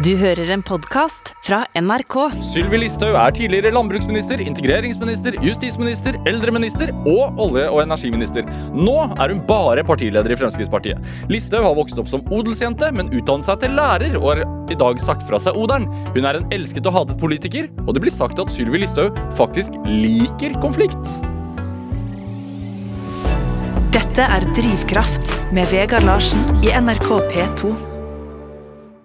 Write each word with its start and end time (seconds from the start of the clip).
Du 0.00 0.14
hører 0.16 0.48
en 0.54 0.62
podkast 0.64 1.34
fra 1.44 1.58
NRK. 1.76 2.14
Sylvi 2.54 2.78
Listhaug 2.80 3.18
er 3.20 3.34
tidligere 3.36 3.72
landbruksminister, 3.74 4.40
integreringsminister, 4.40 5.34
justisminister, 5.44 6.16
eldreminister 6.30 6.92
og 7.02 7.36
olje- 7.44 7.66
og 7.68 7.82
energiminister. 7.82 8.48
Nå 8.72 8.94
er 9.10 9.34
hun 9.34 9.42
bare 9.44 9.84
partileder 9.84 10.32
i 10.32 10.38
Fremskrittspartiet. 10.40 11.04
Listhaug 11.28 11.66
har 11.66 11.76
vokst 11.76 12.00
opp 12.00 12.08
som 12.08 12.24
odelsjente, 12.32 12.88
men 12.96 13.12
utdannet 13.12 13.50
seg 13.50 13.60
til 13.60 13.76
lærer 13.76 14.16
og 14.22 14.30
har 14.30 14.42
i 14.72 14.80
dag 14.86 15.04
sagt 15.04 15.28
fra 15.28 15.42
seg 15.42 15.60
odelen. 15.60 15.90
Hun 16.16 16.30
er 16.30 16.40
en 16.40 16.48
elsket 16.56 16.88
og 16.88 16.96
hatet 16.96 17.20
politiker, 17.20 17.68
og 17.84 17.92
det 17.92 18.06
blir 18.06 18.16
sagt 18.16 18.40
at 18.40 18.56
Sylvi 18.56 18.80
Listhaug 18.80 19.20
faktisk 19.36 19.76
liker 19.84 20.56
konflikt. 20.64 21.12
Dette 23.92 24.24
er 24.24 24.48
Drivkraft 24.56 25.36
med 25.52 25.68
Vegard 25.76 26.08
Larsen 26.08 26.40
i 26.64 26.72
NRK 26.72 27.12
P2. 27.36 27.89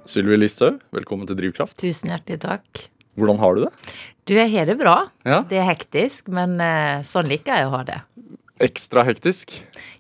Sylvi 0.06 0.38
Listhaug, 0.38 0.84
velkommen 0.94 1.26
til 1.26 1.38
Drivkraft. 1.40 1.80
Tusen 1.82 2.12
hjertelig 2.12 2.38
takk. 2.44 2.84
Hvordan 3.18 3.40
har 3.42 3.56
du 3.56 3.64
det? 3.64 3.72
Du, 4.30 4.34
jeg 4.38 4.52
har 4.54 4.68
det 4.70 4.76
bra. 4.78 4.96
Ja. 5.26 5.40
Det 5.50 5.58
er 5.58 5.66
hektisk, 5.66 6.30
men 6.34 6.60
eh, 6.62 7.02
sånn 7.08 7.26
liker 7.32 7.58
jeg 7.58 7.70
å 7.70 7.72
ha 7.74 7.80
det. 7.88 7.98
Ekstra 8.66 9.04
hektisk. 9.08 9.56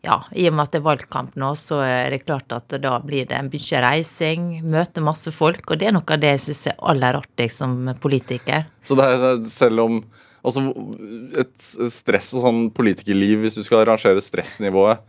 Ja, 0.05 0.21
i 0.31 0.45
og 0.47 0.55
med 0.55 0.67
at 0.67 0.75
det 0.75 0.79
er 0.79 0.85
valgkamp 0.85 1.33
nå, 1.39 1.49
så 1.59 1.81
er 1.83 2.13
det 2.13 2.21
klart 2.23 2.53
at 2.55 2.77
da 2.83 2.93
blir 3.03 3.25
det 3.27 3.41
mye 3.47 3.81
reising, 3.87 4.45
møte 4.63 5.03
masse 5.03 5.33
folk, 5.35 5.65
og 5.67 5.81
det 5.81 5.89
er 5.89 5.97
noe 5.97 6.05
av 6.05 6.21
det 6.21 6.35
jeg 6.35 6.43
syns 6.45 6.63
er 6.71 6.79
aller 6.93 7.19
artigst 7.19 7.65
som 7.65 7.75
politiker. 8.03 8.69
Så 8.85 8.99
det 8.99 9.09
er 9.09 9.43
selv 9.51 9.87
om 9.87 9.99
Altså, 10.45 10.61
et 11.41 11.63
stress 11.89 12.27
og 12.37 12.43
sånn 12.43 12.57
politikerliv, 12.77 13.39
hvis 13.41 13.55
du 13.57 13.63
skal 13.65 13.81
rangere 13.89 14.21
stressnivået 14.21 15.01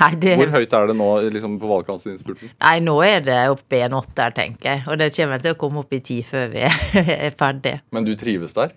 Nei, 0.00 0.10
det, 0.18 0.34
Hvor 0.40 0.52
høyt 0.56 0.74
er 0.74 0.88
det 0.90 0.96
nå 0.98 1.08
liksom, 1.30 1.56
på 1.62 1.70
valgkampinnspurten? 1.70 2.52
nei, 2.64 2.76
nå 2.82 2.94
er 3.06 3.24
det 3.26 3.40
oppe 3.52 3.78
i 3.78 3.84
en 3.86 3.94
åtter, 4.00 4.34
tenker 4.34 4.70
jeg. 4.72 4.84
Og 4.90 4.98
det 4.98 5.12
kommer 5.14 5.42
til 5.42 5.54
å 5.54 5.58
komme 5.60 5.84
opp 5.84 5.94
i 5.94 6.02
ti 6.04 6.20
før 6.26 6.48
vi 6.54 6.64
er 7.28 7.34
ferdig. 7.38 7.76
Men 7.94 8.06
du 8.06 8.14
trives 8.18 8.56
der? 8.56 8.74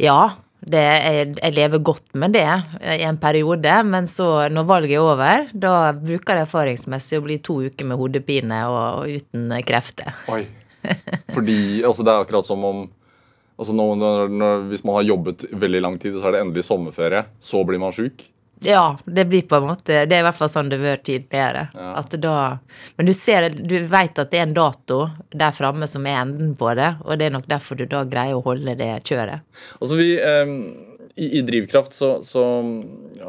Ja, 0.00 0.36
det, 0.66 0.82
jeg, 0.82 1.32
jeg 1.36 1.54
lever 1.54 1.82
godt 1.84 2.14
med 2.18 2.32
det 2.34 2.46
i 2.80 3.04
en 3.06 3.18
periode, 3.22 3.74
men 3.86 4.06
så, 4.10 4.48
når 4.50 4.68
valget 4.70 4.96
er 4.96 5.04
over, 5.04 5.48
da 5.52 5.74
bruker 5.94 6.38
det 6.38 6.46
erfaringsmessig 6.46 7.20
å 7.20 7.26
bli 7.26 7.40
to 7.44 7.58
uker 7.66 7.86
med 7.86 8.00
hodepine 8.00 8.62
og, 8.70 9.02
og 9.02 9.18
uten 9.20 9.52
krefter. 9.66 10.14
Oi. 10.32 10.44
Fordi 11.34 11.58
altså, 11.82 12.06
det 12.06 12.14
er 12.14 12.22
akkurat 12.22 12.46
som 12.46 12.62
om 12.66 12.84
altså, 13.58 13.74
når, 13.74 13.92
når, 13.98 14.28
når, 14.30 14.64
Hvis 14.70 14.84
man 14.86 14.98
har 15.00 15.08
jobbet 15.08 15.46
veldig 15.50 15.82
lang 15.82 15.98
tid, 16.02 16.14
og 16.14 16.22
så 16.22 16.30
er 16.30 16.36
det 16.36 16.42
endelig 16.46 16.66
sommerferie, 16.66 17.26
så 17.42 17.62
blir 17.66 17.82
man 17.82 17.94
sjuk. 17.94 18.26
Ja, 18.64 18.98
det 19.04 19.24
blir 19.28 19.42
på 19.42 19.56
en 19.56 19.66
måte 19.68 20.06
Det 20.08 20.16
er 20.16 20.22
i 20.22 20.24
hvert 20.24 20.38
fall 20.38 20.48
sånn 20.48 20.70
det 20.72 20.78
har 20.80 20.86
vært 20.96 21.04
tidligere. 21.08 21.66
Ja. 21.76 21.90
At 22.00 22.16
da, 22.22 22.36
men 22.96 23.08
du 23.08 23.12
ser, 23.16 23.50
du 23.52 23.76
vet 23.90 24.18
at 24.18 24.32
det 24.32 24.40
er 24.40 24.46
en 24.48 24.56
dato 24.56 25.02
der 25.28 25.54
framme 25.56 25.88
som 25.90 26.06
er 26.08 26.22
enden 26.22 26.54
på 26.58 26.72
det, 26.78 26.94
og 27.04 27.20
det 27.20 27.28
er 27.28 27.36
nok 27.36 27.48
derfor 27.50 27.78
du 27.78 27.84
da 27.90 28.04
greier 28.08 28.38
å 28.38 28.44
holde 28.46 28.76
det 28.78 28.90
kjøret. 29.06 29.44
Altså 29.80 29.98
vi, 30.00 30.08
eh, 30.16 30.54
i, 31.16 31.28
I 31.38 31.42
Drivkraft 31.46 31.94
så, 31.96 32.10
så 32.24 32.44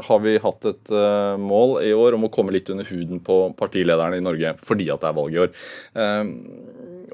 har 0.08 0.20
vi 0.23 0.38
hatt 0.44 0.66
et 0.67 0.92
eh, 0.92 1.36
mål 1.39 1.78
i 1.88 1.94
år 1.95 2.17
om 2.17 2.28
å 2.28 2.31
komme 2.33 2.55
litt 2.55 2.72
under 2.73 2.88
huden 2.88 3.22
på 3.23 3.39
partilederne 3.59 4.20
i 4.20 4.23
Norge 4.23 4.55
fordi 4.64 4.89
at 4.92 5.03
det 5.03 5.11
er 5.11 5.20
valg 5.20 5.36
i 5.36 5.42
år. 5.45 5.53
Eh, 5.95 6.23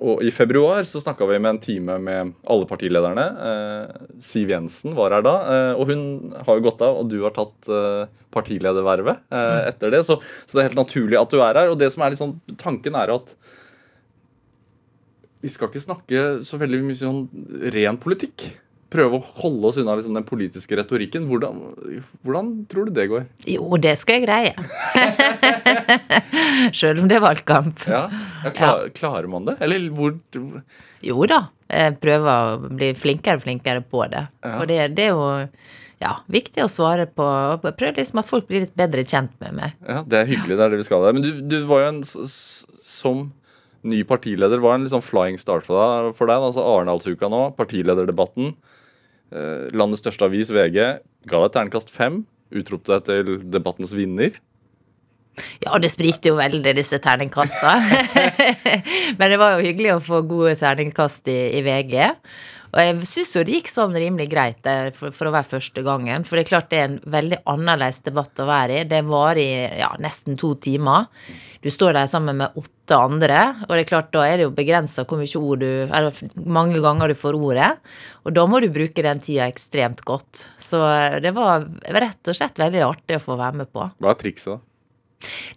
og 0.02 0.24
I 0.26 0.32
februar 0.34 0.84
så 0.88 1.02
snakka 1.02 1.26
vi 1.30 1.38
med 1.40 1.56
en 1.56 1.62
time 1.62 1.98
med 2.02 2.34
alle 2.50 2.68
partilederne. 2.70 3.26
Eh, 3.50 4.06
Siv 4.24 4.50
Jensen 4.54 4.96
var 4.98 5.14
her 5.14 5.26
da, 5.26 5.34
eh, 5.54 5.74
og 5.78 5.92
hun 5.92 6.34
har 6.34 6.58
jo 6.58 6.66
gått 6.66 6.82
av, 6.86 6.98
og 7.02 7.12
du 7.12 7.20
har 7.24 7.36
tatt 7.36 7.70
eh, 7.70 8.06
partiledervervet 8.34 9.22
eh, 9.30 9.60
etter 9.70 9.94
det. 9.94 10.02
Så, 10.08 10.18
så 10.22 10.58
det 10.58 10.64
er 10.64 10.72
helt 10.72 10.82
naturlig 10.82 11.20
at 11.20 11.34
du 11.34 11.40
er 11.40 11.62
her. 11.62 11.70
Og 11.74 11.78
det 11.80 11.92
som 11.94 12.04
er 12.04 12.14
litt 12.14 12.24
sånn, 12.24 12.40
tanken 12.60 12.98
er 12.98 13.14
at 13.14 13.36
vi 15.44 15.52
skal 15.52 15.70
ikke 15.70 15.84
snakke 15.84 16.20
så 16.48 16.58
veldig 16.62 16.84
mye 16.88 16.98
sånn 16.98 17.26
ren 17.76 18.00
politikk. 18.02 18.48
Prøve 18.94 19.18
å 19.18 19.26
holde 19.42 19.70
oss 19.70 19.80
unna 19.82 19.98
liksom, 20.00 20.16
den 20.16 20.26
politiske 20.28 20.78
retorikken. 20.80 21.26
Hvordan, 21.30 21.60
hvordan 22.24 22.54
tror 22.72 22.88
du 22.88 22.94
det 22.96 23.10
går? 23.12 23.26
Jo, 23.50 23.68
det 23.82 23.98
skal 24.00 24.22
jeg 24.22 24.28
greie. 24.28 24.54
Sjøl 26.78 27.04
om 27.04 27.10
det 27.12 27.18
er 27.20 27.24
valgkamp. 27.24 27.86
Ja, 27.90 28.06
ja, 28.44 28.52
klar, 28.56 28.90
Klarer 28.96 29.30
man 29.32 29.48
det? 29.50 29.58
Eller 29.64 29.88
hvor 29.94 30.16
Jo 31.04 31.30
da, 31.30 31.46
jeg 31.70 31.96
prøver 32.04 32.34
å 32.34 32.74
bli 32.74 32.92
flinkere 32.98 33.40
og 33.40 33.46
flinkere 33.46 33.86
på 33.86 34.06
det. 34.12 34.28
Ja. 34.44 34.58
Og 34.60 34.68
det, 34.72 34.82
det 34.98 35.10
er 35.10 35.16
jo 35.16 35.30
ja, 36.04 36.18
viktig 36.32 36.64
å 36.66 36.72
svare 36.72 37.06
på. 37.08 37.26
Prøv 37.64 38.00
liksom 38.00 38.22
at 38.22 38.30
folk 38.30 38.50
blir 38.50 38.66
litt 38.66 38.76
bedre 38.80 39.06
kjent 39.08 39.34
med 39.44 39.58
meg. 39.62 39.78
Ja, 39.88 40.02
Det 40.08 40.20
er 40.20 40.30
hyggelig, 40.30 40.58
det 40.60 40.66
er 40.66 40.74
det 40.74 40.82
vi 40.82 40.88
skal. 40.90 41.08
Men 41.16 41.26
du, 41.26 41.32
du 41.42 41.58
var 41.70 41.86
jo 41.86 41.94
en 41.94 42.04
som 42.08 43.26
ny 43.84 44.00
partileder 44.08 44.62
var 44.64 44.78
en 44.78 44.88
sånn 44.90 45.04
flying 45.04 45.40
start 45.40 45.68
for 45.68 45.80
deg. 45.80 46.14
For 46.18 46.30
deg 46.30 46.48
altså 46.50 46.64
Arendalsuka 46.64 47.30
nå, 47.32 47.46
partilederdebatten. 47.58 48.54
Eh, 49.34 49.68
landets 49.76 50.04
største 50.04 50.28
avis, 50.30 50.52
VG, 50.54 50.80
ga 51.30 51.44
deg 51.46 51.56
terningkast 51.56 51.92
fem. 51.94 52.24
Utropte 52.54 52.94
deg 52.96 53.08
til 53.08 53.38
debattens 53.52 53.96
vinner. 53.98 54.36
Ja, 55.64 55.78
det 55.82 55.92
sprikte 55.94 56.32
jo 56.32 56.40
veldig, 56.40 56.76
disse 56.78 57.00
terningkastene. 57.04 58.04
Men 59.20 59.34
det 59.34 59.40
var 59.42 59.56
jo 59.56 59.66
hyggelig 59.66 59.96
å 59.96 60.04
få 60.04 60.22
gode 60.30 60.56
terningkast 60.60 61.30
i, 61.32 61.40
i 61.58 61.64
VG. 61.66 61.96
Og 62.74 62.82
jeg 62.82 63.06
syns 63.06 63.32
jo 63.36 63.42
det 63.46 63.58
gikk 63.60 63.68
sånn 63.70 63.94
rimelig 63.94 64.26
greit 64.32 64.64
der 64.66 64.90
for, 64.98 65.14
for 65.14 65.30
å 65.30 65.34
være 65.36 65.52
første 65.52 65.84
gangen. 65.86 66.24
For 66.26 66.40
det 66.40 66.46
er 66.46 66.50
klart 66.50 66.72
det 66.72 66.80
er 66.80 66.88
en 66.88 67.00
veldig 67.16 67.44
annerledes 67.50 68.02
debatt 68.06 68.42
å 68.42 68.48
være 68.50 68.80
i. 68.80 68.88
Det 68.90 69.04
varer 69.06 69.42
i 69.44 69.78
ja, 69.78 69.92
nesten 70.02 70.40
to 70.42 70.56
timer. 70.62 71.06
Du 71.62 71.70
står 71.72 71.94
der 72.00 72.10
sammen 72.10 72.42
med 72.42 72.58
åtte 72.60 72.98
andre, 72.98 73.38
og 73.68 73.76
det 73.76 73.84
er 73.84 73.92
klart 73.94 74.10
da 74.12 74.26
er 74.26 74.42
det 74.42 74.48
jo 74.48 74.56
begrensa 74.58 75.06
hvor 75.08 75.22
mye 75.22 75.40
ord 75.40 75.62
du 75.62 75.70
Eller 75.86 76.18
mange 76.58 76.82
ganger 76.84 77.14
du 77.14 77.20
får 77.22 77.38
ordet. 77.38 77.70
Og 78.26 78.34
da 78.36 78.50
må 78.50 78.60
du 78.60 78.72
bruke 78.74 79.06
den 79.06 79.22
tida 79.24 79.46
ekstremt 79.46 80.02
godt. 80.08 80.48
Så 80.58 80.82
det 81.22 81.32
var 81.38 81.70
rett 81.94 82.26
og 82.26 82.42
slett 82.42 82.60
veldig 82.60 82.86
artig 82.90 83.22
å 83.22 83.26
få 83.30 83.38
være 83.38 83.62
med 83.62 83.72
på. 83.72 83.86
Hva 84.02 84.16
er 84.16 84.24
trikset, 84.26 84.56
da? 84.58 84.73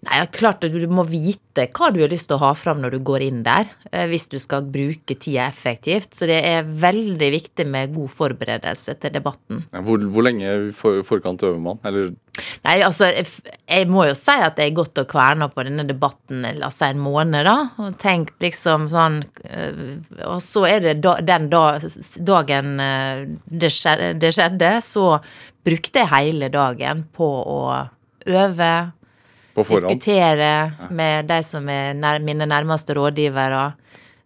Nei, 0.07 0.21
klart 0.35 0.65
du 0.65 0.87
må 0.91 1.05
vite 1.09 1.67
hva 1.75 1.91
du 1.95 2.03
har 2.03 2.13
lyst 2.13 2.29
til 2.31 2.39
å 2.39 2.45
ha 2.45 2.53
fram 2.59 2.83
når 2.83 2.97
du 2.97 3.01
går 3.07 3.25
inn 3.27 3.43
der, 3.47 3.71
eh, 3.91 4.07
hvis 4.11 4.29
du 4.33 4.39
skal 4.43 4.67
bruke 4.69 5.17
tida 5.17 5.49
effektivt. 5.49 6.13
Så 6.15 6.29
det 6.29 6.43
er 6.45 6.69
veldig 6.69 7.31
viktig 7.39 7.67
med 7.69 7.95
god 7.97 8.13
forberedelse 8.19 8.97
til 9.01 9.17
debatten. 9.17 9.65
Hvor, 9.73 10.07
hvor 10.13 10.27
lenge 10.27 10.47
i 10.47 10.71
for, 10.77 11.03
forkant 11.07 11.45
øver 11.47 11.61
man? 11.63 11.83
Eller 11.87 12.15
Nei, 12.67 12.81
altså, 12.85 13.09
jeg, 13.09 13.87
må 13.89 14.05
jo 14.09 14.15
si 14.19 14.35
at 14.35 14.59
jeg 14.61 14.71
har 14.71 14.77
gått 14.77 15.01
og 15.01 15.09
kverna 15.09 15.49
på 15.53 15.65
denne 15.65 15.87
debatten 15.89 16.45
la 16.59 16.69
oss 16.69 16.81
si 16.83 16.89
en 16.91 17.01
måned, 17.01 17.47
da, 17.49 17.55
og 17.81 17.97
tenkt 18.03 18.43
liksom 18.45 18.89
sånn 18.93 19.23
øh, 19.25 19.79
Og 20.27 20.43
så 20.45 20.67
er 20.69 20.85
det 20.85 20.95
da, 21.05 21.17
den 21.25 21.49
da, 21.53 21.65
dagen 22.29 22.75
øh, 22.83 23.25
det 23.47 23.73
skjedde, 23.73 24.13
det 24.21 24.35
skjedde, 24.37 24.73
så 24.85 25.07
brukte 25.67 26.03
jeg 26.03 26.13
hele 26.13 26.51
dagen 26.53 27.07
på 27.17 27.27
å 27.27 27.61
øve, 28.27 28.73
diskutere 29.57 30.89
med 30.91 31.29
de 31.31 31.41
som 31.47 31.69
er 31.73 31.95
nær, 31.97 32.21
mine 32.25 32.47
nærmeste 32.49 32.97
rådgivere, 32.97 33.65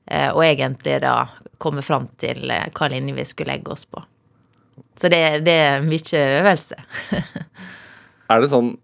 eh, 0.06 0.30
og 0.30 0.44
egentlig 0.44 1.00
da 1.04 1.14
komme 1.60 1.84
fram 1.86 2.08
til 2.20 2.50
eh, 2.50 2.68
hva 2.74 2.90
linje 2.90 3.14
vi 3.16 3.26
skulle 3.28 3.54
legge 3.54 3.74
oss 3.74 3.86
på. 3.86 4.02
Så 4.96 5.08
det, 5.12 5.22
det 5.46 5.56
er 5.68 5.86
mye 5.86 6.24
øvelse. 6.40 6.80
Er 8.30 8.42
det 8.44 8.50
sånn 8.52 8.76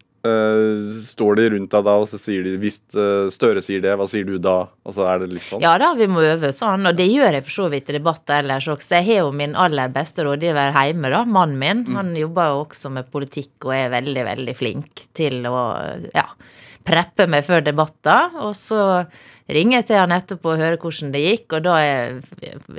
Står 1.06 1.38
de 1.38 1.46
rundt 1.54 1.72
deg 1.72 1.86
da, 1.86 1.94
og 2.02 2.08
så 2.10 2.18
sier 2.20 2.44
de 2.46 2.56
Hvis 2.62 2.78
eh, 2.96 3.28
Støre 3.32 3.62
sier 3.64 3.82
det, 3.84 3.94
hva 3.98 4.06
sier 4.10 4.26
du 4.28 4.36
da? 4.42 4.58
Altså 4.86 5.06
er 5.08 5.22
det 5.22 5.30
litt 5.34 5.46
sånn? 5.46 5.64
Ja 5.64 5.76
da, 5.80 5.92
vi 5.98 6.08
må 6.10 6.24
øve 6.24 6.52
sånn, 6.56 6.86
og 6.88 6.98
det 6.98 7.08
gjør 7.10 7.38
jeg 7.38 7.46
for 7.46 7.56
så 7.56 7.70
vidt 7.72 7.90
i 7.90 7.96
debatter 7.98 8.42
ellers 8.42 8.68
også. 8.72 8.98
Jeg 8.98 9.08
har 9.10 9.24
jo 9.24 9.32
min 9.36 9.56
aller 9.58 9.92
beste 9.94 10.26
rådgiver 10.26 10.76
hjemme, 10.76 11.10
da, 11.12 11.24
mannen 11.38 11.58
min. 11.60 11.84
Han 11.96 12.14
jobber 12.18 12.52
jo 12.52 12.62
også 12.66 12.92
med 12.94 13.10
politikk 13.12 13.68
og 13.68 13.74
er 13.76 13.90
veldig, 13.94 14.24
veldig 14.30 14.56
flink 14.56 15.06
til 15.16 15.46
å 15.50 15.56
ja, 16.12 16.26
preppe 16.86 17.26
meg 17.30 17.44
før 17.46 17.64
debatter. 17.66 18.36
Og 18.44 18.54
så 18.56 18.80
ringer 19.52 19.78
jeg 19.80 19.86
til 19.90 20.00
han 20.00 20.14
etterpå 20.14 20.52
og 20.52 20.58
hører 20.60 20.78
hvordan 20.82 21.12
det 21.14 21.22
gikk, 21.22 21.54
og 21.58 21.64
da 21.66 21.74
er, 21.78 22.16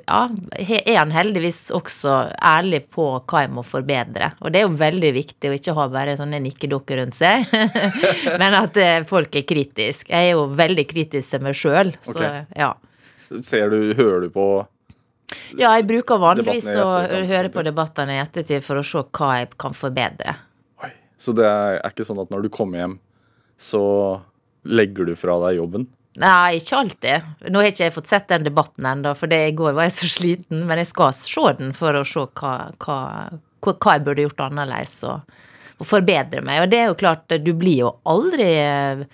ja, 0.01 0.21
er 0.59 0.97
han 0.99 1.13
heldigvis 1.15 1.59
også 1.75 2.15
ærlig 2.43 2.81
på 2.91 3.05
hva 3.21 3.43
jeg 3.45 3.53
må 3.55 3.63
forbedre. 3.67 4.33
Og 4.41 4.51
det 4.51 4.61
er 4.61 4.65
jo 4.67 4.73
veldig 4.79 5.11
viktig 5.15 5.51
å 5.51 5.55
ikke 5.55 5.75
ha 5.77 5.85
bare 5.93 6.17
sånne 6.19 6.41
nikkedukker 6.43 6.99
rundt 7.01 7.15
seg, 7.19 7.47
men 8.41 8.57
at 8.59 8.79
eh, 8.83 9.05
folk 9.07 9.35
er 9.39 9.47
kritiske. 9.47 10.11
Jeg 10.11 10.33
er 10.33 10.35
jo 10.35 10.47
veldig 10.59 10.87
kritisk 10.91 11.35
til 11.35 11.45
meg 11.47 11.55
sjøl, 11.59 11.93
så 12.03 12.17
Ok. 12.17 12.57
ja. 12.59 12.73
Ser 13.43 13.71
du, 13.71 13.79
hører 13.95 14.21
du 14.23 14.29
på 14.31 14.43
Ja, 15.59 15.73
jeg 15.75 15.83
bruker 15.89 16.19
vanligvis 16.23 16.67
å 16.79 16.85
høre 17.27 17.49
på 17.51 17.63
debattene 17.67 18.15
i 18.15 18.21
ettertid 18.23 18.63
for 18.63 18.79
å 18.79 18.85
se 18.87 19.01
hva 19.03 19.33
jeg 19.41 19.49
kan 19.59 19.75
forbedre. 19.75 20.37
Oi. 20.83 20.91
Så 21.19 21.35
det 21.35 21.47
er 21.47 21.81
ikke 21.89 22.05
sånn 22.07 22.21
at 22.23 22.31
når 22.31 22.47
du 22.47 22.51
kommer 22.55 22.79
hjem, 22.83 22.95
så 23.57 23.83
legger 24.67 25.07
du 25.09 25.15
fra 25.17 25.37
deg 25.47 25.59
jobben? 25.59 25.87
Nei, 26.17 26.57
ikke 26.57 26.79
alltid. 26.79 27.25
Nå 27.51 27.61
har 27.61 27.69
ikke 27.69 27.83
jeg 27.85 27.93
fått 27.93 28.09
sett 28.09 28.29
den 28.31 28.47
debatten 28.47 28.87
ennå, 28.89 29.13
for 29.17 29.33
i 29.33 29.53
går 29.53 29.75
var 29.77 29.85
jeg 29.85 29.97
så 29.99 30.09
sliten. 30.09 30.63
Men 30.65 30.81
jeg 30.81 30.89
skal 30.89 31.13
se 31.17 31.51
den 31.59 31.75
for 31.77 31.97
å 31.97 32.05
se 32.07 32.25
hva, 32.39 32.53
hva, 32.81 32.97
hva, 33.61 33.93
jeg 33.93 34.05
burde 34.05 34.25
gjort 34.25 34.47
annerledes 34.47 34.97
og, 35.05 35.37
og 35.77 35.85
forbedre 35.89 36.41
meg. 36.45 36.63
Og 36.63 36.73
det 36.73 36.81
er 36.81 36.89
jo 36.89 36.97
klart, 36.97 37.37
du 37.45 37.53
blir 37.57 37.83
jo 37.83 37.93
aldri 38.09 38.49
eh, 38.57 39.05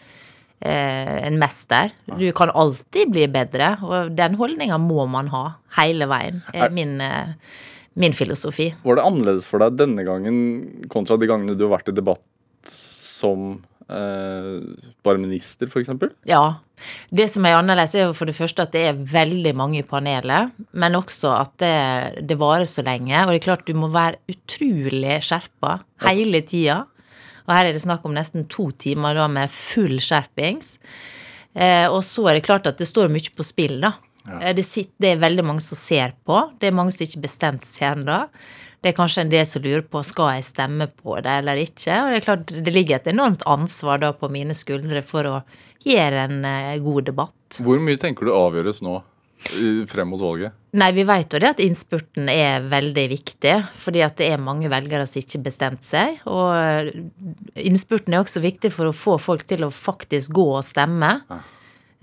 en 0.63 1.39
mester. 1.42 1.92
Du 2.07 2.25
kan 2.38 2.54
alltid 2.56 3.12
bli 3.12 3.28
bedre, 3.31 3.75
og 3.84 4.16
den 4.16 4.39
holdninga 4.39 4.80
må 4.80 5.04
man 5.12 5.31
ha 5.34 5.46
hele 5.81 6.07
veien. 6.07 6.39
er 6.56 6.72
min, 6.72 6.96
min 8.00 8.16
filosofi. 8.16 8.72
Var 8.88 9.00
det 9.00 9.10
annerledes 9.10 9.50
for 9.50 9.60
deg 9.60 9.75
denne 9.75 10.07
gangen 10.07 10.88
kontra 10.94 11.19
de 11.19 11.28
gangene 11.28 11.60
du 11.60 11.68
har 11.68 11.81
vært 11.81 11.92
i 11.92 12.00
debatt 12.00 12.24
som 12.72 13.57
eh, 13.89 14.85
bare 15.06 15.21
minister, 15.21 15.68
f.eks.? 15.68 15.91
Ja. 16.30 16.44
Det 17.09 17.27
som 17.31 17.45
er 17.47 17.57
annerledes, 17.57 17.95
er 17.95 18.07
jo 18.07 18.15
for 18.18 18.30
det 18.30 18.35
første 18.38 18.65
at 18.65 18.74
det 18.75 18.85
er 18.89 19.03
veldig 19.13 19.53
mange 19.56 19.80
i 19.80 19.88
panelet, 19.88 20.56
men 20.71 20.97
også 21.00 21.35
at 21.38 21.53
det, 21.63 22.27
det 22.30 22.39
varer 22.41 22.68
så 22.69 22.83
lenge. 22.85 23.15
Og 23.24 23.31
det 23.31 23.41
er 23.41 23.47
klart 23.47 23.68
du 23.68 23.75
må 23.77 23.91
være 23.94 24.19
utrolig 24.31 25.19
skjerpa 25.24 25.77
hele 26.09 26.44
tida. 26.47 26.83
Og 27.44 27.51
her 27.57 27.68
er 27.68 27.75
det 27.75 27.83
snakk 27.83 28.06
om 28.07 28.15
nesten 28.15 28.47
to 28.51 28.69
timer 28.80 29.18
da 29.18 29.27
med 29.31 29.51
full 29.51 30.00
skjerpings. 30.03 30.77
Eh, 31.53 31.86
og 31.91 32.01
så 32.06 32.29
er 32.29 32.39
det 32.39 32.47
klart 32.47 32.68
at 32.69 32.79
det 32.81 32.89
står 32.89 33.12
mye 33.13 33.33
på 33.36 33.45
spill, 33.45 33.77
da. 33.83 33.94
Ja. 34.24 34.39
Eh, 34.39 34.53
det, 34.57 34.65
sitter, 34.68 34.94
det, 35.03 35.12
er 35.12 35.24
veldig 35.24 35.45
mange 35.45 35.63
som 35.65 35.79
ser 35.79 36.15
på. 36.25 36.39
Det 36.59 36.69
er 36.69 36.77
mange 36.77 36.95
som 36.95 37.06
ikke 37.06 37.25
bestemt 37.25 37.68
seg 37.68 37.97
ennå. 37.97 38.24
Det 38.83 38.91
er 38.91 38.97
kanskje 38.97 39.24
en 39.24 39.31
del 39.31 39.45
som 39.47 39.63
lurer 39.63 39.85
på 39.88 40.01
skal 40.03 40.33
jeg 40.35 40.50
stemme 40.50 40.89
på 40.91 41.15
det 41.24 41.38
eller 41.39 41.62
ikke. 41.62 42.01
Og 42.03 42.12
det 42.12 42.18
er 42.19 42.25
klart 42.25 42.51
det 42.51 42.74
ligger 42.75 43.00
et 43.00 43.07
enormt 43.13 43.45
ansvar 43.47 44.01
da 44.03 44.12
på 44.18 44.27
mine 44.33 44.56
skuldre 44.57 45.00
for 45.07 45.30
å 45.30 45.38
gjøre 45.88 46.25
en 46.27 46.44
uh, 46.44 46.75
god 46.83 47.07
debatt. 47.07 47.62
Hvor 47.63 47.80
mye 47.80 48.00
tenker 48.01 48.27
du 48.27 48.35
avgjøres 48.35 48.83
nå 48.83 49.00
frem 49.88 50.07
mot 50.12 50.19
valget? 50.19 50.56
Nei, 50.80 50.89
vi 50.95 51.03
vet 51.07 51.33
jo 51.35 51.39
det 51.39 51.50
at 51.53 51.62
innspurten 51.63 52.30
er 52.31 52.63
veldig 52.71 53.07
viktig. 53.12 53.56
Fordi 53.85 54.03
at 54.03 54.19
det 54.19 54.30
er 54.33 54.44
mange 54.44 54.71
velgere 54.71 55.07
som 55.07 55.21
ikke 55.21 55.39
har 55.39 55.47
bestemt 55.47 55.88
seg. 55.88 56.19
Og 56.27 57.59
innspurten 57.59 58.15
er 58.15 58.24
også 58.24 58.44
viktig 58.44 58.71
for 58.74 58.89
å 58.89 58.95
få 58.95 59.15
folk 59.21 59.47
til 59.47 59.63
å 59.68 59.71
faktisk 59.74 60.36
gå 60.36 60.47
og 60.57 60.63
stemme. 60.68 61.18
Ja. 61.29 61.41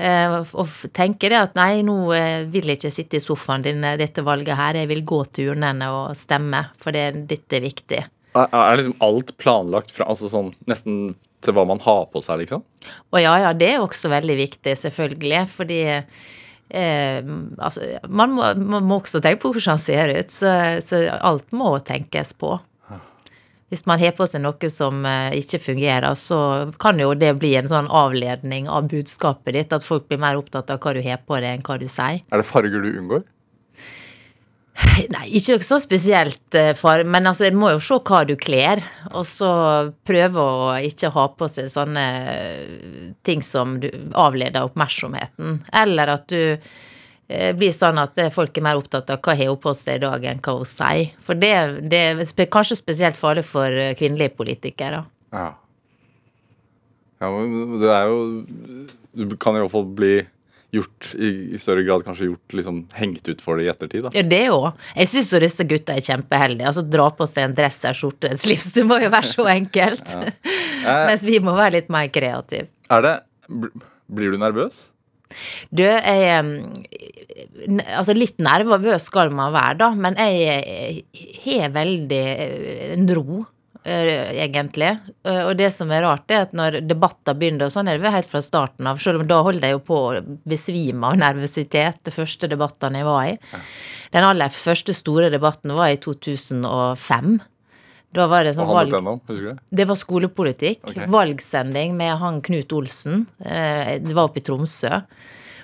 Eh, 0.00 0.34
og 0.56 0.76
tenker 0.96 1.32
det 1.32 1.40
at 1.42 1.56
nei, 1.58 1.82
nå 1.84 1.96
eh, 2.16 2.46
vil 2.48 2.70
jeg 2.70 2.80
ikke 2.80 2.92
sitte 2.94 3.18
i 3.18 3.22
sofaen 3.22 3.64
din 3.66 3.84
eh, 3.84 3.98
dette 4.00 4.24
valget 4.24 4.56
her, 4.56 4.78
jeg 4.80 4.88
vil 4.88 5.02
gå 5.04 5.18
til 5.28 5.52
urnene 5.52 5.90
og 5.92 6.16
stemme, 6.16 6.62
for 6.80 6.96
det, 6.96 7.26
dette 7.28 7.58
er 7.58 7.66
viktig. 7.66 8.00
Er 8.40 8.78
liksom 8.78 8.96
alt 9.04 9.34
planlagt 9.42 9.92
fra, 9.92 10.06
altså 10.08 10.30
sånn 10.32 10.54
nesten 10.70 11.18
til 11.44 11.56
hva 11.56 11.66
man 11.68 11.80
har 11.84 12.06
på 12.12 12.22
seg, 12.24 12.44
liksom? 12.44 12.64
Å 13.12 13.20
ja, 13.20 13.34
ja, 13.44 13.52
det 13.56 13.74
er 13.74 13.84
også 13.84 14.12
veldig 14.12 14.36
viktig, 14.40 14.76
selvfølgelig, 14.84 15.46
fordi 15.52 15.82
Eh, 16.70 17.18
altså, 17.58 17.82
man, 18.06 18.30
må, 18.30 18.44
man, 18.54 18.84
må, 18.86 19.00
også 19.00 19.18
tenke 19.18 19.42
på 19.42 19.50
hvordan 19.50 19.74
han 19.74 19.80
ser 19.82 20.12
ut, 20.14 20.30
så, 20.30 20.52
så 20.86 21.00
alt 21.18 21.48
må 21.50 21.72
tenkes 21.82 22.30
på. 22.38 22.52
Hvis 23.70 23.84
man 23.86 24.00
har 24.02 24.16
på 24.18 24.26
seg 24.26 24.42
noe 24.42 24.70
som 24.72 25.04
eh, 25.06 25.36
ikke 25.38 25.60
fungerer, 25.62 26.14
så 26.18 26.38
kan 26.82 26.98
jo 26.98 27.12
det 27.14 27.36
bli 27.38 27.54
en 27.58 27.70
sånn 27.70 27.86
avledning 27.86 28.66
av 28.68 28.88
budskapet 28.90 29.54
ditt, 29.54 29.74
at 29.76 29.86
folk 29.86 30.08
blir 30.10 30.20
mer 30.22 30.40
opptatt 30.40 30.72
av 30.74 30.80
hva 30.82 30.94
du 30.96 31.02
har 31.06 31.22
på 31.22 31.38
deg, 31.38 31.52
enn 31.54 31.66
hva 31.66 31.78
du 31.78 31.86
sier. 31.86 32.24
Er 32.26 32.42
det 32.42 32.48
farger 32.48 32.82
du 32.82 32.90
unngår? 32.90 33.22
Nei, 35.12 35.24
ikke 35.36 35.58
så 35.62 35.76
spesielt 35.82 36.56
far, 36.78 37.02
men 37.04 37.28
altså, 37.28 37.46
en 37.46 37.58
må 37.60 37.74
jo 37.74 37.80
se 37.84 37.98
hva 38.10 38.24
du 38.26 38.34
kler, 38.40 38.82
og 39.12 39.26
så 39.28 39.50
prøve 40.08 40.42
å 40.42 40.70
ikke 40.88 41.12
ha 41.14 41.26
på 41.36 41.50
seg 41.52 41.70
sånne 41.70 42.06
eh, 42.34 43.10
ting 43.26 43.44
som 43.44 43.78
du 43.82 43.90
avleder 44.18 44.66
oppmerksomheten, 44.66 45.60
eller 45.84 46.16
at 46.18 46.30
du 46.32 46.40
Eh, 46.40 46.89
blir 47.54 47.74
sånn 47.74 48.00
at 48.02 48.18
eh, 48.18 48.32
folk 48.34 48.56
er 48.58 48.66
mer 48.66 48.80
opptatt 48.80 49.10
av 49.12 49.20
hva 49.22 49.36
har 49.38 49.52
hun 49.52 49.60
på 49.62 49.74
seg 49.76 50.00
i 50.00 50.02
dag, 50.02 50.24
enn 50.26 50.42
hva 50.42 50.56
hun 50.58 50.68
sier. 50.68 51.12
For 51.26 51.38
det, 51.38 51.52
det 51.92 52.02
er 52.18 52.50
kanskje 52.50 52.80
spesielt 52.80 53.18
farlig 53.18 53.46
for 53.48 53.70
eh, 53.70 53.94
kvinnelige 53.98 54.34
politikere. 54.38 55.04
Ja. 55.30 55.46
ja, 57.22 57.30
men 57.30 57.78
det 57.78 57.90
er 57.94 58.08
jo 58.10 58.16
Du 59.14 59.36
kan 59.38 59.54
i 59.54 59.60
hvert 59.62 59.70
fall 59.70 59.86
bli 59.94 60.14
gjort 60.74 61.12
i, 61.14 61.28
i, 61.54 61.58
større 61.58 61.82
grad 61.86 62.04
kanskje 62.06 62.28
gjort 62.28 62.54
liksom 62.54 62.82
hengt 62.98 63.28
ut 63.28 63.40
for 63.42 63.58
det 63.58 63.66
i 63.66 63.70
ettertid, 63.72 64.04
da. 64.06 64.12
Ja, 64.14 64.22
det 64.26 64.42
òg. 64.54 64.68
Jeg 64.94 65.10
syns 65.10 65.32
jo 65.34 65.40
disse 65.42 65.66
gutta 65.66 65.96
er 65.98 66.06
kjempeheldige. 66.06 66.68
Altså 66.70 66.84
dra 66.86 67.08
på 67.14 67.26
seg 67.30 67.48
en 67.48 67.56
dress, 67.58 67.80
en 67.90 67.96
skjorte, 67.98 68.30
et 68.30 68.42
slips. 68.42 68.70
Det 68.76 68.86
må 68.86 69.00
jo 69.02 69.10
være 69.10 69.32
så 69.32 69.48
enkelt. 69.50 70.14
ja. 70.14 71.00
Mens 71.10 71.26
vi 71.26 71.40
må 71.42 71.56
være 71.58 71.80
litt 71.80 71.90
mer 71.92 72.10
kreative. 72.14 72.70
Er 72.90 73.06
det 73.06 73.16
Blir 74.10 74.34
du 74.34 74.38
nervøs? 74.38 74.90
Du, 75.70 75.82
jeg 75.82 77.19
Altså, 77.68 78.16
litt 78.16 78.38
nervøs 78.42 79.08
skal 79.10 79.32
man 79.34 79.54
være, 79.54 79.78
da, 79.82 79.90
men 79.96 80.18
jeg 80.20 81.04
har 81.44 81.72
veldig 81.74 82.26
eh, 82.30 82.92
en 82.96 83.08
ro. 83.16 83.44
Eh, 83.80 84.42
egentlig. 84.44 84.90
Eh, 85.24 85.42
og 85.46 85.54
det 85.56 85.70
som 85.72 85.88
er 85.92 86.02
rart, 86.04 86.26
er 86.28 86.44
at 86.44 86.50
når 86.56 86.82
debatter 86.84 87.36
begynner, 87.36 87.70
og 87.70 87.72
sånn 87.72 87.88
er 87.88 87.96
det 87.96 88.12
helt 88.12 88.28
fra 88.28 88.42
starten 88.44 88.88
av, 88.90 89.00
selv 89.00 89.22
om 89.22 89.30
da 89.30 89.38
holder 89.46 89.70
jeg 89.70 89.78
jo 89.78 89.84
på 89.88 90.00
å 90.10 90.18
besvime 90.48 91.08
av 91.08 91.16
nervøsitet, 91.20 92.02
de 92.04 92.12
første 92.12 92.50
debattene 92.50 93.00
jeg 93.00 93.08
var 93.08 93.30
i. 93.30 93.38
Den 94.12 94.26
aller 94.28 94.52
første 94.52 94.92
store 94.96 95.30
debatten 95.32 95.72
var 95.78 95.94
i 95.94 96.00
2005. 96.02 97.38
Da 98.10 98.26
var 98.26 98.44
det 98.44 98.56
sånn 98.58 98.68
valg... 98.68 98.92
Du? 99.30 99.50
Det 99.70 99.86
var 99.86 99.96
skolepolitikk. 99.98 100.82
Okay. 100.82 101.06
Valgsending 101.10 101.94
med 101.96 102.16
han 102.20 102.40
Knut 102.44 102.72
Olsen. 102.74 103.24
Eh, 103.38 103.96
det 104.02 104.16
var 104.16 104.28
oppe 104.28 104.42
i 104.42 104.44
Tromsø. 104.44 105.00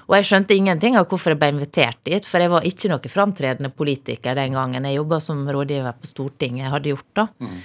Og 0.07 0.15
jeg 0.19 0.29
skjønte 0.29 0.55
ingenting 0.55 0.97
av 0.99 1.09
hvorfor 1.11 1.35
jeg 1.35 1.41
ble 1.41 1.51
invitert 1.55 1.99
dit, 2.07 2.27
for 2.27 2.43
jeg 2.43 2.53
var 2.53 2.67
ikke 2.69 2.91
noe 2.93 3.11
framtredende 3.11 3.73
politiker 3.75 4.39
den 4.39 4.55
gangen. 4.55 4.87
Jeg 4.87 5.01
jobba 5.01 5.19
som 5.23 5.43
rådgiver 5.51 5.99
på 5.99 6.11
Stortinget, 6.11 6.65
jeg 6.65 6.75
hadde 6.77 6.93
gjort 6.95 7.13
da. 7.19 7.27
Mm. 7.43 7.59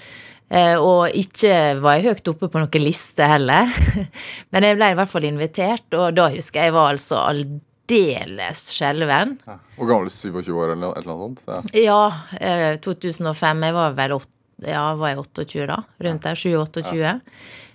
og 0.83 1.15
ikke 1.15 1.53
var 1.79 1.99
jeg 1.99 2.09
høyt 2.09 2.31
oppe 2.33 2.49
på 2.51 2.63
noen 2.63 2.83
liste 2.83 3.29
heller. 3.29 3.71
Men 4.51 4.67
jeg 4.67 4.79
ble 4.79 4.91
i 4.91 4.97
hvert 4.99 5.13
fall 5.13 5.29
invitert, 5.29 5.87
og 5.93 6.17
da 6.17 6.27
husker 6.33 6.65
jeg 6.65 6.71
jeg 6.71 6.77
var 6.79 6.91
altså 6.95 7.21
aldeles 7.21 8.65
skjelven. 8.73 9.37
Ja. 9.47 9.57
Hvor 9.77 9.93
gammel? 9.93 10.11
27 10.11 10.51
år 10.57 10.75
eller 10.75 10.91
et 10.97 11.05
eller 11.05 11.15
annet 11.15 11.45
sånt? 11.45 11.73
Ja, 11.77 12.03
ja 12.41 12.77
2005. 12.81 13.65
Jeg 13.69 13.77
var 13.77 13.97
vel 14.01 14.17
8 14.17 14.37
ja, 14.61 14.83
var 14.93 15.09
jeg 15.09 15.21
28 15.23 15.67
da? 15.69 15.79
Rundt 16.05 16.25
der. 16.25 16.37
27-28. 16.37 16.95
Ja. 16.99 17.15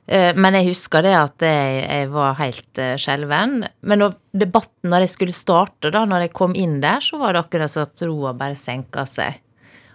Eh, 0.07 0.37
men 0.39 0.55
jeg 0.55 0.69
husker 0.69 1.03
det 1.03 1.15
at 1.19 1.43
jeg, 1.43 1.81
jeg 1.83 2.11
var 2.13 2.37
helt 2.39 2.79
uh, 2.79 2.95
skjelven. 3.01 3.59
Men 3.83 4.03
når 4.03 4.15
debatten, 4.39 4.91
når 4.93 5.07
jeg 5.07 5.15
skulle 5.17 5.35
starte, 5.35 5.91
da, 5.91 6.05
når 6.07 6.29
jeg 6.29 6.37
kom 6.37 6.55
inn 6.55 6.79
der, 6.85 7.03
så 7.03 7.19
var 7.19 7.35
det 7.35 7.43
akkurat 7.43 7.73
så 7.73 7.83
at 7.87 8.07
roa 8.07 8.35
bare 8.39 8.59
senka 8.59 9.07
seg. 9.11 9.43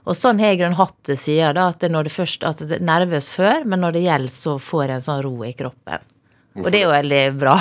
Og 0.02 0.18
sånn 0.18 0.42
har 0.42 0.52
jeg 0.52 0.64
grunn 0.64 0.80
hatt 0.80 0.98
det 1.08 1.16
siden, 1.22 1.56
da, 1.56 1.70
at 1.72 1.86
når 1.88 2.10
det 2.10 2.16
først, 2.16 2.44
at 2.48 2.64
det 2.66 2.80
er 2.80 2.88
nervøs 2.88 3.30
før, 3.32 3.68
men 3.70 3.84
når 3.86 3.96
det 3.96 4.08
gjelder, 4.08 4.34
så 4.34 4.58
får 4.60 4.84
jeg 4.88 4.98
en 4.98 5.06
sånn 5.06 5.24
ro 5.28 5.36
i 5.46 5.54
kroppen. 5.56 6.08
Hvorfor? 6.52 6.68
Og 6.68 6.74
det 6.74 6.80
er 6.82 6.84
jo 6.84 6.92
veldig 6.92 7.22
bra. 7.40 7.54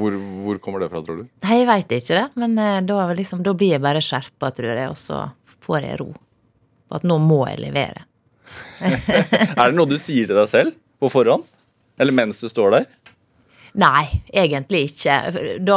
Hvor, 0.00 0.14
hvor 0.42 0.56
kommer 0.64 0.82
det 0.82 0.88
fra, 0.90 1.02
tror 1.06 1.20
du? 1.20 1.26
Nei, 1.44 1.60
jeg 1.60 1.68
veit 1.68 1.92
ikke 1.94 2.16
det. 2.18 2.24
Men 2.42 2.56
uh, 2.58 2.80
da, 2.88 3.04
liksom, 3.14 3.44
da, 3.46 3.54
blir 3.54 3.76
jeg 3.76 3.84
bare 3.84 4.02
skjerpa, 4.02 4.50
tror 4.56 4.72
jeg, 4.72 4.88
og 4.90 4.98
så 4.98 5.20
får 5.62 5.86
jeg 5.86 6.00
ro. 6.00 6.08
Og 6.90 6.98
at 6.98 7.06
nå 7.06 7.20
må 7.22 7.44
jeg 7.52 7.62
levere. 7.62 8.08
er 8.82 9.62
det 9.62 9.76
noe 9.76 9.86
du 9.86 9.94
sier 10.02 10.26
til 10.26 10.34
deg 10.34 10.50
selv 10.50 10.74
på 10.98 11.12
forhånd? 11.12 11.46
Eller 12.00 12.16
mens 12.16 12.40
du 12.40 12.48
står 12.48 12.76
der? 12.76 12.90
Nei, 13.72 14.20
egentlig 14.36 14.82
ikke. 14.90 15.14
Da, 15.64 15.76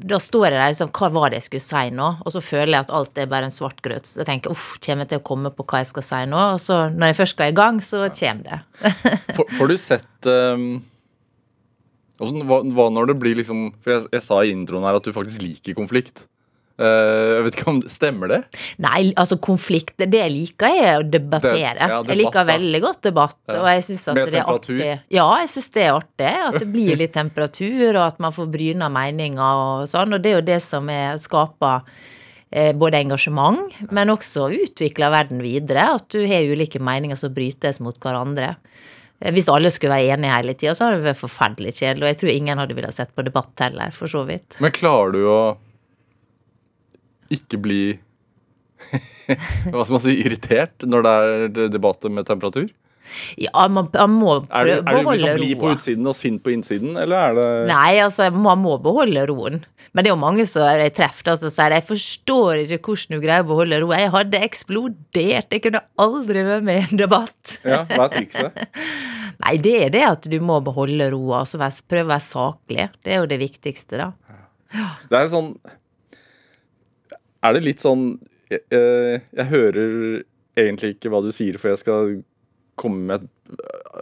da 0.00 0.18
står 0.22 0.46
jeg 0.46 0.54
der 0.56 0.70
liksom 0.72 0.92
Hva 0.96 1.10
var 1.12 1.28
det 1.28 1.42
jeg 1.42 1.48
skulle 1.48 1.66
si 1.66 1.90
nå? 1.92 2.06
Og 2.24 2.32
så 2.32 2.40
føler 2.40 2.72
jeg 2.72 2.86
at 2.86 2.92
alt 2.96 3.20
er 3.20 3.28
bare 3.28 3.50
en 3.50 3.54
svart 3.54 3.82
grøt. 3.84 4.08
Så 4.08 4.22
jeg 4.22 4.30
tenker 4.30 4.54
uff, 4.54 4.70
kommer 4.84 5.04
jeg 5.04 5.12
til 5.12 5.20
å 5.20 5.26
komme 5.28 5.52
på 5.52 5.66
hva 5.68 5.82
jeg 5.82 5.90
skal 5.90 6.06
si 6.06 6.22
nå? 6.30 6.44
Og 6.54 6.62
så 6.64 6.86
når 6.94 7.12
jeg 7.12 7.18
først 7.20 7.36
skal 7.36 7.52
i 7.52 7.58
gang, 7.58 7.82
så 7.84 8.06
kommer 8.20 8.46
det. 8.48 8.60
får, 9.36 9.52
får, 9.58 9.68
du 9.68 9.76
sett 9.82 10.30
um, 10.32 10.66
hva, 12.18 12.62
hva, 12.64 12.88
når 12.96 13.12
det 13.12 13.18
blir 13.20 13.36
liksom 13.38 13.68
For 13.84 13.94
jeg, 13.94 14.08
jeg 14.16 14.24
sa 14.24 14.40
i 14.40 14.54
introen 14.54 14.88
her 14.88 14.96
at 14.96 15.04
du 15.04 15.12
faktisk 15.12 15.44
liker 15.44 15.76
konflikt. 15.76 16.24
Uh, 16.78 17.38
jeg 17.38 17.44
vet 17.46 17.56
ikke 17.56 17.70
om 17.72 17.78
det 17.82 17.88
Stemmer 17.90 18.30
det? 18.30 18.36
Nei, 18.84 19.08
altså 19.18 19.34
konflikt 19.42 19.98
Det 19.98 20.20
liker 20.30 20.70
jeg 20.70 21.00
å 21.00 21.06
debattere. 21.10 21.72
Det, 21.74 21.80
ja, 21.80 21.88
debatt, 21.88 22.12
jeg 22.12 22.20
liker 22.20 22.46
veldig 22.52 22.80
godt 22.84 23.00
debatt. 23.08 23.38
Ja. 23.50 23.56
Og 23.58 23.66
jeg 23.72 23.82
syns 23.88 24.04
at 24.12 24.18
Med 24.20 24.30
det 24.30 24.38
er 24.38 24.52
artig. 24.52 24.92
Ja, 25.16 25.26
jeg 25.42 25.50
syns 25.56 25.72
det 25.74 25.82
er 25.82 25.96
artig. 25.96 26.30
At 26.50 26.60
det 26.62 26.68
blir 26.70 27.00
litt 27.00 27.16
temperatur, 27.16 27.88
og 27.96 28.04
at 28.04 28.22
man 28.22 28.36
får 28.36 28.52
bryna 28.54 28.92
meninger 28.94 29.64
og 29.64 29.90
sånn. 29.90 30.14
Og 30.14 30.22
det 30.22 30.30
er 30.30 30.38
jo 30.38 30.46
det 30.52 30.60
som 30.62 30.86
er, 30.92 31.18
skaper 31.22 31.82
eh, 32.50 32.70
både 32.78 33.02
engasjement, 33.02 33.82
men 33.90 34.14
også 34.14 34.46
utvikler 34.60 35.14
verden 35.14 35.42
videre. 35.42 35.90
At 35.98 36.06
du 36.14 36.22
har 36.30 36.46
ulike 36.46 36.78
meninger 36.78 37.18
som 37.18 37.34
brytes 37.34 37.82
mot 37.82 37.98
hverandre. 37.98 38.54
Eh, 39.18 39.34
hvis 39.34 39.50
alle 39.50 39.74
skulle 39.74 39.98
være 39.98 40.14
enige 40.14 40.34
hele 40.36 40.54
tida, 40.54 40.74
så 40.78 40.88
hadde 40.88 41.02
det 41.02 41.10
vært 41.10 41.24
forferdelig 41.26 41.74
kjedelig. 41.80 42.04
Og 42.04 42.12
jeg 42.12 42.20
tror 42.22 42.34
ingen 42.34 42.62
hadde 42.62 42.78
villet 42.78 43.02
sett 43.02 43.14
på 43.16 43.26
debatt 43.26 43.66
heller, 43.66 43.94
for 43.96 44.10
så 44.10 44.22
vidt. 44.28 44.60
Men 44.62 44.74
klarer 44.74 45.16
du 45.16 45.24
å 45.26 45.40
ikke 47.34 47.60
bli 47.62 47.80
Hva 49.72 49.82
skal 49.82 49.96
man 49.96 50.04
si 50.04 50.14
irritert 50.22 50.84
når 50.86 51.04
det 51.04 51.14
er 51.64 51.72
debatt 51.72 52.06
med 52.12 52.28
temperatur? 52.28 52.68
Ja, 53.40 53.64
man, 53.72 53.88
man 53.94 54.14
må 54.20 54.34
er 54.52 54.68
du, 54.68 54.72
beholde 54.84 54.84
roa. 54.84 55.00
Er 55.00 55.04
du 55.04 55.10
liksom 55.10 55.40
blid 55.40 55.60
på 55.60 55.72
utsiden 55.72 56.10
og 56.10 56.16
sint 56.16 56.42
på 56.44 56.52
innsiden, 56.52 56.96
eller 57.00 57.16
er 57.18 57.36
det 57.38 57.48
Nei, 57.70 57.92
altså, 58.04 58.28
man 58.34 58.60
må 58.62 58.76
beholde 58.84 59.24
roen. 59.30 59.62
Men 59.92 60.04
det 60.04 60.10
er 60.10 60.14
jo 60.14 60.20
mange 60.20 60.44
som 60.48 60.66
jeg 60.68 60.92
treffer 60.96 61.38
som 61.40 61.52
sier 61.52 61.74
jeg 61.78 61.86
forstår 61.88 62.62
ikke 62.66 62.92
hvordan 62.92 63.16
du 63.16 63.24
greier 63.24 63.46
å 63.46 63.48
beholde 63.48 63.80
roa. 63.82 64.00
Jeg 64.02 64.12
hadde 64.14 64.42
eksplodert, 64.44 65.48
jeg 65.54 65.64
kunne 65.64 65.82
aldri 66.04 66.44
vært 66.46 66.66
med 66.68 66.82
i 66.82 66.84
en 66.84 67.02
debatt. 67.02 67.56
Ja, 67.64 67.82
Hva 67.88 68.06
er 68.06 68.14
trikset? 68.18 68.62
Nei, 69.44 69.56
det 69.62 69.74
er 69.86 69.92
det 69.94 70.04
at 70.04 70.28
du 70.28 70.34
må 70.42 70.56
beholde 70.66 71.12
roa 71.12 71.44
Altså 71.44 71.60
prøve 71.86 72.08
å 72.08 72.10
være 72.10 72.24
saklig. 72.26 72.88
Det 73.06 73.12
er 73.14 73.20
jo 73.22 73.28
det 73.30 73.38
viktigste, 73.40 74.00
da. 74.00 74.08
Det 75.08 75.16
er 75.16 75.30
sånn 75.32 75.52
Er 77.44 77.54
det 77.54 77.64
litt 77.66 77.84
sånn 77.84 78.10
jeg, 78.48 78.62
jeg, 78.72 79.22
jeg 79.36 79.48
hører 79.50 79.90
egentlig 80.58 80.94
ikke 80.96 81.12
hva 81.12 81.20
du 81.22 81.32
sier, 81.34 81.58
for 81.60 81.72
jeg 81.72 81.82
skal 81.82 82.14
komme 82.78 83.04
med 83.10 83.28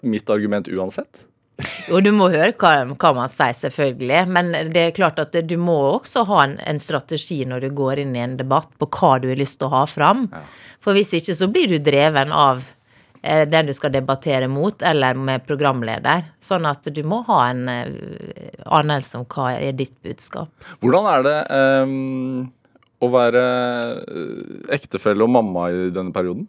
mitt 0.06 0.30
argument 0.30 0.68
uansett. 0.68 1.24
Jo, 1.88 2.02
du 2.04 2.10
må 2.12 2.28
høre 2.32 2.52
hva, 2.60 2.72
hva 2.92 3.12
man 3.16 3.32
sier, 3.32 3.54
selvfølgelig. 3.56 4.22
Men 4.28 4.52
det 4.72 4.82
er 4.82 4.96
klart 4.96 5.20
at 5.22 5.36
du 5.48 5.56
må 5.60 5.76
også 5.94 6.26
ha 6.28 6.42
en, 6.44 6.56
en 6.60 6.80
strategi 6.82 7.44
når 7.48 7.66
du 7.66 7.76
går 7.78 8.02
inn 8.02 8.16
i 8.16 8.24
en 8.24 8.36
debatt 8.36 8.72
på 8.80 8.88
hva 8.98 9.16
du 9.22 9.30
har 9.32 9.40
lyst 9.40 9.60
til 9.60 9.70
å 9.70 9.76
ha 9.78 9.84
fram. 9.88 10.26
For 10.82 10.96
hvis 10.96 11.14
ikke 11.16 11.36
så 11.38 11.48
blir 11.52 11.70
du 11.72 11.78
dreven 11.80 12.34
av 12.34 12.66
eh, 13.22 13.46
den 13.48 13.70
du 13.70 13.74
skal 13.76 13.94
debattere 13.94 14.50
mot, 14.52 14.84
eller 14.84 15.16
med 15.16 15.46
programleder. 15.48 16.28
Sånn 16.44 16.68
at 16.68 16.90
du 16.92 17.02
må 17.08 17.22
ha 17.30 17.40
en 17.48 17.64
eh, 17.72 18.52
anelse 18.66 19.22
om 19.22 19.24
hva 19.32 19.54
er 19.56 19.78
ditt 19.78 19.96
budskap. 20.04 20.52
Hvordan 20.84 21.10
er 21.14 21.26
det 21.30 21.38
ehm, 21.56 22.44
å 23.02 23.10
være 23.12 23.46
eh, 24.06 24.60
ektefelle 24.76 25.24
og 25.26 25.32
mamma 25.32 25.70
i 25.72 25.88
denne 25.94 26.14
perioden? 26.14 26.46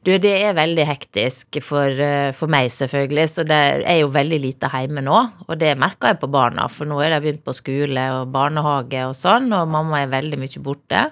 Du, 0.00 0.14
det 0.16 0.30
er 0.32 0.56
veldig 0.56 0.84
hektisk 0.88 1.58
for, 1.64 1.92
eh, 2.00 2.30
for 2.36 2.48
meg, 2.50 2.70
selvfølgelig, 2.72 3.26
så 3.28 3.44
det 3.48 3.58
er 3.84 3.98
jo 4.00 4.08
veldig 4.14 4.38
lite 4.40 4.70
hjemme 4.72 5.04
nå. 5.04 5.18
Og 5.48 5.58
det 5.60 5.74
merker 5.80 6.14
jeg 6.14 6.20
på 6.22 6.30
barna, 6.32 6.68
for 6.72 6.88
nå 6.88 7.00
er 7.04 7.12
de 7.12 7.20
begynt 7.24 7.44
på 7.44 7.56
skole 7.56 8.08
og 8.16 8.32
barnehage 8.32 9.04
og 9.10 9.16
sånn, 9.18 9.50
og 9.52 9.68
mamma 9.68 10.02
er 10.02 10.12
veldig 10.14 10.40
mye 10.40 10.64
borte. 10.64 11.08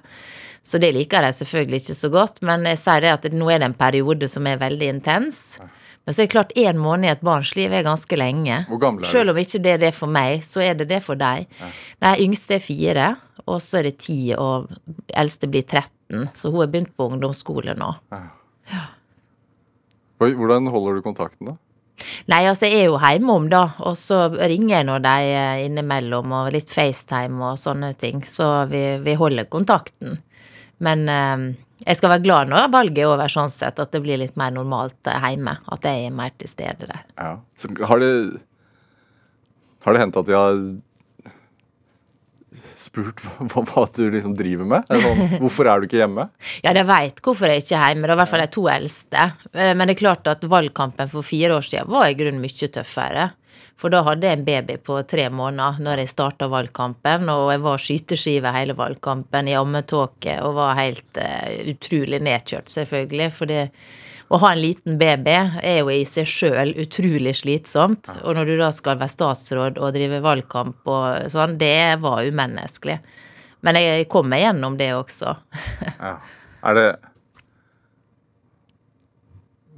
Så 0.66 0.80
det 0.83 0.95
liker 0.97 1.23
jeg 1.23 1.37
selvfølgelig 1.38 1.83
ikke 1.83 1.99
så 2.00 2.09
godt, 2.11 2.40
men 2.47 2.64
jeg 2.66 2.80
sier 2.80 3.04
det 3.04 3.12
at 3.12 3.26
nå 3.30 3.50
er 3.52 3.61
det 3.62 3.68
en 3.68 3.78
periode 3.78 4.28
som 4.30 4.49
er 4.50 4.59
veldig 4.59 4.88
intens. 4.97 5.59
Men 6.06 6.14
så 6.14 6.23
er 6.23 6.26
det 6.26 6.33
klart, 6.33 6.56
én 6.59 6.78
måned 6.78 7.06
i 7.06 7.12
et 7.12 7.23
barns 7.26 7.52
liv 7.59 7.73
er 7.75 7.87
ganske 7.87 8.18
lenge. 8.18 8.64
Hvor 8.71 8.80
gammel 8.83 9.04
er 9.04 9.06
du? 9.06 9.12
Selv 9.12 9.35
om 9.35 9.38
ikke 9.42 9.61
det 9.62 9.73
er 9.76 9.80
det 9.85 9.92
for 9.95 10.11
meg, 10.11 10.42
så 10.47 10.62
er 10.62 10.75
det 10.78 10.88
det 10.90 11.00
for 11.04 11.18
deg. 11.18 11.47
Nei, 12.02 12.12
yngste 12.25 12.56
er 12.59 12.62
fire, 12.62 13.09
og 13.47 13.61
så 13.62 13.81
er 13.81 13.91
det 13.91 13.99
ti, 14.03 14.19
og 14.35 14.71
eldste 15.15 15.49
blir 15.50 15.67
13. 15.67 16.31
Så 16.35 16.50
hun 16.50 16.65
er 16.65 16.73
begynt 16.73 16.95
på 16.99 17.07
ungdomsskole 17.11 17.76
nå. 17.79 17.93
Ja. 18.12 18.83
Hvordan 20.19 20.71
holder 20.73 20.99
du 20.99 21.05
kontakten, 21.05 21.53
da? 21.53 21.57
Nei, 22.31 22.43
altså 22.49 22.69
jeg 22.69 22.85
er 22.85 22.88
jo 22.91 22.99
hjemom, 23.00 23.49
da, 23.53 23.62
og 23.87 23.97
så 23.99 24.26
ringer 24.35 24.79
jeg 24.79 24.87
nå 24.88 24.97
de 25.05 25.15
er 25.37 25.62
innimellom, 25.67 26.33
og 26.35 26.50
litt 26.55 26.73
FaceTime 26.73 27.53
og 27.53 27.61
sånne 27.61 27.93
ting, 27.99 28.23
så 28.26 28.67
vi, 28.71 28.83
vi 29.05 29.15
holder 29.19 29.49
kontakten. 29.53 30.19
Men 30.83 31.07
eh, 31.09 31.47
jeg 31.87 32.00
skal 32.00 32.17
være 32.17 32.25
glad 32.25 32.50
når 32.50 32.71
valget 32.75 33.05
er 33.05 33.12
over, 33.12 33.31
sånn 33.33 33.53
sett, 33.53 33.79
at 33.83 33.95
det 33.95 34.03
blir 34.05 34.21
litt 34.21 34.37
mer 34.38 34.55
normalt 34.55 35.11
eh, 35.11 35.29
hjemme. 35.31 35.59
At 35.73 35.87
jeg 35.87 36.09
er 36.09 36.19
mer 36.19 36.35
til 36.38 36.50
stede 36.50 36.88
der. 36.88 37.05
Ja. 37.15 37.33
Så 37.59 37.71
har 37.88 38.03
det 38.03 38.12
Har 39.87 39.95
det 39.95 40.03
hendt 40.03 40.17
at 40.19 40.26
de 40.26 40.35
har 40.35 40.57
spurt 42.76 43.23
hva, 43.25 43.64
hva 43.64 43.87
du 43.97 44.04
liksom 44.12 44.35
driver 44.37 44.68
med? 44.68 44.90
Sånn, 44.90 45.38
hvorfor 45.40 45.71
er 45.71 45.80
du 45.80 45.88
ikke 45.88 46.02
hjemme? 46.02 46.28
Ja, 46.64 46.75
de 46.76 46.85
veit 46.88 47.23
hvorfor 47.25 47.50
jeg 47.52 47.64
ikke 47.64 47.78
er 47.78 47.95
hjemme, 47.95 48.09
er 48.09 48.14
i 48.14 48.21
hvert 48.21 48.33
fall 48.35 48.45
de 48.45 48.52
to 48.59 48.68
eldste. 48.73 49.30
Eh, 49.52 49.73
Men 49.75 49.88
det 49.88 49.97
er 49.97 50.04
klart 50.04 50.30
at 50.30 50.45
valgkampen 50.45 51.11
for 51.12 51.26
fire 51.26 51.59
år 51.59 51.66
siden 51.66 51.90
var 51.92 52.11
i 52.11 52.16
grunnen 52.18 52.42
mye 52.45 52.71
tøffere. 52.76 53.30
For 53.76 53.92
da 53.92 54.00
hadde 54.06 54.25
jeg 54.25 54.38
en 54.38 54.45
baby 54.47 54.78
på 54.80 54.97
tre 55.09 55.26
måneder 55.28 55.83
når 55.85 56.00
jeg 56.00 56.12
starta 56.14 56.49
valgkampen, 56.49 57.28
og 57.28 57.50
jeg 57.52 57.61
var 57.64 57.83
skyteskive 57.83 58.52
hele 58.54 58.76
valgkampen 58.76 59.50
i 59.52 59.56
ammetåke 59.59 60.38
og 60.45 60.56
var 60.56 60.78
helt 60.78 61.21
uh, 61.21 61.50
utrolig 61.73 62.23
nedkjørt, 62.25 62.73
selvfølgelig. 62.73 63.28
For 63.37 63.52
det, 63.52 63.66
å 64.28 64.38
ha 64.42 64.52
en 64.52 64.61
liten 64.61 64.97
baby 64.99 65.35
er 65.62 65.80
jo 65.80 65.90
i 65.92 66.02
seg 66.09 66.26
sjøl 66.26 66.73
utrolig 66.83 67.37
slitsomt. 67.38 68.11
Og 68.25 68.35
når 68.35 68.50
du 68.50 68.54
da 68.59 68.73
skal 68.75 68.99
være 68.99 69.12
statsråd 69.12 69.78
og 69.78 69.95
drive 69.95 70.18
valgkamp 70.25 70.90
og 70.90 71.30
sånn, 71.33 71.54
det 71.61 72.00
var 72.02 72.26
umenneskelig. 72.26 72.99
Men 73.66 73.78
jeg 73.78 74.09
kom 74.11 74.28
meg 74.30 74.45
gjennom 74.47 74.78
det 74.80 74.92
også. 74.97 75.37
Ja. 75.97 76.16
Er 76.66 76.75
det 76.76 76.88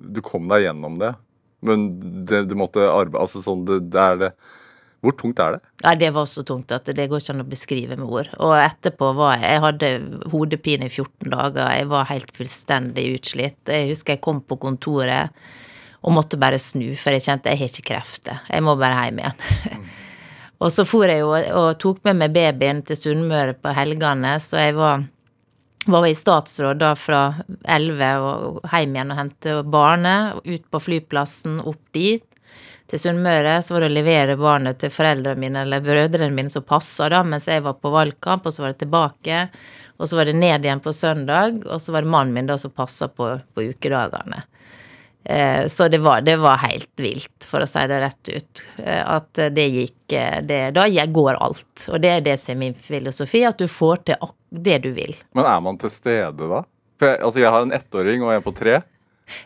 Du 0.09 0.21
kom 0.25 0.47
deg 0.49 0.64
gjennom 0.64 0.97
det, 0.99 1.12
men 1.61 1.88
det, 2.26 2.45
du 2.49 2.55
måtte 2.57 2.87
arbeide 2.87 3.21
Altså 3.21 3.43
sånn, 3.45 3.64
det, 3.69 3.81
det 3.93 4.00
er 4.00 4.21
det 4.23 4.31
Hvor 5.05 5.14
tungt 5.14 5.38
er 5.38 5.55
det? 5.55 5.61
Nei, 5.85 5.95
det 6.00 6.09
var 6.17 6.26
så 6.26 6.43
tungt 6.47 6.73
at 6.75 6.88
det 6.90 7.07
går 7.11 7.23
ikke 7.23 7.35
an 7.37 7.45
å 7.45 7.49
beskrive 7.49 7.99
med 8.00 8.09
ord. 8.09 8.31
Og 8.43 8.57
etterpå 8.59 9.12
var 9.14 9.37
jeg 9.38 9.52
Jeg 9.52 9.62
hadde 9.62 9.90
hodepine 10.33 10.88
i 10.88 10.90
14 10.90 11.31
dager. 11.31 11.71
Jeg 11.76 11.88
var 11.93 12.11
helt 12.11 12.33
fullstendig 12.35 13.05
utslitt. 13.14 13.61
Jeg 13.71 13.93
husker 13.93 14.17
jeg 14.17 14.25
kom 14.25 14.43
på 14.43 14.59
kontoret 14.59 15.35
og 15.99 16.14
måtte 16.14 16.38
bare 16.38 16.61
snu, 16.62 16.93
for 16.99 17.14
jeg 17.14 17.25
kjente 17.26 17.50
jeg 17.50 17.59
har 17.59 17.71
ikke 17.73 17.88
krefter. 17.93 18.43
Jeg 18.50 18.62
må 18.62 18.75
bare 18.78 19.07
hjem 19.07 19.23
igjen. 19.23 19.87
og 20.62 20.75
så 20.75 20.85
for 20.87 21.11
jeg 21.11 21.23
jo 21.23 21.33
og 21.35 21.71
tok 21.83 22.02
med 22.07 22.21
meg 22.21 22.35
babyen 22.35 22.83
til 22.87 22.99
Sunnmøre 22.99 23.57
på 23.59 23.75
helgene, 23.75 24.37
så 24.43 24.62
jeg 24.62 24.76
var 24.78 25.07
var 25.88 26.05
i 26.05 26.14
statsråd 26.14 26.83
da 26.83 26.90
fra 26.99 27.21
11 27.64 28.09
og 28.21 28.59
hjem 28.69 28.97
igjen 28.97 29.12
og 29.14 29.21
hente 29.23 29.55
barnet, 29.73 30.40
ut 30.45 30.67
på 30.69 30.81
flyplassen, 30.85 31.62
opp 31.64 31.81
dit 31.97 32.26
til 32.90 33.00
Sunnmøre. 33.02 33.59
Så 33.62 33.75
var 33.75 33.85
det 33.85 33.90
å 33.92 33.97
levere 33.97 34.37
barnet 34.40 34.80
til 34.83 34.92
foreldrene 34.92 35.40
mine 35.40 35.64
eller 35.66 35.85
brødrene 35.85 36.35
mine 36.35 36.52
som 36.52 36.66
passa 36.66 37.11
da, 37.12 37.23
mens 37.26 37.49
jeg 37.50 37.64
var 37.66 37.78
på 37.80 37.92
valgkamp, 37.92 38.47
og 38.49 38.54
så 38.54 38.64
var 38.64 38.75
det 38.75 38.83
tilbake. 38.85 39.42
Og 39.99 40.09
så 40.09 40.18
var 40.18 40.28
det 40.28 40.37
ned 40.38 40.64
igjen 40.64 40.83
på 40.85 40.95
søndag, 40.95 41.64
og 41.66 41.83
så 41.83 41.95
var 41.95 42.07
det 42.07 42.12
mannen 42.12 42.37
min 42.37 42.49
da 42.49 42.59
som 42.61 42.71
passa 42.75 43.11
på, 43.11 43.33
på 43.54 43.66
ukedagene. 43.73 44.45
Eh, 45.25 45.66
Så 45.66 45.88
det 45.88 45.99
var, 45.99 46.21
det 46.21 46.37
var 46.37 46.57
helt 46.62 46.92
vilt, 46.97 47.45
for 47.45 47.61
å 47.61 47.68
si 47.68 47.83
det 47.90 48.00
rett 48.00 48.28
ut. 48.33 48.64
Eh, 48.78 49.02
At 49.16 49.42
det 49.52 49.66
gikk 49.68 50.12
eh, 50.16 50.40
det, 50.42 50.61
Da 50.78 50.87
går 50.88 51.35
alt. 51.35 51.88
Og 51.90 52.00
det 52.00 52.09
er 52.09 52.21
det 52.21 52.38
som 52.40 52.54
er 52.54 52.62
min 52.62 52.75
filosofi, 52.75 53.45
at 53.45 53.59
du 53.59 53.68
får 53.68 54.04
til 54.09 54.30
det 54.50 54.78
du 54.87 54.92
vil. 54.97 55.16
Men 55.35 55.45
er 55.45 55.61
man 55.61 55.76
til 55.78 55.90
stede 55.92 56.49
da? 56.49 56.62
For 56.99 57.12
jeg, 57.12 57.21
altså, 57.23 57.40
jeg 57.42 57.52
har 57.52 57.66
en 57.66 57.75
ettåring 57.76 58.25
og 58.25 58.33
en 58.35 58.42
på 58.47 58.54
tre. 58.57 58.80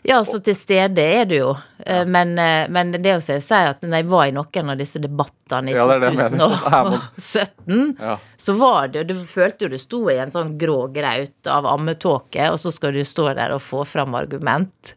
Ja, 0.03 0.21
så 0.25 0.39
til 0.43 0.55
stede 0.55 1.03
er 1.03 1.25
du 1.29 1.35
jo. 1.35 1.51
Ja. 1.83 2.03
Men, 2.05 2.37
eh, 2.39 2.69
men 2.71 2.93
det 2.95 3.17
å 3.17 3.21
si 3.23 3.35
at 3.35 3.81
når 3.83 3.97
jeg 3.97 4.07
var 4.11 4.27
i 4.29 4.35
noen 4.35 4.71
av 4.71 4.79
disse 4.79 5.01
debattene 5.03 5.71
i 5.71 5.75
Ja, 5.75 5.87
det 5.89 5.95
er 5.95 6.03
det 6.03 6.11
jeg 6.11 6.19
mener. 6.21 6.39
Så 6.39 6.67
er 6.67 6.89
man- 6.89 6.99
2017, 7.17 7.97
Ja. 7.99 8.17
så 8.37 8.57
var 8.57 8.87
det 8.87 9.07
Du 9.07 9.15
følte 9.15 9.65
jo 9.65 9.69
du 9.69 9.77
sto 9.77 10.09
i 10.09 10.17
en 10.17 10.31
sånn 10.31 10.57
grå 10.57 10.91
graut 10.93 11.47
av 11.47 11.65
ammetåke, 11.65 12.51
og 12.51 12.59
så 12.59 12.71
skal 12.71 12.93
du 12.93 13.03
stå 13.03 13.33
der 13.35 13.51
og 13.51 13.61
få 13.61 13.85
fram 13.85 14.15
argument. 14.15 14.95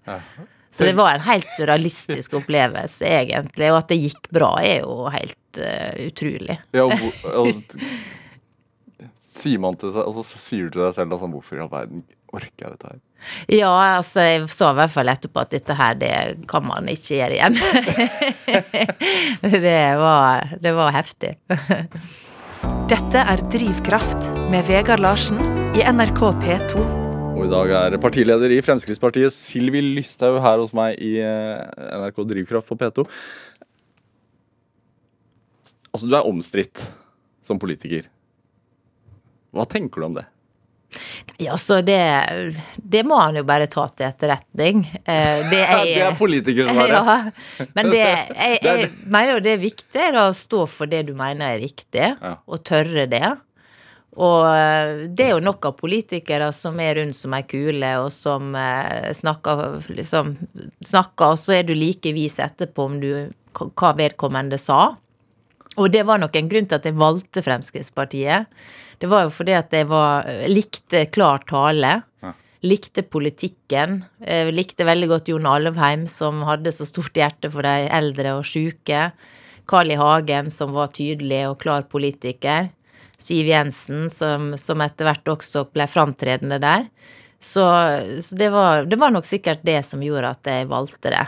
Så 0.76 0.84
det 0.84 0.92
var 0.92 1.14
en 1.14 1.20
helt 1.20 1.48
surrealistisk 1.48 2.34
opplevelse, 2.40 3.04
egentlig. 3.04 3.70
Og 3.72 3.78
at 3.78 3.88
det 3.88 3.96
gikk 3.96 4.28
bra, 4.30 4.50
er 4.60 4.82
jo 4.82 5.06
helt 5.08 5.60
uh, 5.60 5.94
utrolig. 6.04 6.58
Ja, 6.76 6.84
og, 6.84 7.00
og, 7.32 7.78
sier 9.16 9.62
man 9.62 9.78
til 9.80 9.92
seg, 9.94 10.04
altså, 10.04 10.24
sier 10.40 10.68
du 10.68 10.76
til 10.76 10.84
deg 10.84 10.94
selv 10.96 11.14
da, 11.14 11.20
sånn, 11.20 11.32
hvorfor 11.32 11.56
i 11.56 11.64
all 11.64 11.72
verden 11.72 12.04
orker 12.36 12.66
jeg 12.66 12.76
dette 12.76 12.92
her? 12.92 13.02
Ja, 13.50 13.72
altså, 13.96 14.22
jeg 14.22 14.44
så 14.54 14.70
i 14.70 14.76
hvert 14.78 14.92
fall 14.92 15.10
etterpå 15.10 15.42
at 15.42 15.54
dette 15.54 15.74
her, 15.76 15.96
det 15.98 16.12
kan 16.50 16.66
man 16.66 16.88
ikke 16.92 17.16
gjøre 17.16 17.38
igjen. 17.38 17.58
det, 19.66 19.80
var, 19.98 20.54
det 20.62 20.74
var 20.76 20.94
heftig. 20.94 21.34
Dette 22.90 23.20
er 23.20 23.42
Drivkraft 23.52 24.28
med 24.52 24.66
Vegard 24.68 25.02
Larsen 25.02 25.40
i 25.76 25.82
NRK 25.84 26.22
P2. 26.42 26.84
Og 27.36 27.42
i 27.44 27.50
dag 27.52 27.72
er 27.76 27.96
partileder 28.00 28.52
i 28.54 28.62
Fremskrittspartiet 28.64 29.34
Silvi 29.34 29.82
Lysthaug 29.84 30.38
her 30.44 30.62
hos 30.62 30.72
meg 30.76 30.96
i 31.04 31.16
eh, 31.20 31.66
NRK 32.00 32.22
Drivkraft 32.30 32.70
på 32.70 32.78
P2. 32.80 33.04
Altså, 35.92 36.08
du 36.08 36.16
er 36.16 36.28
omstridt 36.28 36.80
som 37.44 37.60
politiker. 37.60 38.08
Hva 39.56 39.66
tenker 39.68 40.02
du 40.02 40.08
om 40.08 40.16
det? 40.16 40.26
Ja, 41.38 41.56
så 41.60 41.80
det, 41.84 41.98
det 42.80 43.02
må 43.04 43.18
han 43.20 43.36
jo 43.36 43.42
bare 43.44 43.66
ta 43.68 43.82
til 43.92 44.06
etterretning. 44.08 44.84
Eh, 45.04 45.42
Det 45.50 45.58
er, 45.60 45.82
det 45.84 46.04
er 46.06 46.14
politikersvaret. 46.16 46.94
Ja, 46.96 47.66
men 47.76 47.90
det, 47.92 47.98
jeg, 48.04 48.60
jeg 48.68 48.90
mener 49.04 49.34
jo 49.36 49.42
det 49.44 49.52
er 49.56 49.60
viktig 49.66 50.06
å 50.16 50.30
stå 50.36 50.62
for 50.70 50.88
det 50.88 51.02
du 51.10 51.12
mener 51.18 51.56
er 51.56 51.60
riktig, 51.66 52.06
Ja. 52.22 52.36
og 52.46 52.62
tørre 52.64 53.04
det. 53.10 53.24
Og 54.16 54.46
eh, 54.48 55.02
det 55.12 55.26
er 55.26 55.34
jo 55.34 55.42
nok 55.44 55.66
av 55.68 55.74
politikere 55.76 56.48
som 56.56 56.78
er 56.80 57.02
rundt 57.02 57.18
som 57.18 57.34
ei 57.36 57.42
kule, 57.44 57.90
og 58.00 58.08
som 58.14 58.54
eh, 58.56 59.10
snakker, 59.18 59.82
liksom, 59.92 60.36
snakker, 60.80 61.34
og 61.34 61.42
så 61.42 61.58
er 61.58 61.68
du 61.68 61.74
like 61.76 62.14
vis 62.16 62.38
etterpå 62.40 62.88
om 62.88 62.96
du, 63.02 63.10
hva 63.60 63.92
vedkommende 63.98 64.56
sa. 64.62 64.94
Og 65.76 65.92
det 65.92 66.06
var 66.08 66.16
nok 66.22 66.32
en 66.40 66.48
grunn 66.48 66.64
til 66.70 66.78
at 66.80 66.88
jeg 66.88 66.96
valgte 66.96 67.42
Fremskrittspartiet. 67.44 68.48
Det 68.98 69.08
var 69.10 69.26
jo 69.26 69.32
fordi 69.34 69.54
at 69.56 69.72
jeg 69.74 69.88
var, 69.90 70.28
likte 70.48 71.04
klar 71.12 71.42
tale. 71.48 71.92
Ja. 72.24 72.32
Likte 72.66 73.04
politikken. 73.04 74.00
Likte 74.54 74.86
veldig 74.88 75.10
godt 75.10 75.28
Jon 75.30 75.46
Alvheim, 75.46 76.06
som 76.10 76.40
hadde 76.48 76.72
så 76.74 76.86
stort 76.88 77.16
hjerte 77.18 77.50
for 77.52 77.66
de 77.66 77.90
eldre 77.92 78.38
og 78.38 78.46
syke. 78.48 79.10
Carl 79.68 79.92
I. 79.92 79.98
Hagen, 80.00 80.50
som 80.50 80.72
var 80.74 80.94
tydelig 80.96 81.42
og 81.50 81.60
klar 81.62 81.84
politiker. 81.90 82.70
Siv 83.18 83.48
Jensen, 83.48 84.08
som, 84.12 84.52
som 84.60 84.82
etter 84.84 85.08
hvert 85.08 85.32
også 85.36 85.66
ble 85.72 85.86
framtredende 85.90 86.58
der. 86.62 86.88
Så, 87.40 87.64
så 88.22 88.36
det, 88.36 88.50
var, 88.54 88.86
det 88.88 88.98
var 89.00 89.12
nok 89.12 89.26
sikkert 89.28 89.64
det 89.66 89.82
som 89.86 90.02
gjorde 90.02 90.32
at 90.32 90.48
jeg 90.50 90.68
valgte 90.70 91.12
det. 91.12 91.26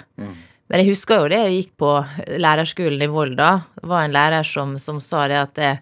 Men 0.69 0.83
jeg 0.83 0.91
husker 0.91 1.23
jo 1.23 1.31
det 1.33 1.39
jeg 1.45 1.55
gikk 1.59 1.71
på 1.81 1.93
lærerskolen 2.41 3.05
i 3.05 3.11
Volda. 3.13 3.51
Det 3.79 3.89
var 3.89 4.05
en 4.05 4.17
lærer 4.17 4.47
som, 4.49 4.75
som 4.81 5.01
sa 5.05 5.27
det 5.31 5.39
at 5.41 5.61
jeg, 5.63 5.79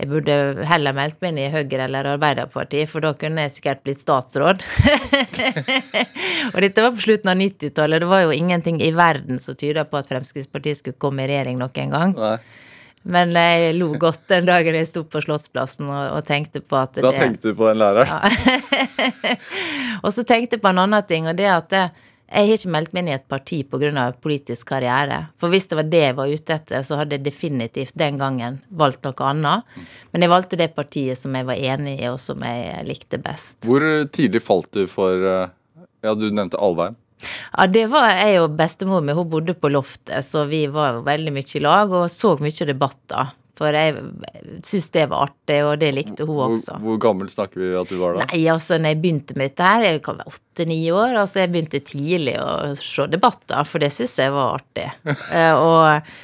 jeg 0.00 0.08
burde 0.08 0.34
heller 0.64 0.94
meldt 0.96 1.18
meg 1.20 1.34
inn 1.34 1.38
i 1.42 1.50
Høyre 1.52 1.84
eller 1.84 2.06
Arbeiderpartiet, 2.14 2.88
for 2.88 3.04
da 3.04 3.10
kunne 3.20 3.42
jeg 3.44 3.58
sikkert 3.58 3.82
blitt 3.84 4.00
statsråd. 4.00 4.62
og 6.54 6.56
dette 6.64 6.84
var 6.86 6.94
på 6.96 7.04
slutten 7.04 7.28
av 7.28 7.36
90-tallet. 7.36 8.00
Det 8.00 8.08
var 8.08 8.22
jo 8.24 8.32
ingenting 8.32 8.80
i 8.80 8.88
verden 8.96 9.42
som 9.42 9.58
tyda 9.60 9.84
på 9.84 10.00
at 10.00 10.08
Fremskrittspartiet 10.08 10.80
skulle 10.80 10.96
komme 10.96 11.26
i 11.26 11.28
regjering 11.28 11.60
nok 11.60 11.76
en 11.84 11.92
gang. 11.92 12.16
Nei. 12.16 12.38
Men 13.12 13.36
jeg 13.36 13.76
lo 13.76 13.90
godt 14.00 14.24
den 14.32 14.48
dagen 14.48 14.76
jeg 14.76 14.88
sto 14.88 15.04
på 15.08 15.20
Slottsplassen 15.24 15.88
og, 15.88 16.00
og, 16.16 16.24
tenkte 16.28 16.60
på 16.60 16.76
at 16.80 16.96
Da 16.96 17.08
det, 17.08 17.16
tenkte 17.20 17.52
du 17.52 17.60
på 17.60 17.68
den 17.68 17.80
læreren? 17.80 18.08
Ja. 18.08 19.36
og 20.04 20.12
så 20.16 20.24
tenkte 20.24 20.56
jeg 20.56 20.64
på 20.64 20.72
en 20.72 20.82
annen 20.84 21.06
ting, 21.08 21.28
og 21.28 21.36
det 21.36 21.48
at 21.48 21.68
det, 21.72 21.86
jeg 22.30 22.46
har 22.46 22.58
ikke 22.60 22.70
meldt 22.70 22.92
meg 22.94 23.02
inn 23.02 23.10
i 23.10 23.14
et 23.16 23.26
parti 23.28 23.56
pga. 23.66 24.04
politisk 24.22 24.68
karriere. 24.68 25.18
For 25.38 25.50
hvis 25.50 25.66
det 25.66 25.78
var 25.80 25.88
det 25.90 26.02
jeg 26.04 26.16
var 26.16 26.30
ute 26.30 26.54
etter, 26.54 26.82
så 26.86 27.00
hadde 27.00 27.16
jeg 27.16 27.24
definitivt 27.24 27.94
den 27.98 28.18
gangen 28.18 28.60
valgt 28.70 29.02
noe 29.04 29.26
annet. 29.26 29.64
Men 30.12 30.22
jeg 30.22 30.30
valgte 30.30 30.56
det 30.60 30.74
partiet 30.76 31.18
som 31.18 31.34
jeg 31.34 31.46
var 31.46 31.58
enig 31.58 31.98
i, 31.98 32.08
og 32.08 32.20
som 32.22 32.42
jeg 32.46 32.86
likte 32.86 33.18
best. 33.18 33.58
Hvor 33.66 33.82
tidlig 34.14 34.44
falt 34.46 34.70
du 34.72 34.86
for 34.86 35.26
eh, 35.26 35.48
Ja, 36.06 36.14
du 36.14 36.30
nevnte 36.30 36.56
Alvheim. 36.56 36.94
Ja, 37.52 37.66
det 37.66 37.88
var 37.92 38.08
jeg 38.14 38.38
og 38.40 38.54
bestemor 38.56 39.02
mi. 39.04 39.12
Hun 39.12 39.28
bodde 39.28 39.54
på 39.58 39.68
loftet, 39.68 40.24
så 40.24 40.46
vi 40.48 40.64
var 40.72 41.02
veldig 41.04 41.34
mye 41.34 41.56
i 41.58 41.60
lag 41.60 41.92
og 41.92 42.06
så 42.12 42.36
mye 42.40 42.68
debatter. 42.68 43.34
For 43.60 43.76
jeg 43.76 43.92
syntes 44.64 44.88
det 44.94 45.02
var 45.10 45.26
artig, 45.28 45.58
og 45.68 45.74
det 45.82 45.90
likte 45.92 46.24
hun 46.24 46.38
også. 46.46 46.78
Hvor, 46.80 46.96
gammel 47.02 47.28
snakker 47.28 47.60
vi 47.60 47.70
at 47.76 47.92
du 47.92 47.98
var 48.00 48.16
da? 48.16 48.26
Nei, 48.30 48.40
altså, 48.48 48.78
når 48.80 48.94
jeg 48.94 49.00
begynte 49.02 49.36
med 49.36 49.52
dette 49.52 49.68
her, 49.68 49.84
jeg 49.84 50.02
kan 50.06 50.20
være 50.22 50.32
åtte-ni 50.32 50.78
år, 50.96 51.16
altså 51.20 51.42
jeg 51.42 51.52
begynte 51.52 51.82
tidlig 51.84 52.38
å 52.40 52.72
se 52.80 53.04
debatter, 53.12 53.68
for 53.68 53.84
det 53.84 53.90
syntes 53.92 54.16
jeg 54.22 54.32
var 54.32 54.56
artig. 54.56 54.86
uh, 55.04 55.56
og 55.66 56.14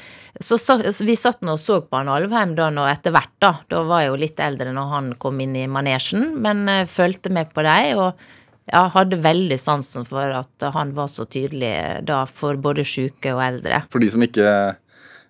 så, 0.41 0.59
så, 0.61 0.77
Vi 1.05 1.17
satt 1.17 1.45
nå 1.45 1.55
og 1.57 1.61
så 1.61 1.79
på 1.85 1.97
han 1.97 2.11
Alvheim 2.13 2.57
da 2.57 2.71
nå 2.73 2.89
etter 2.89 3.13
hvert, 3.13 3.35
da. 3.45 3.53
Da 3.69 3.85
var 3.89 4.05
jeg 4.05 4.15
jo 4.15 4.19
litt 4.25 4.41
eldre 4.45 4.73
når 4.77 4.91
han 4.95 5.13
kom 5.21 5.45
inn 5.45 5.55
i 5.61 5.69
manesjen, 5.69 6.39
men 6.41 6.65
uh, 6.73 6.83
fulgte 6.89 7.33
med 7.37 7.53
på 7.53 7.65
dem. 7.69 8.01
Og 8.01 8.33
ja, 8.73 8.87
hadde 8.97 9.21
veldig 9.23 9.61
sansen 9.61 10.09
for 10.09 10.33
at 10.41 10.67
han 10.75 10.97
var 10.97 11.13
så 11.13 11.29
tydelig 11.29 11.77
da 12.09 12.25
for 12.27 12.59
både 12.59 12.85
syke 12.89 13.37
og 13.37 13.45
eldre. 13.45 13.85
For 13.93 14.03
de 14.03 14.11
som 14.17 14.25
ikke 14.25 14.49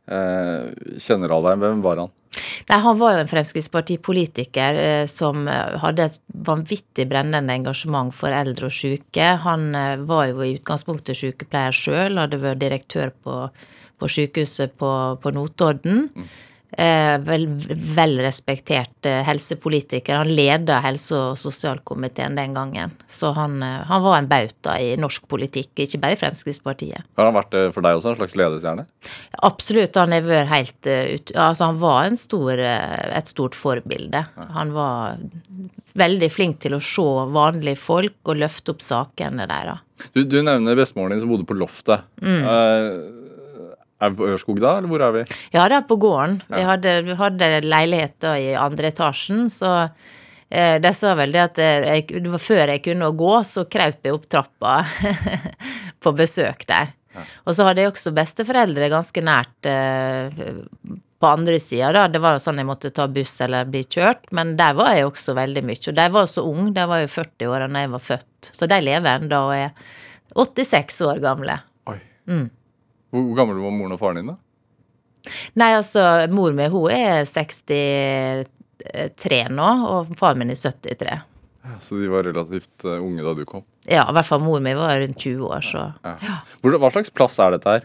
Eh, 0.06 1.28
alle 1.30 1.50
ham? 1.50 1.60
hvem 1.60 1.82
var 1.84 2.02
han? 2.04 2.14
Nei, 2.68 2.78
Han 2.80 2.98
var 2.98 3.14
jo 3.14 3.22
en 3.22 3.30
Fremskrittspartipolitiker 3.30 4.80
eh, 4.82 5.06
som 5.10 5.48
eh, 5.48 5.78
hadde 5.82 6.08
et 6.10 6.18
vanvittig 6.46 7.08
brennende 7.10 7.54
engasjement 7.54 8.14
for 8.14 8.34
eldre 8.34 8.70
og 8.70 8.74
syke. 8.74 9.30
Han 9.44 9.70
var 10.06 10.28
jo 10.30 10.42
i 10.42 10.56
utgangspunktet 10.58 11.18
sykepleier 11.18 11.74
sjøl, 11.74 12.20
hadde 12.20 12.42
vært 12.42 12.62
direktør 12.62 13.14
på, 13.22 13.46
på 13.98 14.12
sykehuset 14.18 14.76
på, 14.78 14.90
på 15.22 15.34
Notodden. 15.34 16.10
Mm 16.14 16.28
vel, 16.76 17.46
vel 17.96 18.18
respektert 18.20 19.06
eh, 19.08 19.22
helsepolitiker. 19.26 20.18
Han 20.20 20.32
leda 20.36 20.80
helse- 20.84 21.16
og 21.16 21.38
sosialkomiteen 21.40 22.36
den 22.36 22.56
gangen. 22.56 22.92
Så 23.08 23.32
han, 23.36 23.62
eh, 23.62 23.84
han, 23.88 24.02
var 24.04 24.18
en 24.18 24.28
bauta 24.30 24.76
i 24.82 24.92
norsk 25.00 25.24
politikk, 25.30 25.72
ikke 25.86 26.02
bare 26.02 26.16
i 26.16 26.20
Fremskrittspartiet. 26.20 27.08
Har 27.16 27.30
han 27.30 27.36
vært 27.38 27.56
for 27.74 27.86
deg 27.86 27.98
også, 27.98 28.12
en 28.12 28.20
slags 28.20 28.36
ledestjerne? 28.36 28.86
Absolutt. 29.46 29.96
Han 29.96 30.14
har 30.16 30.26
vært 30.26 30.52
helt 30.52 30.90
eh, 30.92 31.16
ut, 31.16 31.34
Altså, 31.36 31.70
han 31.70 31.80
var 31.80 32.12
stor, 32.20 32.52
eh, 32.58 33.16
et 33.16 33.32
stort 33.32 33.56
forbilde. 33.56 34.26
Han 34.56 34.72
var 34.76 35.20
veldig 35.96 36.30
flink 36.32 36.60
til 36.64 36.76
å 36.76 36.82
se 36.84 37.06
vanlige 37.32 37.80
folk 37.80 38.28
og 38.28 38.40
løfte 38.42 38.74
opp 38.74 38.84
sakene 38.84 39.48
deres. 39.48 39.82
Du, 40.12 40.22
du 40.28 40.42
nevner 40.44 40.76
bestemoren 40.76 41.14
din 41.14 41.22
som 41.22 41.30
bodde 41.32 41.46
på 41.48 41.56
loftet. 41.56 42.04
Mm. 42.20 42.42
Uh, 42.44 43.26
er 43.96 44.12
vi 44.12 44.18
på 44.18 44.28
Ørskog 44.34 44.60
da, 44.60 44.76
eller 44.78 44.90
hvor 44.90 45.04
er 45.06 45.14
vi? 45.14 45.24
Ja, 45.54 45.64
det 45.70 45.78
er 45.78 45.88
på 45.88 45.98
gården. 46.00 46.40
Ja. 46.50 46.56
Vi, 46.56 46.66
hadde, 46.70 46.94
vi 47.06 47.16
hadde 47.16 47.50
leilighet 47.64 48.18
da 48.24 48.34
i 48.40 48.52
andre 48.58 48.90
etasjen, 48.92 49.46
så 49.52 49.72
eh, 50.50 50.76
de 50.82 50.92
sa 50.96 51.14
vel 51.18 51.32
det 51.32 51.42
at 51.46 51.62
eh, 51.62 51.88
jeg, 51.94 52.06
det 52.26 52.34
var 52.34 52.42
før 52.42 52.74
jeg 52.74 52.84
kunne 52.84 53.10
gå, 53.22 53.32
så 53.48 53.64
kraup 53.72 54.04
jeg 54.04 54.16
opp 54.16 54.28
trappa 54.32 54.76
på 56.04 56.14
besøk 56.18 56.66
der. 56.68 56.92
Ja. 57.16 57.24
Og 57.48 57.56
så 57.56 57.64
hadde 57.64 57.84
jeg 57.84 57.94
også 57.94 58.12
besteforeldre 58.16 58.92
ganske 58.92 59.24
nært 59.24 59.70
eh, 59.70 60.44
på 61.16 61.30
andre 61.30 61.56
sida, 61.62 61.94
da. 61.96 62.04
Det 62.12 62.20
var 62.20 62.40
sånn 62.42 62.60
jeg 62.60 62.68
måtte 62.68 62.92
ta 62.94 63.06
buss 63.08 63.38
eller 63.44 63.68
bli 63.70 63.80
kjørt, 63.88 64.28
men 64.36 64.52
der 64.58 64.76
var 64.76 64.92
jeg 64.92 65.08
også 65.08 65.32
veldig 65.38 65.64
mye. 65.64 65.80
Og 65.80 65.96
de 65.96 66.06
var 66.18 66.28
så 66.28 66.44
unge, 66.44 66.74
de 66.76 66.84
var 66.90 67.00
jo 67.00 67.08
40 67.14 67.48
år 67.54 67.64
da 67.64 67.86
jeg 67.86 67.94
var 67.94 68.04
født, 68.10 68.50
så 68.52 68.68
de 68.68 68.82
lever 68.84 69.22
ennå 69.22 69.40
og 69.48 69.56
er 69.56 69.96
86 70.36 71.00
år 71.08 71.24
gamle. 71.24 71.56
Oi. 71.88 71.96
Mm. 72.28 72.46
Hvor 73.14 73.36
gammel 73.38 73.62
var 73.62 73.72
moren 73.74 73.94
og 73.96 74.00
faren 74.02 74.18
din, 74.20 74.30
da? 74.32 74.36
Nei, 75.58 75.72
altså, 75.74 76.00
mor 76.30 76.52
mi 76.54 76.66
hun 76.70 76.90
er 76.94 77.24
63 77.26 78.46
nå, 79.54 79.70
og 79.90 80.14
faren 80.18 80.38
min 80.42 80.52
er 80.54 80.58
73. 80.60 81.18
Ja, 81.66 81.74
så 81.82 81.98
de 81.98 82.06
var 82.12 82.22
relativt 82.28 82.84
uh, 82.86 83.02
unge 83.02 83.22
da 83.26 83.32
du 83.34 83.44
kom? 83.48 83.64
Ja, 83.90 84.04
i 84.06 84.14
hvert 84.14 84.28
fall 84.28 84.42
mor 84.44 84.60
mi 84.62 84.74
var 84.78 85.00
rundt 85.02 85.18
20 85.18 85.46
år, 85.50 85.62
så 85.66 85.82
ja. 86.04 86.14
ja. 86.22 86.36
Hva 86.62 86.90
slags 86.94 87.10
plass 87.14 87.38
er 87.42 87.50
dette 87.56 87.70
her? 87.76 87.82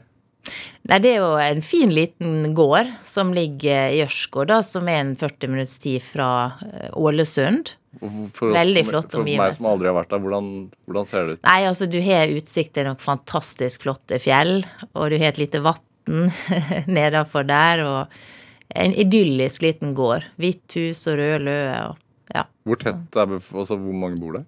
Nei, 0.89 0.97
det 1.01 1.09
er 1.13 1.19
jo 1.21 1.33
en 1.37 1.61
fin 1.65 1.91
liten 1.93 2.55
gård 2.57 2.89
som 3.05 3.33
ligger 3.35 3.93
i 3.93 4.01
Ørskog, 4.05 4.47
da, 4.49 4.61
som 4.65 4.89
er 4.89 4.99
en 5.03 5.15
40 5.19 5.53
minutts 5.53 5.77
tid 5.81 6.01
fra 6.03 6.29
eh, 6.65 6.89
Ålesund. 6.97 7.75
For 7.99 8.53
Veldig 8.55 8.85
flott 8.87 9.15
omgivelse. 9.19 9.35
For 9.35 9.43
meg 9.43 9.55
som 9.57 9.69
aldri 9.73 9.89
har 9.89 9.95
vært 9.97 10.13
der, 10.13 10.21
hvordan, 10.23 10.45
hvordan, 10.87 11.07
ser 11.09 11.25
det 11.27 11.33
ut? 11.35 11.41
Nei, 11.43 11.57
altså 11.67 11.87
Du 11.91 11.97
har 12.05 12.35
utsikt 12.37 12.73
til 12.77 12.87
noen 12.87 13.01
fantastisk 13.01 13.83
flotte 13.83 14.19
fjell, 14.23 14.61
og 14.93 15.11
du 15.11 15.17
har 15.19 15.33
et 15.33 15.41
lite 15.41 15.59
vann 15.65 16.31
nedafor 16.97 17.49
der, 17.49 17.83
og 17.83 18.79
en 18.79 18.95
idyllisk 18.95 19.65
liten 19.65 19.91
gård. 19.97 20.23
Hvitt 20.39 20.77
hus 20.79 21.03
og 21.11 21.19
rød 21.19 21.45
løer. 21.49 21.99
Ja. 22.31 22.47
Hvor 22.63 22.79
tett 22.79 23.19
er 23.19 23.27
det, 23.27 23.43
altså 23.51 23.75
hvor 23.75 23.99
mange 24.05 24.21
bor 24.21 24.39
der? 24.39 24.47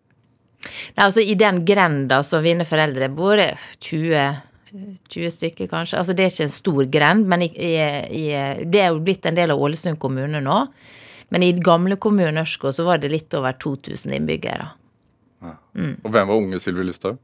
Nei, 0.63 1.03
altså 1.03 1.19
I 1.19 1.35
den 1.35 1.65
grenda 1.67 2.21
som 2.23 2.45
mine 2.45 2.63
foreldre 2.67 3.11
bor, 3.11 3.43
20 3.83 4.23
20 4.73 5.29
stykker, 5.29 5.67
kanskje. 5.69 5.99
Altså 5.99 6.15
det 6.17 6.25
er 6.25 6.31
ikke 6.31 6.47
en 6.47 6.53
stor 6.53 6.85
grend, 6.89 7.27
men 7.29 7.45
i, 7.45 7.51
i, 7.53 8.25
det 8.65 8.81
er 8.81 8.89
jo 8.89 9.03
blitt 9.05 9.27
en 9.29 9.37
del 9.37 9.53
av 9.53 9.61
Ålesund 9.61 9.99
kommune 10.01 10.41
nå. 10.41 10.59
Men 11.33 11.45
i 11.45 11.51
gamle 11.57 11.97
kommunen 11.97 12.41
Ørskog 12.43 12.75
så 12.77 12.85
var 12.85 13.01
det 13.01 13.09
litt 13.13 13.33
over 13.33 13.57
2000 13.57 14.13
innbyggere. 14.19 14.69
Ja. 15.43 15.57
Mm. 15.73 15.95
Og 16.03 16.13
hvem 16.13 16.29
var 16.29 16.39
unge 16.39 16.61
Sylvi 16.61 16.85
Lysthaug? 16.85 17.17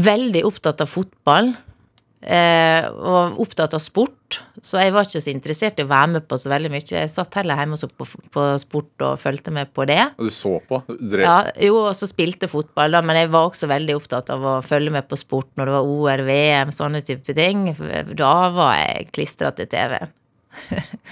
Veldig 0.00 0.42
opptatt 0.48 0.80
av 0.80 0.88
fotball. 0.88 1.52
Eh, 2.26 2.86
og 2.90 3.36
opptatt 3.44 3.76
av 3.76 3.82
sport, 3.84 4.40
så 4.64 4.80
jeg 4.80 4.90
var 4.94 5.04
ikke 5.06 5.20
så 5.22 5.30
interessert 5.30 5.76
i 5.78 5.84
å 5.84 5.90
være 5.90 6.08
med 6.16 6.24
på 6.26 6.38
så 6.40 6.48
veldig 6.50 6.70
mye. 6.72 6.82
Jeg 6.88 7.12
satt 7.12 7.36
heller 7.38 7.60
hjemme 7.60 7.76
og 7.76 7.82
så 7.82 7.90
på, 7.92 8.06
på 8.34 8.46
sport 8.58 9.04
og 9.06 9.20
fulgte 9.22 9.52
med 9.54 9.70
på 9.76 9.84
det. 9.86 10.00
Og 10.16 10.26
du 10.26 10.32
så 10.34 10.56
på? 10.66 10.80
Drev. 10.88 11.22
Ja, 11.22 11.36
jo, 11.68 11.76
og 11.84 11.92
så 11.94 12.08
spilte 12.10 12.48
fotball, 12.50 12.96
da, 12.96 13.04
men 13.06 13.20
jeg 13.20 13.30
var 13.34 13.46
også 13.50 13.68
veldig 13.70 13.98
opptatt 14.00 14.32
av 14.34 14.42
å 14.42 14.56
følge 14.64 14.96
med 14.96 15.06
på 15.06 15.20
sport 15.20 15.52
når 15.60 15.70
det 15.70 15.76
var 15.76 15.92
OL, 15.92 16.24
VM, 16.26 16.72
sånne 16.74 17.04
type 17.06 17.36
ting. 17.36 17.68
Da 18.16 18.34
var 18.56 18.74
jeg 18.80 19.06
klistra 19.12 19.52
til 19.54 19.70
TV-en. 19.70 20.16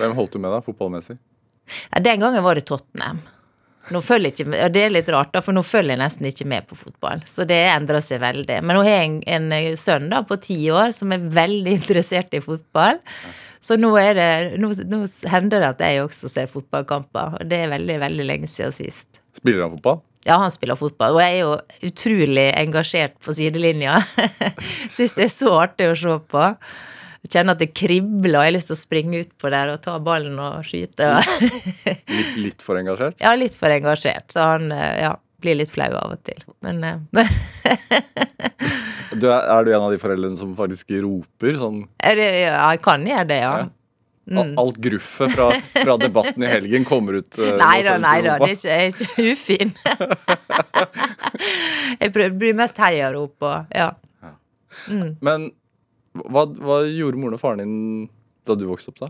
Hvem 0.00 0.18
holdt 0.18 0.34
du 0.34 0.40
med, 0.40 0.50
da, 0.50 0.64
fotballmessig? 0.64 1.20
Ja, 1.90 2.02
den 2.04 2.24
gangen 2.24 2.44
var 2.44 2.58
det 2.58 2.66
Tottenham. 2.68 3.22
Nå 3.92 4.00
følger 4.00 4.32
ikke, 4.32 4.46
og 4.48 4.72
Det 4.72 4.80
er 4.80 4.92
litt 4.94 5.08
rart, 5.12 5.32
da, 5.34 5.42
for 5.44 5.52
nå 5.52 5.60
følger 5.66 5.92
jeg 5.92 6.00
nesten 6.00 6.28
ikke 6.30 6.46
med 6.48 6.66
på 6.68 6.78
fotball. 6.78 7.24
Så 7.28 7.44
det 7.48 7.58
endrer 7.68 8.00
seg 8.04 8.22
veldig. 8.22 8.62
Men 8.64 8.78
nå 8.78 8.84
har 8.86 8.94
jeg 8.94 9.10
en, 9.10 9.50
en 9.52 9.76
sønn 9.80 10.08
da, 10.12 10.22
på 10.24 10.38
ti 10.40 10.56
år 10.72 10.94
som 10.96 11.12
er 11.12 11.26
veldig 11.36 11.74
interessert 11.82 12.32
i 12.32 12.40
fotball. 12.44 13.02
Så 13.64 13.76
nå, 13.80 13.92
det, 14.16 14.56
nå, 14.60 14.72
nå, 14.88 15.02
hender 15.32 15.62
det 15.64 15.68
at 15.74 15.84
jeg 15.84 16.02
også 16.04 16.32
ser 16.32 16.48
fotballkamper. 16.52 17.38
Og 17.40 17.52
det 17.52 17.60
er 17.64 17.74
veldig, 17.74 18.00
veldig 18.06 18.26
lenge 18.28 18.48
siden 18.48 18.72
sist. 18.76 19.20
Spiller 19.36 19.66
han 19.66 19.76
fotball? 19.76 20.00
Ja, 20.24 20.38
han 20.40 20.52
spiller 20.52 20.80
fotball. 20.80 21.18
Og 21.18 21.20
jeg 21.20 21.36
er 21.36 21.44
jo 21.44 21.90
utrolig 21.90 22.48
engasjert 22.56 23.18
på 23.20 23.36
sidelinja. 23.36 23.98
Syns 24.94 25.16
det 25.18 25.28
er 25.28 25.32
så 25.32 25.52
artig 25.60 25.90
å 25.92 25.96
se 26.00 26.18
på 26.32 26.48
kjenner 27.32 27.56
at 27.56 27.62
det 27.62 27.70
kribler, 27.76 28.38
og 28.38 28.44
jeg 28.44 28.50
har 28.50 28.56
lyst 28.56 28.70
til 28.70 28.76
å 28.76 28.80
springe 28.80 29.20
utpå 29.24 29.52
der 29.52 29.72
og 29.72 29.82
ta 29.84 29.96
ballen 30.04 30.40
og 30.42 30.64
skyte. 30.66 31.12
litt, 32.18 32.34
litt, 32.40 32.64
for 32.64 32.80
engasjert? 32.80 33.16
Ja, 33.22 33.32
litt 33.38 33.56
for 33.56 33.72
engasjert. 33.72 34.28
Så 34.34 34.44
han 34.44 34.72
eh, 34.74 34.98
ja, 35.06 35.14
blir 35.44 35.56
litt 35.60 35.72
flau 35.72 35.88
av 36.00 36.16
og 36.16 36.20
til. 36.26 36.42
Men 36.64 36.84
eh, 36.84 36.98
du 39.20 39.30
er, 39.30 39.40
er, 39.40 39.64
du 39.64 39.72
en 39.72 39.86
av 39.86 39.94
de 39.94 40.02
foreldrene 40.02 40.36
som 40.40 40.52
faktisk 40.58 40.92
roper 41.04 41.56
sånn 41.60 41.86
det, 42.02 42.28
Ja, 42.44 42.68
jeg 42.74 42.84
kan 42.84 43.08
gjøre 43.08 43.30
det, 43.32 43.40
ja. 43.40 43.56
ja. 43.64 43.72
Mm. 44.24 44.54
Alt 44.56 44.78
gruffet 44.80 45.34
fra, 45.34 45.50
fra, 45.68 45.96
debatten 46.00 46.46
i 46.46 46.48
helgen 46.48 46.86
kommer 46.88 47.18
ut? 47.20 47.36
Uh, 47.36 47.58
nei 47.60 47.82
da, 47.84 47.98
nei 48.00 48.14
da. 48.24 48.38
Det 48.40 48.46
er 48.48 48.54
ikke, 48.56 48.70
jeg 48.70 48.86
er 48.86 48.94
ikke 48.94 49.24
ufin. 49.34 49.74
jeg 52.00 52.32
blir 52.40 52.56
mest 52.56 52.80
heiarop 52.80 53.44
og 53.44 53.76
ja. 53.76 53.90
ja. 54.24 54.32
Mm. 54.88 55.10
Men 55.20 55.50
hva, 56.14 56.44
hva 56.46 56.82
gjorde 56.86 57.18
moren 57.20 57.34
og 57.38 57.42
faren 57.42 57.62
din 57.64 57.78
da 58.44 58.52
du 58.60 58.66
vokste 58.68 58.92
opp, 58.92 58.98
da? 59.00 59.08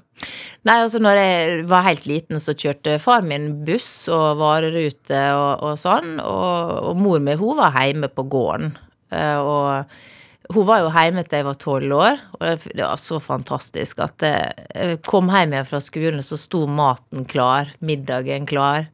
Nei, 0.64 0.76
altså 0.84 1.00
når 1.02 1.18
jeg 1.18 1.62
var 1.66 1.82
helt 1.88 2.04
liten, 2.06 2.38
så 2.38 2.54
kjørte 2.54 3.00
far 3.02 3.24
min 3.26 3.48
buss 3.66 4.06
og 4.14 4.38
varerute 4.38 5.22
og, 5.34 5.64
og 5.66 5.78
sånn. 5.82 6.20
Og, 6.22 6.74
og 6.92 7.00
mor 7.02 7.18
mi, 7.18 7.34
hun 7.40 7.58
var 7.58 7.74
hjemme 7.82 8.06
på 8.14 8.22
gården. 8.30 8.76
Uh, 9.10 9.40
og 9.42 10.54
hun 10.54 10.68
var 10.68 10.84
jo 10.84 10.92
hjemme 10.94 11.24
til 11.26 11.40
jeg 11.40 11.48
var 11.48 11.58
tolv 11.58 11.96
år, 11.98 12.22
og 12.38 12.46
det- 12.62 12.78
var 12.84 13.00
så 13.02 13.18
fantastisk 13.22 13.98
at 14.06 14.22
jeg 14.22 14.66
jeg 14.74 15.02
kom 15.02 15.30
hjem 15.34 15.56
fra 15.66 15.80
skolen, 15.82 16.22
så 16.22 16.38
sto 16.38 16.66
maten 16.70 17.24
klar, 17.26 17.74
middagen 17.82 18.46
klar. 18.46 18.86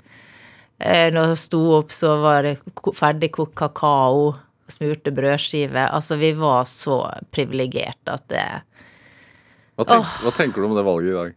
Eh, 0.80 1.10
Når 1.12 1.34
hun 1.34 1.36
sto 1.36 1.60
opp, 1.82 1.90
så 1.92 2.14
var 2.22 2.42
det 2.48 2.56
ko- 2.80 2.92
ferdigkokt 2.96 3.54
kakao, 3.60 4.38
smurte 4.74 5.12
brødskiver. 5.14 5.90
Altså, 5.90 6.16
vi 6.20 6.32
var 6.38 6.64
så 6.70 7.02
privilegerte 7.34 8.16
at 8.16 8.26
det 8.32 8.46
Hva, 9.76 9.86
tenk, 9.88 10.08
hva 10.24 10.32
tenker 10.36 10.60
du 10.60 10.68
om 10.70 10.74
det 10.76 10.84
valget 10.86 11.12
i 11.12 11.18
dag? 11.18 11.36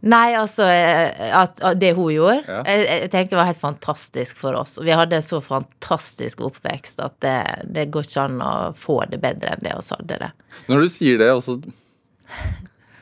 Nei, 0.00 0.30
altså 0.32 0.64
eh, 0.64 1.10
at, 1.36 1.58
at 1.60 1.76
det 1.76 1.90
hun 1.98 2.08
gjorde 2.14 2.38
Ja. 2.48 2.62
jeg, 2.64 2.86
jeg 3.02 3.10
tenker 3.12 3.36
var 3.36 3.50
helt 3.50 3.60
fantastisk 3.60 4.38
for 4.40 4.56
oss. 4.56 4.78
Og 4.80 4.86
vi 4.88 4.94
hadde 4.96 5.18
en 5.18 5.26
så 5.26 5.42
fantastisk 5.44 6.40
oppvekst 6.46 7.02
at 7.04 7.18
det, 7.20 7.36
det 7.68 7.90
går 7.92 8.08
ikke 8.08 8.24
an 8.24 8.40
å 8.40 8.52
få 8.80 9.02
det 9.12 9.20
bedre 9.20 9.52
enn 9.58 9.66
det 9.66 9.74
oss 9.76 9.92
hadde 9.92 10.16
det. 10.24 10.30
Når 10.72 10.86
du 10.86 10.88
sier 10.92 11.20
det, 11.20 11.28
også, 11.36 11.58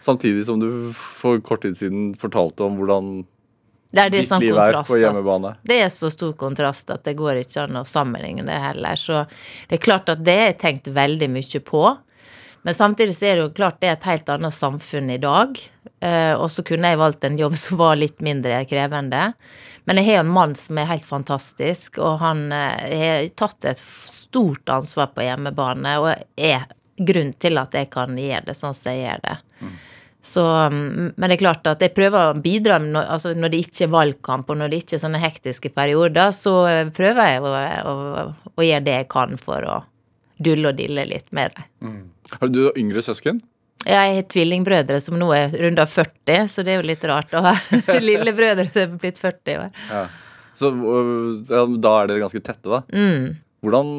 Samtidig 0.01 0.47
som 0.49 0.61
du 0.63 0.69
for 0.97 1.39
kort 1.45 1.63
tid 1.67 1.77
siden 1.77 2.13
fortalte 2.19 2.65
om 2.65 2.79
hvordan 2.81 3.11
Det 3.91 4.03
er 4.03 4.11
det 4.13 4.21
ditt 4.21 4.29
sånn 4.29 4.43
liv 4.43 4.53
er 4.53 4.75
kontrast 4.75 4.93
på 4.93 4.99
hjemmebane. 5.01 5.55
Det 5.65 5.79
er 5.81 5.89
så 5.93 6.11
stor 6.13 6.35
kontrast 6.37 6.91
at 6.93 7.07
det 7.09 7.17
går 7.17 7.41
ikke 7.41 7.65
an 7.65 7.81
å 7.81 7.87
sammenligne 7.89 8.45
det 8.45 8.59
heller. 8.61 9.01
Så 9.01 9.23
det 9.71 9.79
er 9.79 9.85
klart 9.87 10.13
at 10.13 10.21
det 10.27 10.35
er 10.35 10.47
jeg 10.51 10.61
tenkt 10.61 10.93
veldig 10.93 11.31
mye 11.33 11.63
på. 11.65 11.85
Men 12.67 12.75
samtidig 12.75 13.17
så 13.17 13.25
er 13.25 13.39
det 13.39 13.47
jo 13.47 13.57
klart 13.57 13.79
det 13.81 13.89
er 13.89 13.97
et 13.97 14.09
helt 14.11 14.29
annet 14.35 14.55
samfunn 14.55 15.09
i 15.15 15.21
dag. 15.23 15.57
Eh, 16.05 16.35
og 16.35 16.51
så 16.53 16.65
kunne 16.67 16.91
jeg 16.93 17.01
valgt 17.01 17.25
en 17.25 17.39
jobb 17.41 17.57
som 17.57 17.81
var 17.81 17.97
litt 17.97 18.21
mindre 18.25 18.61
krevende. 18.69 19.33
Men 19.89 20.01
jeg 20.01 20.11
har 20.11 20.25
en 20.25 20.35
mann 20.37 20.57
som 20.59 20.79
er 20.79 20.91
helt 20.91 21.07
fantastisk, 21.09 21.97
og 22.03 22.19
han 22.21 22.51
eh, 22.53 22.99
har 23.01 23.29
tatt 23.41 23.65
et 23.71 23.81
stort 23.81 24.69
ansvar 24.69 25.15
på 25.15 25.25
hjemmebane, 25.25 25.95
og 26.03 26.11
er 26.37 26.67
grunn 26.99 27.33
til 27.41 27.57
at 27.63 27.73
jeg 27.79 27.89
kan 27.95 28.19
gjøre 28.19 28.51
det 28.51 28.59
sånn 28.59 28.77
som 28.77 28.93
jeg 28.93 29.07
gjør 29.07 29.25
det. 29.25 29.37
Så, 30.29 30.45
mm, 30.45 31.15
men 31.17 31.31
det 31.31 31.39
er 31.39 31.41
klart 31.41 31.69
at 31.71 31.81
jeg 31.81 31.95
prøver 31.97 32.33
å 32.33 32.41
bidra 32.43 32.77
når, 32.83 33.07
altså 33.15 33.33
når 33.33 33.53
det 33.55 33.61
ikke 33.65 33.87
er 33.87 33.93
valgkamp, 33.95 34.51
og 34.53 34.59
når 34.61 34.73
det 34.73 34.83
ikke 34.83 34.99
er 34.99 35.05
sånne 35.05 35.21
hektiske 35.23 35.71
perioder, 35.73 36.35
så 36.37 36.55
eh, 36.69 36.91
prøver 36.95 37.31
jeg 37.31 37.45
å, 37.45 37.53
å, 37.55 38.25
å 38.53 38.67
gjøre 38.67 38.85
det 38.85 38.97
jeg 38.99 39.09
kan 39.15 39.39
for 39.41 39.65
å 39.65 39.79
dulle 40.45 40.73
og 40.73 40.79
dille 40.79 41.07
litt 41.09 41.33
med 41.35 41.57
dem. 41.57 42.03
Har 42.35 42.53
du 42.53 42.67
yngre 42.77 43.03
søsken? 43.03 43.41
Jeg 43.89 44.15
har 44.19 44.27
tvillingbrødre 44.29 44.99
som 45.01 45.17
nå 45.19 45.31
er 45.33 45.55
runda 45.63 45.87
40, 45.89 46.49
så 46.51 46.65
det 46.67 46.75
er 46.75 46.81
jo 46.83 46.89
litt 46.91 47.05
rart 47.09 47.33
å 47.39 47.43
ha 47.47 47.55
lillebrødre 48.09 48.69
som 48.69 48.83
er 48.85 48.97
blitt 49.01 49.21
40 49.23 49.63
år. 49.63 49.71
Ja. 49.89 50.05
Så 50.59 50.73
øh, 50.75 51.39
ja, 51.47 51.63
da 51.79 51.95
er 52.03 52.11
dere 52.11 52.25
ganske 52.25 52.43
tette, 52.43 52.67
da. 52.69 52.83
Mm. 52.93 53.39
Hvordan 53.65 53.95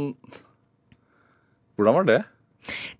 Hvordan 1.79 1.95
var 1.95 2.07
det? 2.07 2.19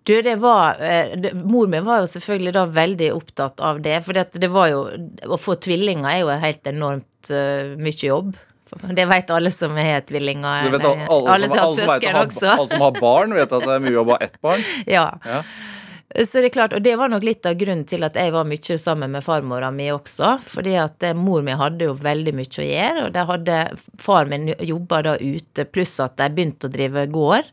Du, 0.03 0.13
det 0.25 0.35
var 0.41 0.79
eh, 0.81 1.15
det, 1.21 1.33
Mor 1.37 1.67
min 1.69 1.85
var 1.85 2.01
jo 2.03 2.09
selvfølgelig 2.09 2.53
da 2.55 2.65
veldig 2.73 3.09
opptatt 3.13 3.59
av 3.61 3.81
det, 3.85 3.99
for 4.05 4.17
det 4.17 4.49
var 4.53 4.69
jo 4.71 4.83
Å 5.29 5.37
få 5.39 5.55
tvillinger 5.61 6.09
er 6.11 6.21
jo 6.23 6.29
helt 6.41 6.69
enormt 6.71 7.29
uh, 7.33 7.75
mye 7.77 7.97
jobb. 8.07 8.35
Det 8.69 9.05
vet 9.09 9.31
alle 9.33 9.49
som 9.51 9.73
har 9.77 10.01
tvillinger. 10.05 10.67
Du 10.69 10.75
vet, 10.75 10.83
eller- 10.85 11.07
alle, 11.09 11.33
alle 11.33 11.47
som, 11.49 11.57
som 11.57 11.59
har 11.59 11.65
alle, 11.65 11.75
som 11.75 11.89
vet, 11.89 11.99
søsken 11.99 12.15
å 12.15 12.17
ha- 12.19 12.25
også. 12.27 12.51
alle 12.53 12.69
som 12.75 12.85
har 12.85 12.99
barn, 13.01 13.33
vet 13.33 13.51
at 13.57 13.65
det 13.65 13.75
er 13.75 13.83
mye 13.85 13.95
jobb 13.97 14.11
å 14.13 14.17
ha 14.17 14.23
ett 14.27 14.41
barn. 14.45 14.65
Ja. 14.97 15.05
Ja. 15.25 15.43
Så 16.25 16.41
det 16.41 16.47
er 16.49 16.53
klart, 16.55 16.73
og 16.73 16.81
det 16.81 16.95
var 16.97 17.11
nok 17.13 17.21
litt 17.21 17.45
av 17.45 17.53
grunnen 17.59 17.83
til 17.85 18.01
at 18.07 18.15
jeg 18.17 18.31
var 18.33 18.47
mye 18.49 18.77
sammen 18.81 19.11
med 19.13 19.21
farmora 19.21 19.67
mi 19.73 19.91
også. 19.93 20.39
Fordi 20.41 20.73
at 20.81 21.05
eh, 21.05 21.13
mor 21.13 21.43
mi 21.45 21.53
hadde 21.53 21.85
jo 21.85 21.93
veldig 22.01 22.33
mye 22.33 22.49
å 22.49 22.65
gjøre, 22.65 23.03
og 23.05 23.13
de 23.13 23.25
hadde, 23.29 23.57
far 24.01 24.25
min 24.31 24.47
jobba 24.57 25.03
da 25.05 25.13
ute, 25.21 25.67
pluss 25.69 25.99
at 26.01 26.15
de 26.17 26.29
begynte 26.33 26.65
å 26.65 26.73
drive 26.73 27.03
gård. 27.13 27.51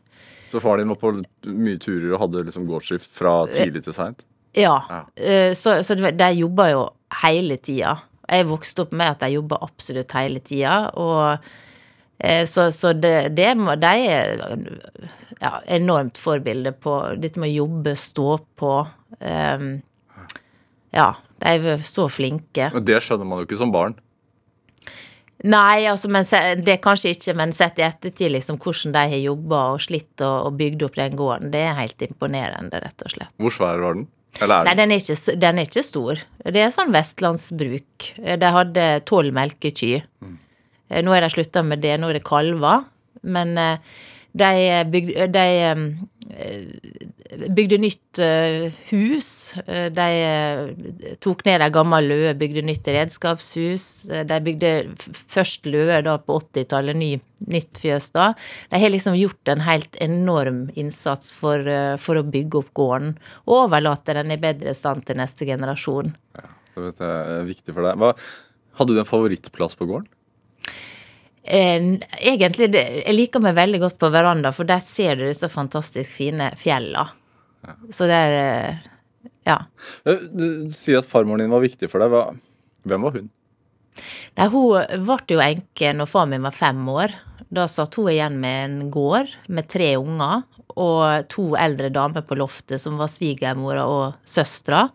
Så 0.51 0.61
faren 0.63 0.83
din 0.83 0.91
var 0.93 0.99
på 1.01 1.13
mye 1.51 1.79
turer 1.83 2.13
og 2.15 2.21
hadde 2.25 2.45
liksom 2.47 2.67
gårdsskift 2.69 3.09
fra 3.13 3.39
tidlig 3.51 3.83
til 3.87 3.95
seint? 3.97 4.23
Ja. 4.57 4.77
Ja. 4.89 5.01
eh, 5.15 5.53
Så, 5.57 5.79
så 5.83 5.95
de 5.97 6.29
jobba 6.39 6.69
jo 6.71 6.83
hele 7.23 7.57
tida. 7.57 7.97
Jeg 8.27 8.47
vokste 8.49 8.83
opp 8.83 8.93
med 8.95 9.15
at 9.15 9.23
de 9.23 9.33
jobba 9.37 9.59
absolutt 9.63 10.11
hele 10.17 10.41
tida, 10.43 10.89
og 10.99 11.37
eh, 12.19 12.43
så, 12.49 12.67
så 12.75 12.91
det, 12.93 13.35
det 13.37 13.53
de 13.55 13.91
er 14.11 14.41
ja, 15.39 15.53
enormt 15.77 16.17
forbilde 16.19 16.73
på 16.75 16.97
dette 17.21 17.39
med 17.39 17.53
å 17.53 17.57
jobbe, 17.63 17.95
stå 17.95 18.33
på. 18.59 18.73
Um, 19.21 19.69
ja, 20.95 21.13
de 21.39 21.53
er 21.53 21.85
så 21.87 22.07
flinke. 22.11 22.71
Men 22.73 22.85
det 22.87 22.99
skjønner 23.05 23.29
man 23.29 23.41
jo 23.41 23.47
ikke 23.47 23.61
som 23.61 23.71
barn. 23.71 23.95
Nei, 25.45 25.85
altså, 25.85 26.09
men 26.09 26.25
det 26.65 26.79
kanskje 26.81 27.11
ikke, 27.13 27.35
men 27.37 27.51
sett 27.53 27.77
i 27.77 27.85
ettertid, 27.85 28.31
liksom, 28.33 28.57
hvordan 28.57 28.95
de 28.95 29.03
har 29.13 29.21
jobba 29.21 29.59
og 29.75 29.83
slitt 29.85 30.23
og, 30.25 30.49
og 30.49 30.57
bygd 30.57 30.87
opp 30.87 30.97
den 30.97 31.17
gården, 31.19 31.51
det 31.53 31.61
er 31.67 31.77
helt 31.77 32.01
imponerende, 32.01 32.81
rett 32.81 33.05
og 33.05 33.13
slett. 33.13 33.33
Hvor 33.37 33.53
svær 33.53 33.83
var 33.83 33.99
den? 33.99 34.07
Eller 34.41 34.65
Nei, 34.65 34.73
den? 34.73 34.89
den 34.89 34.95
er, 34.95 35.03
ikke, 35.03 35.37
den 35.45 35.61
er 35.61 35.69
ikke 35.69 35.85
stor. 35.85 36.25
Det 36.45 36.61
er 36.61 36.73
sånn 36.73 36.93
vestlandsbruk. 36.93 38.09
De 38.17 38.51
hadde 38.57 38.85
tolv 39.09 39.33
melkekyr. 39.33 40.05
Mm. 40.25 40.35
Nå 41.05 41.15
er 41.15 41.25
de 41.25 41.31
slutta 41.33 41.63
med 41.65 41.81
det, 41.85 41.95
nå 41.99 42.09
er 42.11 42.19
det 42.19 42.25
kalver. 42.27 42.85
Men 43.27 43.57
eh, 43.61 43.97
de 44.33 44.83
bygde, 44.91 45.27
de 45.33 45.45
eh, 46.29 47.47
bygde 47.49 47.77
nytt 47.81 48.19
eh, 48.19 48.71
hus. 48.91 49.29
Eh, 49.65 49.87
De 49.93 50.07
eh, 50.23 51.13
tok 51.23 51.43
ned 51.47 51.63
ei 51.65 51.71
gammel 51.73 52.09
løe, 52.11 52.33
bygde 52.37 52.63
nytt 52.67 52.87
redskapshus. 52.93 53.85
Eh, 54.11 54.25
De 54.27 54.39
bygde 54.45 54.71
først 55.31 55.65
løe 55.69 56.01
da 56.05 56.17
på 56.21 56.39
80-tallet, 56.41 56.97
ny, 56.99 57.11
nytt 57.53 57.79
fjøs 57.81 58.11
da. 58.15 58.31
De 58.71 58.81
har 58.81 58.93
liksom 58.93 59.17
gjort 59.17 59.53
en 59.53 59.63
helt 59.67 59.95
enorm 60.03 60.67
innsats 60.75 61.31
for, 61.33 61.63
eh, 61.67 61.95
for 62.01 62.19
å 62.19 62.25
bygge 62.27 62.61
opp 62.61 62.73
gården, 62.77 63.15
og 63.47 63.63
overlate 63.67 64.13
den 64.19 64.31
i 64.35 64.37
bedre 64.41 64.75
stand 64.77 65.05
til 65.05 65.17
neste 65.17 65.45
generasjon. 65.47 66.13
Det 66.77 66.93
er 67.01 67.47
viktig 67.47 67.73
for 67.73 67.81
deg. 67.87 67.97
Hva, 67.97 68.11
hadde 68.77 68.93
du 68.93 68.99
en 69.01 69.09
favorittplass 69.09 69.73
på 69.79 69.87
gården? 69.89 70.05
Eh, 71.47 71.85
egentlig, 72.19 72.67
jeg 72.75 73.15
liker 73.15 73.43
meg 73.43 73.55
veldig 73.55 73.79
godt 73.85 73.97
på 74.01 74.09
veranda, 74.11 74.51
for 74.55 74.67
der 74.67 74.81
ser 74.83 75.15
du 75.15 75.23
disse 75.27 75.47
fantastisk 75.51 76.11
fine 76.19 76.51
fjella. 76.59 77.07
Så 77.91 78.07
det 78.09 78.19
er 78.27 78.35
eh, 78.41 78.83
Ja. 79.47 79.61
Eh, 80.05 80.27
Du 80.27 80.69
sier 80.75 80.99
at 80.99 81.07
farmoren 81.07 81.45
din 81.45 81.53
var 81.53 81.63
viktig 81.63 81.89
for 81.91 82.03
deg. 82.03 82.39
Hvem 82.87 83.07
var 83.07 83.15
hun? 83.17 83.29
Nei, 84.37 84.47
hun 84.53 84.83
ble 85.07 85.33
jo 85.33 85.41
enke 85.41 85.93
når 85.95 86.11
far 86.11 86.27
min 86.29 86.43
var 86.45 86.55
fem 86.55 86.83
år. 86.91 87.15
Da 87.49 87.65
satt 87.71 87.95
hun 87.95 88.11
igjen 88.11 88.37
med 88.43 88.65
en 88.65 88.91
gård 88.91 89.31
med 89.47 89.69
tre 89.71 89.95
unger 89.97 90.43
og 90.77 91.29
to 91.31 91.55
eldre 91.57 91.89
damer 91.89 92.25
på 92.27 92.37
loftet 92.37 92.81
som 92.83 92.99
var 92.99 93.09
svigermora 93.09 93.87
og 93.89 94.19
søstera. 94.27 94.89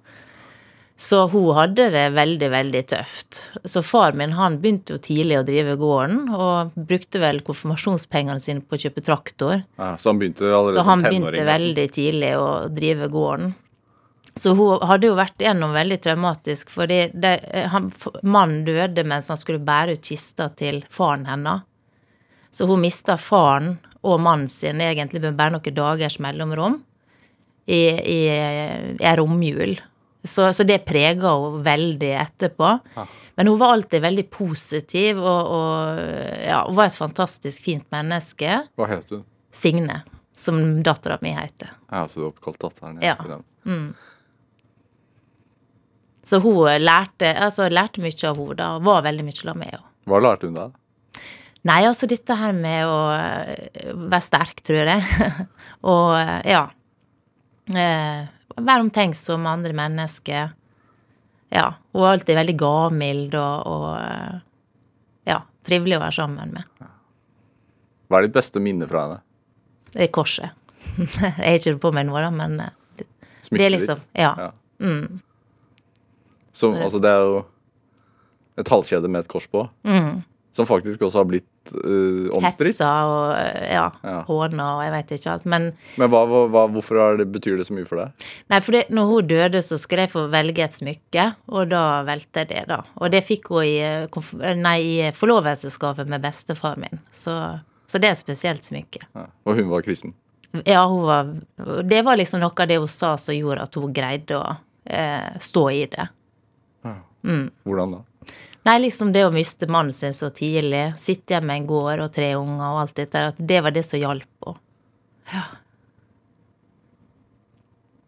Så 1.02 1.24
hun 1.32 1.48
hadde 1.56 1.88
det 1.90 2.02
veldig, 2.14 2.48
veldig 2.52 2.80
tøft. 2.92 3.40
Så 3.64 3.80
far 3.82 4.14
min 4.14 4.36
han 4.38 4.60
begynte 4.62 4.94
jo 4.94 5.00
tidlig 5.02 5.40
å 5.40 5.46
drive 5.48 5.74
gården, 5.80 6.20
og 6.30 6.76
brukte 6.78 7.18
vel 7.18 7.40
konfirmasjonspengene 7.42 8.38
sine 8.44 8.62
på 8.62 8.78
å 8.78 8.82
kjøpe 8.84 9.02
traktor. 9.02 9.64
Ja, 9.80 9.88
så 9.98 10.12
han 10.12 10.20
begynte 10.20 10.46
allerede 10.46 10.76
Så 10.78 10.86
han 10.86 11.02
som 11.02 11.08
begynte 11.08 11.32
tenåring? 11.32 11.50
veldig 11.50 11.88
tidlig 11.98 12.30
å 12.38 12.46
drive 12.70 13.10
gården. 13.16 13.52
Så 14.38 14.54
hun 14.54 14.86
hadde 14.86 15.10
jo 15.10 15.18
vært 15.18 15.42
gjennom 15.42 15.74
veldig 15.74 16.00
traumatisk, 16.06 16.70
fordi 16.70 17.02
det, 17.12 17.34
han, 17.74 17.90
mannen 18.22 18.62
døde 18.70 19.02
mens 19.02 19.34
han 19.34 19.42
skulle 19.42 19.66
bære 19.66 19.98
ut 19.98 20.14
kista 20.14 20.52
til 20.54 20.84
faren 20.86 21.26
hennes. 21.26 21.66
Så 22.54 22.70
hun 22.70 22.86
mista 22.86 23.18
faren 23.18 23.80
og 24.06 24.22
mannen 24.22 24.46
sin 24.46 24.78
egentlig 24.78 25.26
med 25.26 25.34
bare 25.34 25.58
noen 25.58 25.74
dagers 25.74 26.22
mellomrom 26.22 26.78
i, 27.66 27.88
i, 27.90 28.20
i 28.30 29.02
ei 29.02 29.18
romjul. 29.18 29.80
Så, 30.24 30.52
så 30.54 30.62
det 30.62 30.84
prega 30.86 31.32
henne 31.34 31.62
veldig 31.66 32.10
etterpå. 32.22 32.68
Men 33.34 33.48
hun 33.50 33.58
var 33.58 33.72
alltid 33.74 34.02
veldig 34.04 34.24
positiv, 34.30 35.18
og, 35.18 35.52
og 35.56 36.00
ja, 36.46 36.60
hun 36.68 36.76
var 36.78 36.90
et 36.90 36.96
fantastisk 36.98 37.64
fint 37.64 37.86
menneske. 37.94 38.60
Hva 38.78 38.88
het 38.90 39.10
hun? 39.10 39.24
Signe, 39.52 40.02
som 40.38 40.60
dattera 40.84 41.18
mi 41.24 41.32
heter. 41.34 41.72
Ja, 41.90 42.04
så 42.08 42.20
du 42.20 42.26
har 42.26 42.30
oppkalt 42.34 42.60
datteren 42.62 43.00
Ja. 43.02 43.16
etter 43.16 43.38
den. 43.38 43.94
Så 46.22 46.38
hun 46.44 46.68
lærte, 46.84 47.32
altså, 47.34 47.66
lærte 47.72 48.00
mye 48.04 48.14
av 48.28 48.38
henne, 48.38 48.54
da. 48.60 48.68
og 48.76 48.86
Var 48.86 49.02
veldig 49.08 49.24
mye 49.26 49.36
sammen 49.40 49.64
med 49.64 49.74
henne. 49.74 49.88
Hva 50.06 50.20
lærte 50.22 50.46
hun 50.48 50.54
da? 50.60 50.68
Nei, 51.66 51.80
altså 51.86 52.08
dette 52.10 52.34
her 52.34 52.54
med 52.56 52.86
å 52.90 53.00
eh, 53.14 53.90
være 53.94 54.24
sterk, 54.26 54.62
tror 54.66 54.88
jeg. 54.92 55.02
og 55.92 56.14
eh, 56.18 56.38
ja. 56.50 56.62
Være 58.56 58.84
omtenksom 58.84 59.42
med 59.44 59.52
andre 59.52 59.76
mennesker. 59.76 60.52
Ja. 61.52 61.66
Hun 61.92 62.06
er 62.06 62.16
alltid 62.16 62.38
veldig 62.38 62.56
gavmild 62.60 63.36
og, 63.36 63.66
og 63.68 63.86
eh, 63.98 64.40
ja, 65.28 65.42
trivelig 65.66 65.98
å 65.98 66.02
være 66.02 66.16
sammen 66.16 66.54
med. 66.56 66.88
Hva 68.08 68.20
er 68.20 68.26
ditt 68.26 68.36
beste 68.36 68.60
minne 68.60 68.88
fra 68.88 69.06
henne? 69.06 69.20
Det 69.92 70.06
er 70.06 70.12
korset. 70.12 70.56
jeg 70.96 71.34
har 71.36 71.58
ikke 71.58 71.74
det 71.74 71.80
på 71.82 71.92
meg 71.94 72.08
nå, 72.08 72.16
da, 72.20 72.32
men 72.34 72.58
eh, 72.64 72.74
det, 72.98 73.08
det 73.50 73.66
er 73.66 73.74
liksom 73.76 74.02
Ja. 74.16 74.32
Ja. 74.48 74.50
Så 76.52 76.66
Som, 76.66 76.74
altså, 76.76 76.98
det 77.00 77.08
er 77.08 77.22
jo 77.22 77.36
et 78.60 78.68
halskjede 78.68 79.08
med 79.08 79.24
et 79.24 79.30
kors 79.30 79.46
på. 79.48 79.64
Mm. 79.88 80.20
Som 80.52 80.68
faktisk 80.68 81.00
også 81.00 81.22
har 81.22 81.28
blitt 81.30 81.48
uh, 81.70 82.28
omstridt. 82.36 82.72
Hetsa 82.74 82.90
og 83.06 83.32
eh, 83.38 83.72
ja, 83.74 83.84
Ja. 84.02 84.16
håna 84.26 84.66
og 84.76 84.82
jeg 84.84 84.92
veit 84.96 85.12
ikke 85.16 85.32
alt. 85.34 85.44
Men 85.46 85.68
Men 86.00 86.10
hva, 86.12 86.22
hva, 86.26 86.64
hvorfor 86.74 87.18
det, 87.20 87.26
betyr 87.32 87.56
det 87.60 87.66
så 87.68 87.76
mye 87.76 87.86
for 87.86 88.00
deg? 88.02 88.26
nei, 88.50 88.60
for 88.60 88.72
det, 88.76 88.82
når 88.90 89.10
hun 89.12 89.26
døde, 89.30 89.62
så 89.62 89.78
skulle 89.80 90.06
jeg 90.06 90.12
få 90.14 90.24
velge 90.32 90.64
et 90.64 90.74
smykke, 90.76 91.26
og 91.48 91.68
da 91.70 91.82
valgte 92.08 92.42
jeg 92.44 92.48
det, 92.54 92.64
da. 92.72 92.80
Og 92.98 93.10
det 93.14 93.22
fikk 93.28 93.52
hun 93.54 93.64
i, 93.64 93.76
eh, 93.82 94.54
nei, 94.58 94.78
i 94.80 95.12
forlovelsesgave 95.16 96.04
med 96.08 96.22
bestefar 96.24 96.76
min. 96.80 97.00
Så, 97.12 97.36
så 97.86 97.98
det 98.02 98.08
er 98.10 98.16
et 98.18 98.24
spesielt 98.24 98.64
smykke. 98.66 99.04
Ja. 99.14 99.26
Og 99.46 99.56
hun 99.60 99.68
var 99.70 99.82
kristen. 99.86 100.14
Ja, 100.68 100.82
hun 100.86 101.06
var 101.08 101.30
Det 101.88 102.02
var 102.04 102.16
liksom 102.20 102.42
noe 102.42 102.52
av 102.60 102.68
det 102.68 102.76
hun 102.76 102.88
sa 102.92 103.14
som 103.16 103.32
gjorde 103.34 103.62
at 103.64 103.74
hun 103.80 103.92
greide 103.96 104.36
å 104.36 104.56
eh, 104.84 105.38
stå 105.40 105.62
i 105.72 105.86
det. 105.88 106.08
Hvordan 107.64 107.92
da? 107.94 108.00
Nei, 108.62 108.76
liksom 108.84 109.10
det 109.14 109.24
å 109.26 109.32
miste 109.34 109.66
mannen 109.66 109.94
sin 109.94 110.14
så 110.14 110.28
tidlig, 110.34 110.92
sitte 111.00 111.34
hjemme 111.34 111.50
med 111.50 111.62
en 111.62 111.68
gård 111.72 112.04
og 112.04 112.12
tre 112.14 112.28
unger 112.38 112.62
og 112.68 112.82
alt 112.84 112.94
dette, 113.00 113.24
at 113.32 113.40
det 113.42 113.58
var 113.64 113.74
det 113.74 113.82
som 113.86 113.98
hjalp 113.98 114.46
henne. 115.32 115.58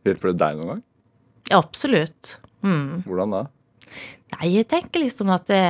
Hjelper 0.04 0.30
det 0.30 0.38
deg 0.42 0.58
noen 0.60 0.70
gang? 0.74 0.82
Absolutt. 1.56 2.36
Hvordan 2.60 3.34
da? 3.34 3.42
Nei, 4.34 4.50
jeg 4.52 4.68
tenker 4.68 5.02
liksom 5.02 5.30
at 5.32 5.46
det, 5.48 5.62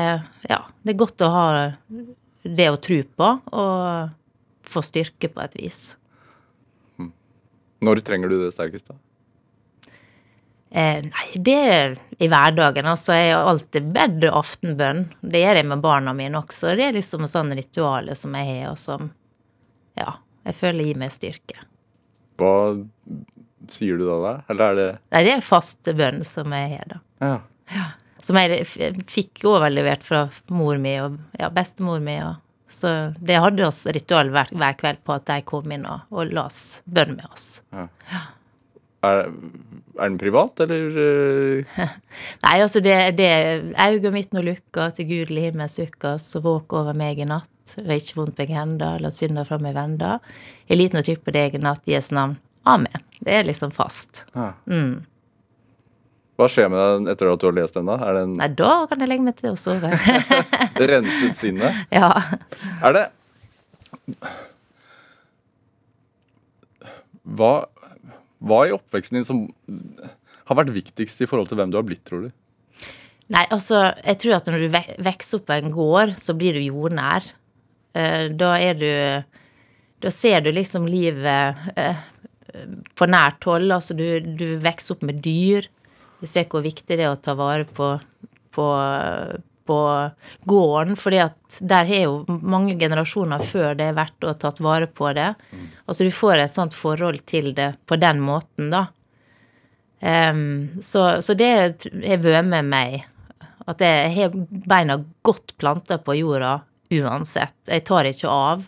ja, 0.50 0.60
det 0.82 0.94
er 0.94 1.00
godt 1.00 1.22
å 1.22 1.30
ha 1.32 1.46
det 2.42 2.68
å 2.70 2.80
tro 2.82 3.00
på, 3.16 3.28
og 3.54 4.68
få 4.68 4.82
styrke 4.84 5.30
på 5.32 5.44
et 5.44 5.56
vis. 5.60 5.80
Når 7.84 8.00
trenger 8.04 8.32
du 8.32 8.38
det 8.40 8.52
sterkest, 8.54 8.88
da? 8.90 8.98
Eh, 10.74 11.04
nei, 11.06 11.26
det 11.38 11.54
er 11.54 11.92
i 12.18 12.26
hverdagen. 12.26 12.86
Altså, 12.90 13.14
jeg 13.14 13.30
har 13.30 13.46
alltid 13.46 13.92
bedt 13.94 14.24
aftenbønn. 14.26 15.04
Det 15.22 15.44
gjør 15.44 15.60
jeg 15.60 15.68
med 15.70 15.84
barna 15.84 16.14
mine 16.18 16.40
også. 16.40 16.72
Det 16.74 16.88
er 16.88 16.96
liksom 16.96 17.28
sånn 17.30 17.54
ritualet 17.54 18.18
som 18.18 18.34
jeg 18.34 18.48
har, 18.48 18.72
og 18.72 18.80
som 18.82 19.12
ja, 19.94 20.16
jeg 20.48 20.58
føler 20.58 20.88
gir 20.88 20.98
meg 20.98 21.14
styrke. 21.14 21.62
Hva 22.42 22.54
sier 23.70 24.02
du 24.02 24.08
da? 24.08 24.18
da? 24.24 24.34
Eller 24.50 24.64
er 24.72 24.80
det 24.80 24.88
Nei, 25.14 25.22
det 25.28 25.36
er 25.36 25.46
faste 25.46 25.94
bønn 25.94 26.24
som 26.26 26.58
jeg 26.58 26.74
har, 26.74 26.96
da. 26.96 27.00
Ja. 27.22 27.86
Som 28.24 28.40
jeg 28.40 28.64
fikk 29.06 29.44
overlevert 29.46 30.02
fra 30.02 30.26
mor 30.50 30.80
mi 30.82 30.96
og 30.98 31.20
ja, 31.38 31.52
bestemor 31.54 32.02
mi. 32.02 32.18
Og, 32.24 32.40
så 32.66 33.12
det 33.22 33.38
hadde 33.46 33.68
oss 33.68 33.84
ritual 33.94 34.34
hver, 34.34 34.50
hver 34.50 34.74
kveld 34.80 35.06
på 35.06 35.20
at 35.20 35.30
de 35.30 35.38
kom 35.46 35.70
inn 35.76 35.86
og, 35.86 36.08
og 36.10 36.34
las 36.34 36.80
bønn 36.84 37.14
med 37.20 37.30
oss. 37.30 37.60
Er, 39.04 39.30
er 39.98 40.08
den 40.08 40.18
privat, 40.18 40.60
eller 40.64 40.98
uh, 40.98 41.80
Nei, 42.46 42.56
altså 42.56 42.82
det, 42.84 42.96
det 43.18 43.30
Auga 43.84 44.12
mitt 44.14 44.34
nå 44.34 44.42
lukka, 44.46 44.90
til 44.96 45.08
gudelig 45.10 45.48
himmel 45.50 45.70
sukka, 45.70 46.16
så 46.22 46.42
våk 46.44 46.76
over 46.80 46.96
meg 46.98 47.22
i 47.22 47.28
natt. 47.28 47.50
Det 47.74 47.86
er 47.86 47.98
ikke 47.98 48.20
vondt 48.20 48.38
meg 48.42 48.52
henda, 48.54 48.94
la 49.02 49.10
synda 49.14 49.46
fra 49.48 49.58
meg 49.62 49.74
venda. 49.76 50.18
Jeg 50.70 50.80
liten 50.80 51.00
og 51.00 51.06
trykk 51.06 51.24
på 51.26 51.34
deg 51.34 51.56
i 51.56 51.62
natt, 51.62 51.82
Jesu 51.90 52.12
navn. 52.16 52.38
Amen. 52.68 53.02
Det 53.24 53.34
er 53.40 53.48
liksom 53.48 53.72
fast. 53.74 54.24
Hva 56.34 56.48
skjer 56.50 56.70
med 56.70 56.80
deg 56.80 57.12
etter 57.12 57.30
at 57.30 57.42
du 57.42 57.46
har 57.46 57.54
lest 57.54 57.76
den? 57.76 57.86
da? 57.86 57.98
Er 58.02 58.16
det 58.16 58.22
en 58.26 58.32
Nei, 58.40 58.48
da 58.58 58.72
kan 58.90 59.02
jeg 59.04 59.10
legge 59.10 59.26
meg 59.26 59.36
til 59.38 59.52
å 59.52 59.58
sove. 59.58 59.90
renset 60.92 61.38
sinnet? 61.38 61.84
ja. 61.98 62.10
Er 62.82 62.96
det 62.96 63.04
hva, 67.24 67.52
hva 68.44 68.64
i 68.68 68.74
oppveksten 68.76 69.18
din 69.18 69.26
som 69.28 69.44
har 70.44 70.58
vært 70.58 70.74
viktigst 70.74 71.22
i 71.24 71.28
forhold 71.28 71.48
til 71.50 71.60
hvem 71.60 71.72
du 71.72 71.78
har 71.78 71.86
blitt, 71.86 72.04
tror 72.06 72.26
du? 72.26 72.32
Nei, 73.32 73.46
altså, 73.48 73.86
jeg 74.04 74.18
tror 74.20 74.36
at 74.36 74.48
når 74.50 74.64
du 74.66 74.74
vokser 75.06 75.38
opp 75.38 75.46
på 75.48 75.56
en 75.56 75.72
gård, 75.72 76.12
så 76.20 76.34
blir 76.36 76.56
du 76.56 76.64
jordnær. 76.66 77.30
Eh, 77.96 78.28
Da 78.36 78.56
er 78.60 78.74
du 78.76 78.90
Da 80.04 80.10
ser 80.12 80.42
du 80.44 80.50
liksom 80.52 80.84
livet 80.84 81.56
eh, 81.80 81.96
på 82.94 83.06
nært 83.08 83.46
hold. 83.48 83.72
Altså, 83.72 83.94
du, 83.96 84.20
du 84.20 84.58
vokser 84.60 84.96
opp 84.98 85.06
med 85.08 85.22
dyr. 85.24 85.64
Du 86.20 86.26
ser 86.28 86.44
hvor 86.50 86.60
viktig 86.64 86.98
det 86.98 87.06
er 87.06 87.14
å 87.14 87.20
ta 87.20 87.32
vare 87.38 87.64
på, 87.64 87.94
på, 88.52 88.66
på 89.66 89.78
gården, 90.50 90.98
fordi 91.00 91.22
at 91.24 91.58
der 91.60 91.88
har 91.88 92.02
jo 92.04 92.38
mange 92.42 92.76
generasjoner 92.80 93.44
før 93.46 93.78
det 93.78 93.92
vært 93.96 94.26
og 94.26 94.38
tatt 94.42 94.60
vare 94.64 94.88
på 94.90 95.12
det. 95.16 95.30
Altså, 95.86 96.04
du 96.04 96.12
får 96.14 96.42
et 96.42 96.54
sånt 96.54 96.76
forhold 96.76 97.22
til 97.28 97.52
det 97.56 97.74
på 97.88 97.98
den 98.00 98.22
måten, 98.24 98.70
da. 98.74 98.86
Um, 100.04 100.82
så, 100.84 101.22
så 101.24 101.36
det 101.38 101.50
har 102.04 102.20
vært 102.20 102.50
med 102.50 102.68
meg. 102.68 103.02
At 103.64 103.80
jeg 103.80 104.12
har 104.18 104.34
beina 104.68 104.98
godt 105.24 105.54
planta 105.56 105.96
på 105.96 106.18
jorda 106.18 106.58
uansett. 106.92 107.56
Jeg 107.70 107.86
tar 107.88 108.10
ikke 108.10 108.28
av. 108.28 108.66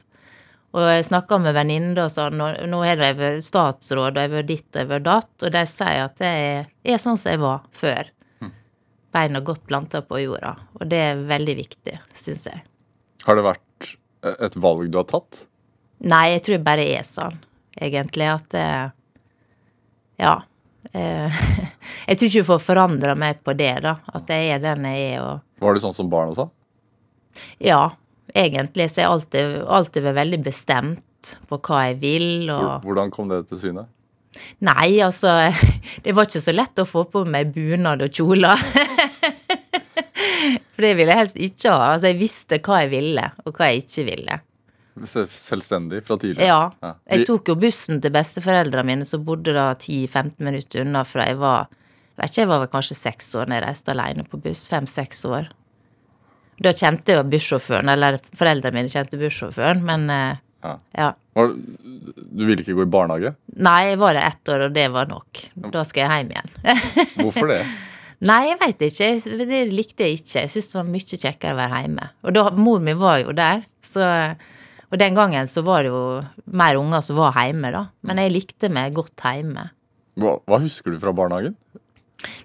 Og 0.76 0.85
jeg 0.90 1.06
snakka 1.09 1.38
med 1.40 1.56
venninner 1.56 2.02
og 2.04 2.12
sånn, 2.12 2.40
og 2.42 2.59
nå 2.68 2.82
er 2.85 2.98
det 3.00 3.14
vært 3.16 3.44
statsråd, 3.46 4.16
og 4.16 4.20
jeg 4.20 4.28
har 4.28 4.35
vært 4.35 4.50
ditt 4.50 4.66
og 4.66 4.80
jeg 4.80 4.85
har 4.85 4.90
vært 4.90 5.06
datt, 5.06 5.32
og 5.40 5.54
de 5.54 5.62
sier 5.70 6.02
at 6.02 6.24
jeg 6.24 6.66
er 6.85 7.00
sånn 7.00 7.20
som 7.20 7.32
jeg 7.32 7.40
var 7.40 7.62
før. 7.76 8.11
Beina 9.16 9.40
godt 9.40 9.64
planta 9.68 10.02
på 10.05 10.20
jorda. 10.20 10.52
Og 10.76 10.88
det 10.90 10.98
er 11.11 11.22
veldig 11.29 11.55
viktig, 11.62 11.96
syns 12.20 12.44
jeg. 12.50 12.61
Har 13.24 13.38
det 13.40 13.46
vært 13.46 13.92
et 14.37 14.57
valg 14.61 14.90
du 14.92 14.98
har 15.00 15.07
tatt? 15.09 15.44
Nei, 16.05 16.26
jeg 16.35 16.42
tror 16.44 16.59
det 16.59 16.66
bare 16.66 16.85
er 16.98 17.07
sånn, 17.09 17.38
egentlig, 17.81 18.26
at 18.29 18.50
det 18.52 18.66
Ja. 20.20 20.35
eh, 20.92 21.33
Jeg 22.09 22.18
tror 22.18 22.29
ikke 22.29 22.42
du 22.44 22.48
får 22.50 22.61
forandra 22.62 23.14
meg 23.18 23.40
på 23.44 23.55
det, 23.57 23.72
da. 23.85 23.96
At 24.14 24.29
jeg 24.31 24.52
er 24.55 24.61
den 24.62 24.85
jeg 24.87 25.16
er, 25.16 25.24
og 25.24 25.64
Var 25.64 25.74
det 25.74 25.83
sånn 25.87 25.96
som 25.96 26.11
barna 26.12 26.37
sa? 26.37 26.48
Ja, 27.61 27.81
egentlig 28.35 28.90
så 28.92 29.02
jeg 29.02 29.11
alltid, 29.11 29.57
alltid 29.66 30.05
vært 30.07 30.20
veldig 30.22 30.42
bestemt 30.46 31.33
på 31.50 31.59
hva 31.59 31.83
jeg 31.88 31.98
vil, 32.05 32.50
og 32.52 32.85
Hvordan 32.87 33.11
kom 33.12 33.29
det 33.33 33.42
til 33.50 33.59
syne? 33.64 33.87
Nei, 34.61 34.98
altså 35.05 35.33
Det 36.05 36.12
var 36.16 36.29
ikke 36.29 36.44
så 36.44 36.52
lett 36.55 36.79
å 36.83 36.87
få 36.88 37.07
på 37.12 37.24
meg 37.29 37.55
bunad 37.57 38.05
og 38.05 38.12
kjoler. 38.12 38.61
For 40.76 40.84
det 40.84 40.92
ville 40.98 41.14
jeg 41.14 41.22
helst 41.22 41.38
ikke 41.40 41.72
ha. 41.72 41.94
Altså, 41.94 42.10
jeg 42.12 42.20
visste 42.20 42.58
hva 42.60 42.82
jeg 42.84 42.92
ville, 42.92 43.24
og 43.46 43.56
hva 43.56 43.70
jeg 43.72 43.86
ikke 43.86 44.04
ville. 44.10 44.38
Selvstendig 45.08 46.02
fra 46.04 46.16
tidlig? 46.20 46.44
Ja. 46.44 46.70
Ja. 46.84 46.92
Jeg 47.12 47.26
tok 47.28 47.48
jo 47.50 47.56
bussen 47.60 48.00
til 48.04 48.12
besteforeldrene 48.14 48.86
mine, 48.92 49.08
som 49.08 49.24
bodde 49.24 49.52
da 49.56 49.70
10-15 49.74 50.38
minutter 50.44 50.84
unna 50.84 51.02
fra 51.08 51.26
jeg 51.28 51.40
var 51.40 51.66
vet 52.16 52.30
ikke, 52.30 52.40
jeg 52.40 52.48
var 52.48 52.62
vel 52.62 52.70
kanskje 52.72 52.96
seks 52.96 53.34
år 53.36 53.48
når 53.48 53.58
jeg 53.58 53.64
reiste 53.66 53.92
alene 53.92 54.24
på 54.28 54.40
buss. 54.40 54.64
Fem-seks 54.72 55.24
år. 55.28 55.50
Da 56.64 56.72
kjente 56.72 57.12
jeg 57.12 57.20
jo 57.20 57.26
bussjåføren, 57.34 57.90
eller 57.92 58.16
foreldrene 58.36 58.78
mine 58.78 58.92
kjente 58.92 59.20
bussjåføren, 59.20 59.82
men 59.84 60.08
eh, 60.12 60.42
Ja. 60.64 60.78
ja. 60.96 61.10
Du 61.36 62.40
ville 62.46 62.62
ikke 62.62 62.74
gå 62.78 62.86
i 62.86 62.90
barnehage? 62.90 63.34
Nei, 63.60 63.90
jeg 63.90 63.98
var 64.00 64.16
der 64.16 64.24
ett 64.30 64.48
år, 64.48 64.64
og 64.66 64.72
det 64.74 64.86
var 64.94 65.06
nok. 65.10 65.42
Da 65.74 65.84
skal 65.84 66.06
jeg 66.06 66.24
hjem 66.24 66.32
igjen. 66.32 67.12
Hvorfor 67.20 67.52
det? 67.52 67.60
Nei, 68.24 68.42
jeg 68.48 68.59
veit 68.62 68.85
ikke. 68.87 69.09
Det 69.44 69.62
likte 69.72 70.07
jeg 70.07 70.20
ikke. 70.20 70.44
Jeg 70.44 70.52
syntes 70.52 70.70
det 70.72 70.79
var 70.79 70.87
mye 70.88 71.18
kjekkere 71.20 71.52
å 71.52 71.59
være 71.59 71.81
hjemme. 71.85 72.11
Og 72.24 72.37
da, 72.37 72.44
mor 72.57 72.85
mi 72.85 72.94
var 72.96 73.18
jo 73.22 73.35
der, 73.37 73.66
så 73.85 74.37
Og 74.87 75.00
den 75.02 75.16
gangen 75.18 75.48
så 75.50 75.64
var 75.66 75.83
det 75.83 75.90
jo 75.90 76.22
mer 76.46 76.76
unger 76.79 77.02
som 77.02 77.16
var 77.18 77.35
hjemme, 77.35 77.72
da. 77.74 77.88
Men 78.07 78.20
jeg 78.22 78.31
likte 78.31 78.68
meg 78.70 78.94
godt 78.94 79.18
hjemme. 79.18 79.64
Hva, 80.16 80.37
hva 80.46 80.61
husker 80.62 80.94
du 80.94 81.00
fra 81.02 81.12
barnehagen? 81.12 81.57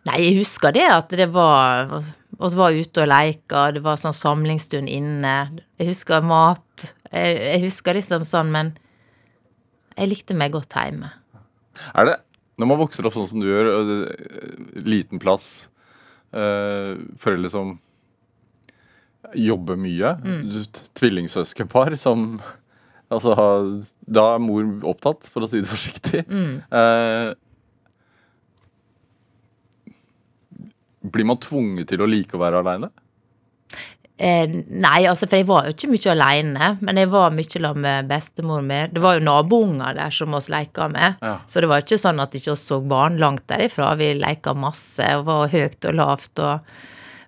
Nei, 0.09 0.17
jeg 0.25 0.39
husker 0.41 0.73
det 0.75 0.87
at 0.89 1.13
det 1.15 1.29
var 1.31 1.93
Vi 2.01 2.49
var 2.57 2.73
ute 2.73 3.03
og 3.03 3.11
leika, 3.11 3.67
det 3.75 3.83
var 3.85 4.01
sånn 4.01 4.17
samlingsstund 4.17 4.89
inne. 4.89 5.35
Jeg 5.77 5.91
husker 5.91 6.25
mat. 6.25 6.87
Jeg, 7.11 7.37
jeg 7.37 7.63
husker 7.67 7.95
liksom 7.99 8.25
sånn, 8.25 8.49
men 8.51 8.73
jeg 9.93 10.09
likte 10.09 10.33
meg 10.37 10.55
godt 10.55 10.73
hjemme. 10.73 11.11
Er 11.93 12.09
det, 12.09 12.17
når 12.61 12.69
man 12.69 12.81
vokser 12.83 13.07
opp 13.07 13.15
sånn 13.17 13.29
som 13.31 13.41
du 13.41 13.49
gjør, 13.49 13.69
det, 13.87 13.99
liten 14.85 15.21
plass, 15.21 15.69
eh, 16.29 16.93
foreldre 17.21 17.49
som 17.53 17.75
jobber 19.37 19.79
mye, 19.79 20.15
mm. 20.21 20.49
tvillingsøskenpar 20.97 21.97
som 21.99 22.35
Altså, 23.11 23.33
da 24.07 24.21
er 24.37 24.39
mor 24.39 24.63
opptatt, 24.87 25.25
for 25.27 25.43
å 25.43 25.47
si 25.51 25.59
det 25.59 25.67
forsiktig. 25.67 26.21
Eh, 26.71 27.33
blir 31.11 31.27
man 31.27 31.41
tvunget 31.43 31.89
til 31.91 32.05
å 32.05 32.07
like 32.07 32.37
å 32.37 32.39
være 32.39 32.61
aleine? 32.61 32.87
Eh, 34.21 34.45
nei, 34.69 34.99
altså, 35.09 35.25
for 35.25 35.39
jeg 35.39 35.47
var 35.49 35.65
jo 35.65 35.73
ikke 35.73 35.87
mye 35.89 36.11
alene, 36.13 36.65
men 36.85 36.99
jeg 36.99 37.09
var 37.09 37.31
mye 37.33 37.47
sammen 37.49 37.81
med 37.81 38.09
bestemor 38.11 38.61
mi. 38.61 38.83
Det 38.93 39.01
var 39.01 39.17
jo 39.17 39.23
nabounger 39.25 39.95
der 39.97 40.13
som 40.13 40.35
oss 40.37 40.49
leika 40.53 40.85
med, 40.93 41.15
Ja. 41.25 41.39
så 41.47 41.61
det 41.63 41.69
var 41.71 41.81
ikke 41.81 41.97
sånn 41.97 42.21
at 42.21 42.35
ikke 42.37 42.51
oss 42.53 42.67
så 42.69 42.77
barn 42.85 43.17
langt 43.17 43.47
derifra. 43.49 43.95
Vi 43.97 44.11
leika 44.19 44.53
masse 44.53 45.07
og 45.17 45.25
var 45.25 45.49
høyt 45.49 45.89
og 45.89 45.97
lavt 45.97 46.39
og 46.39 46.59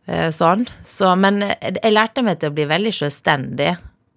eh, 0.06 0.30
sånn. 0.30 0.68
Så, 0.86 1.16
men 1.18 1.42
jeg, 1.42 1.94
lærte 1.96 2.22
meg 2.22 2.40
til 2.40 2.52
å 2.52 2.58
bli 2.60 2.70
veldig 2.70 2.94
selvstendig. 2.94 3.72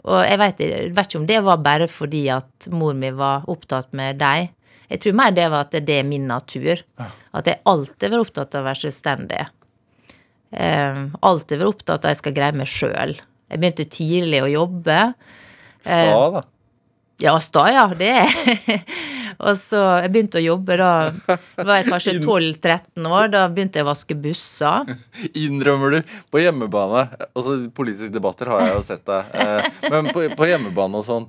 Og 0.05 0.21
jeg 0.23 0.39
vet, 0.39 0.61
jeg 0.61 0.93
vet 0.95 1.09
ikke 1.09 1.19
om 1.23 1.27
det 1.33 1.41
var 1.49 1.65
bare 1.65 1.89
fordi 1.89 2.27
at 2.31 2.69
mor 2.77 2.93
mi 2.95 3.09
var 3.11 3.49
opptatt 3.49 3.97
med 3.97 4.21
deg. 4.21 4.51
Jeg 4.93 5.01
tror 5.01 5.17
mer 5.19 5.33
det 5.35 5.49
var 5.51 5.65
at 5.65 5.81
det 5.81 5.97
er 5.97 6.05
min 6.07 6.29
natur. 6.29 6.85
At 7.33 7.49
jeg 7.49 7.63
alltid 7.65 8.13
var 8.13 8.21
opptatt 8.21 8.55
av 8.55 8.63
å 8.63 8.69
være 8.69 8.85
selvstendig. 8.85 9.47
Eh, 10.55 11.01
alltid 11.27 11.63
vært 11.63 11.73
opptatt 11.75 12.05
av 12.05 12.11
at 12.11 12.15
jeg 12.15 12.23
skal 12.23 12.37
greie 12.37 12.57
meg 12.57 12.71
sjøl. 12.71 13.17
Jeg 13.47 13.63
begynte 13.63 13.89
tidlig 13.91 14.43
å 14.43 14.51
jobbe. 14.51 15.01
Sta, 15.83 16.31
da. 16.35 16.43
Ja, 17.23 17.37
sta, 17.41 17.67
ja. 17.73 17.87
Det 17.97 18.11
er 18.13 18.83
Og 19.47 19.53
så 19.61 19.79
jeg 20.01 20.13
begynte 20.15 20.39
å 20.41 20.45
jobbe 20.45 20.79
da 20.81 20.91
var 21.61 21.75
jeg 21.77 21.89
kanskje 21.91 22.15
12-13 22.23 23.05
år. 23.05 23.29
Da 23.35 23.43
begynte 23.53 23.81
jeg 23.81 23.85
å 23.85 23.91
vaske 23.91 24.17
busser. 24.17 24.95
Innrømmer 25.37 25.99
du 25.99 26.15
på 26.33 26.41
hjemmebane? 26.41 27.03
Altså, 27.35 27.59
Politiske 27.77 28.15
debatter 28.15 28.49
har 28.53 28.65
jeg 28.65 28.79
jo 28.79 28.85
sett 28.87 29.05
deg. 29.09 29.35
Eh, 29.37 29.83
men 29.93 30.09
på, 30.15 30.25
på 30.39 30.49
hjemmebane 30.49 31.03
og 31.03 31.05
sånn, 31.05 31.29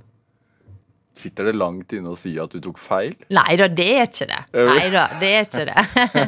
sitter 1.19 1.49
det 1.49 1.53
langt 1.57 1.91
inne 1.97 2.11
å 2.13 2.17
si 2.19 2.31
at 2.39 2.51
du 2.53 2.59
tok 2.63 2.77
feil? 2.81 3.13
Nei 3.33 3.55
da, 3.59 3.67
det 3.71 3.87
er 3.97 4.05
ikke 4.07 4.27
det. 4.29 4.39
Nei 4.69 4.87
da, 4.93 5.03
det 5.21 5.31
er 5.39 5.47
ikke 5.47 5.65
det. 5.69 5.85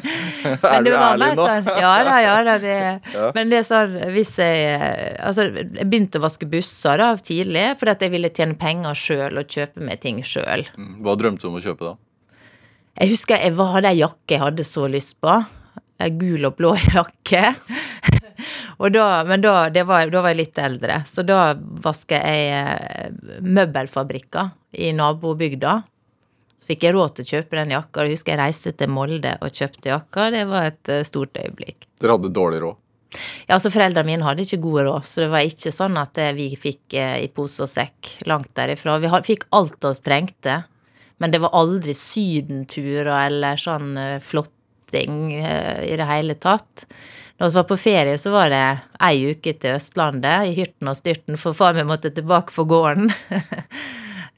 Er 0.73 0.83
du 0.85 0.91
ærlig 0.95 1.29
nå? 1.37 1.45
sånn 1.45 1.69
Ja 1.81 1.91
da, 2.07 2.15
ja 2.23 2.35
da. 2.47 2.55
Det, 2.63 2.75
Ja. 3.13 3.29
Men 3.35 3.51
det 3.51 3.59
er 3.61 3.67
sånn 3.67 3.95
hvis 4.15 4.33
jeg 4.39 5.15
Altså, 5.19 5.47
jeg 5.53 5.87
begynte 5.89 6.19
å 6.21 6.25
vaske 6.25 6.47
busser 6.49 6.99
da 7.01 7.11
tidlig 7.19 7.65
fordi 7.79 7.93
at 7.95 8.05
jeg 8.05 8.13
ville 8.15 8.31
tjene 8.33 8.57
penger 8.59 8.97
sjøl 8.97 9.41
og 9.41 9.49
kjøpe 9.51 9.83
meg 9.85 10.01
ting 10.03 10.21
sjøl. 10.25 10.65
Mm, 10.77 10.99
Hva 11.05 11.15
drømte 11.19 11.45
du 11.45 11.49
om 11.51 11.57
å 11.59 11.63
kjøpe 11.63 11.89
da? 11.91 11.95
Jeg 12.99 13.13
husker 13.13 13.39
jeg 13.39 13.55
hadde 13.55 13.93
ei 13.93 14.01
jakke 14.01 14.35
jeg 14.35 14.43
hadde 14.43 14.65
så 14.67 14.87
lyst 14.91 15.15
på. 15.23 15.37
Gul 16.19 16.47
og 16.47 16.55
blå 16.59 16.73
jakke. 16.95 17.41
da, 18.97 19.05
men 19.27 19.45
da, 19.45 19.53
det 19.73 19.85
var, 19.89 20.09
da 20.11 20.23
var 20.25 20.33
jeg 20.33 20.41
litt 20.41 20.59
eldre, 20.61 21.01
så 21.09 21.25
da 21.27 21.53
vaska 21.57 22.19
jeg 22.19 22.51
eh, 22.57 23.39
møbelfabrikker 23.45 24.51
i 24.79 24.91
nabobygda. 24.97 25.79
Fikk 26.69 26.85
jeg 26.85 26.93
råd 26.93 27.15
til 27.17 27.25
å 27.25 27.29
kjøpe 27.33 27.57
den 27.57 27.73
jakka. 27.73 28.03
Jeg 28.05 28.19
husker 28.19 28.35
jeg 28.35 28.41
reiste 28.43 28.75
til 28.77 28.91
Molde 28.93 29.31
og 29.41 29.55
kjøpte 29.55 29.89
jakka. 29.89 30.27
Det 30.35 30.45
var 30.51 30.69
et 30.69 30.91
eh, 30.93 31.07
stort 31.07 31.39
øyeblikk. 31.41 31.89
Dere 32.01 32.19
hadde 32.19 32.31
dårlig 32.35 32.61
råd. 32.65 32.77
Ja, 33.47 33.55
altså 33.55 33.71
Foreldrene 33.73 34.05
mine 34.05 34.25
hadde 34.25 34.45
ikke 34.45 34.61
god 34.61 34.83
råd, 34.85 35.07
så 35.09 35.23
det 35.23 35.29
var 35.33 35.47
ikke 35.47 35.73
sånn 35.73 35.97
at 35.97 36.19
eh, 36.21 36.35
vi 36.37 36.51
fikk 36.59 36.93
eh, 36.97 37.15
i 37.25 37.29
pose 37.33 37.63
og 37.65 37.71
sekk 37.71 38.11
langt 38.29 38.51
derifra. 38.57 38.99
Vi 39.01 39.09
fikk 39.25 39.47
alt 39.57 39.89
oss 39.89 40.03
trengte, 40.05 40.61
men 41.17 41.33
det 41.33 41.41
var 41.41 41.55
aldri 41.57 41.95
sydenturer 41.97 43.15
eller 43.25 43.59
sånn 43.59 43.97
eh, 43.97 44.19
flotting 44.89 45.33
eh, 45.33 45.93
i 45.93 45.97
det 45.97 46.03
hele 46.03 46.35
tatt. 46.35 46.85
Når 47.37 47.49
vi 47.49 47.55
var 47.55 47.63
på 47.63 47.77
ferie, 47.77 48.17
så 48.17 48.31
var 48.31 48.49
det 48.49 48.79
ei 48.99 49.31
uke 49.31 49.53
til 49.53 49.77
Østlandet 49.77 50.49
i 50.49 50.55
hyrten 50.57 50.87
og 50.87 50.97
styrten, 50.97 51.37
for 51.37 51.53
far 51.53 51.73
min 51.73 51.87
måtte 51.87 52.11
tilbake 52.11 52.53
på 52.53 52.63
gården. 52.65 53.11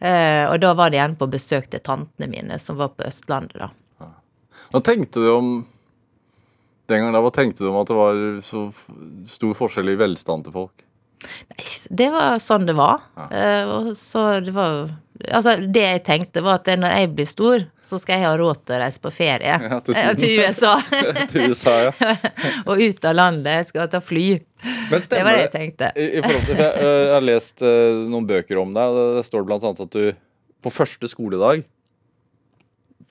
Eh, 0.01 0.49
og 0.49 0.55
da 0.57 0.71
var 0.73 0.89
det 0.89 0.97
igjen 0.97 1.13
på 1.13 1.27
besøk 1.29 1.67
til 1.69 1.77
tantene 1.85 2.25
mine 2.25 2.55
som 2.57 2.73
var 2.79 2.87
på 2.97 3.03
Østlandet, 3.05 3.53
da. 3.61 4.07
Hva 4.73 4.79
tenkte 4.81 5.21
du 5.21 5.27
om 5.29 5.51
den 6.89 7.03
gangen 7.03 7.13
da, 7.13 7.21
hva 7.21 7.29
tenkte 7.29 7.61
du 7.61 7.67
om 7.69 7.77
at 7.83 7.91
det 7.91 7.97
var 7.99 8.21
så 8.41 8.63
stor 9.29 9.53
forskjell 9.59 9.93
i 9.93 9.95
velstand 10.01 10.47
til 10.47 10.55
folk? 10.55 10.81
Nei, 11.53 11.67
det 12.01 12.09
var 12.15 12.41
sånn 12.41 12.65
det 12.65 12.73
var. 12.81 13.05
Eh, 13.27 13.69
og 13.69 13.91
så 13.93 14.25
det 14.41 14.55
var 14.57 14.73
jo 14.73 14.81
Altså, 15.29 15.55
det 15.61 15.83
jeg 15.83 16.03
tenkte, 16.07 16.43
var 16.45 16.59
at 16.61 16.69
når 16.79 16.95
jeg 16.97 17.09
blir 17.17 17.27
stor, 17.29 17.65
så 17.85 17.99
skal 18.01 18.17
jeg 18.17 18.27
ha 18.27 18.31
råd 18.39 18.61
til 18.63 18.77
å 18.77 18.79
reise 18.81 19.01
på 19.03 19.11
ferie. 19.13 19.57
Ja, 19.67 19.79
til 19.83 19.97
Eh, 19.97 20.13
til 20.17 20.39
USA. 20.39 20.73
til 21.33 21.51
USA, 21.51 21.75
ja. 21.87 22.15
og 22.69 22.81
ut 22.81 23.05
av 23.05 23.17
landet. 23.17 23.51
Jeg 23.59 23.69
skal 23.71 23.91
ta 23.91 24.01
fly. 24.03 24.25
Men 24.91 25.05
Det 25.09 25.21
var 25.25 25.37
det 25.37 25.45
jeg 25.45 25.53
tenkte. 25.55 25.91
I, 25.95 26.07
i 26.19 26.23
til, 26.25 26.55
jeg, 26.55 26.71
øh, 26.71 27.01
jeg 27.05 27.13
har 27.15 27.25
lest 27.25 27.63
uh, 27.65 28.01
noen 28.11 28.27
bøker 28.29 28.61
om 28.61 28.73
deg, 28.75 28.89
og 28.89 28.97
det, 28.99 29.05
det 29.19 29.27
står 29.27 29.47
annet 29.57 29.85
at 29.85 29.97
du 29.97 30.11
på 30.61 30.73
første 30.73 31.09
skoledag 31.09 31.63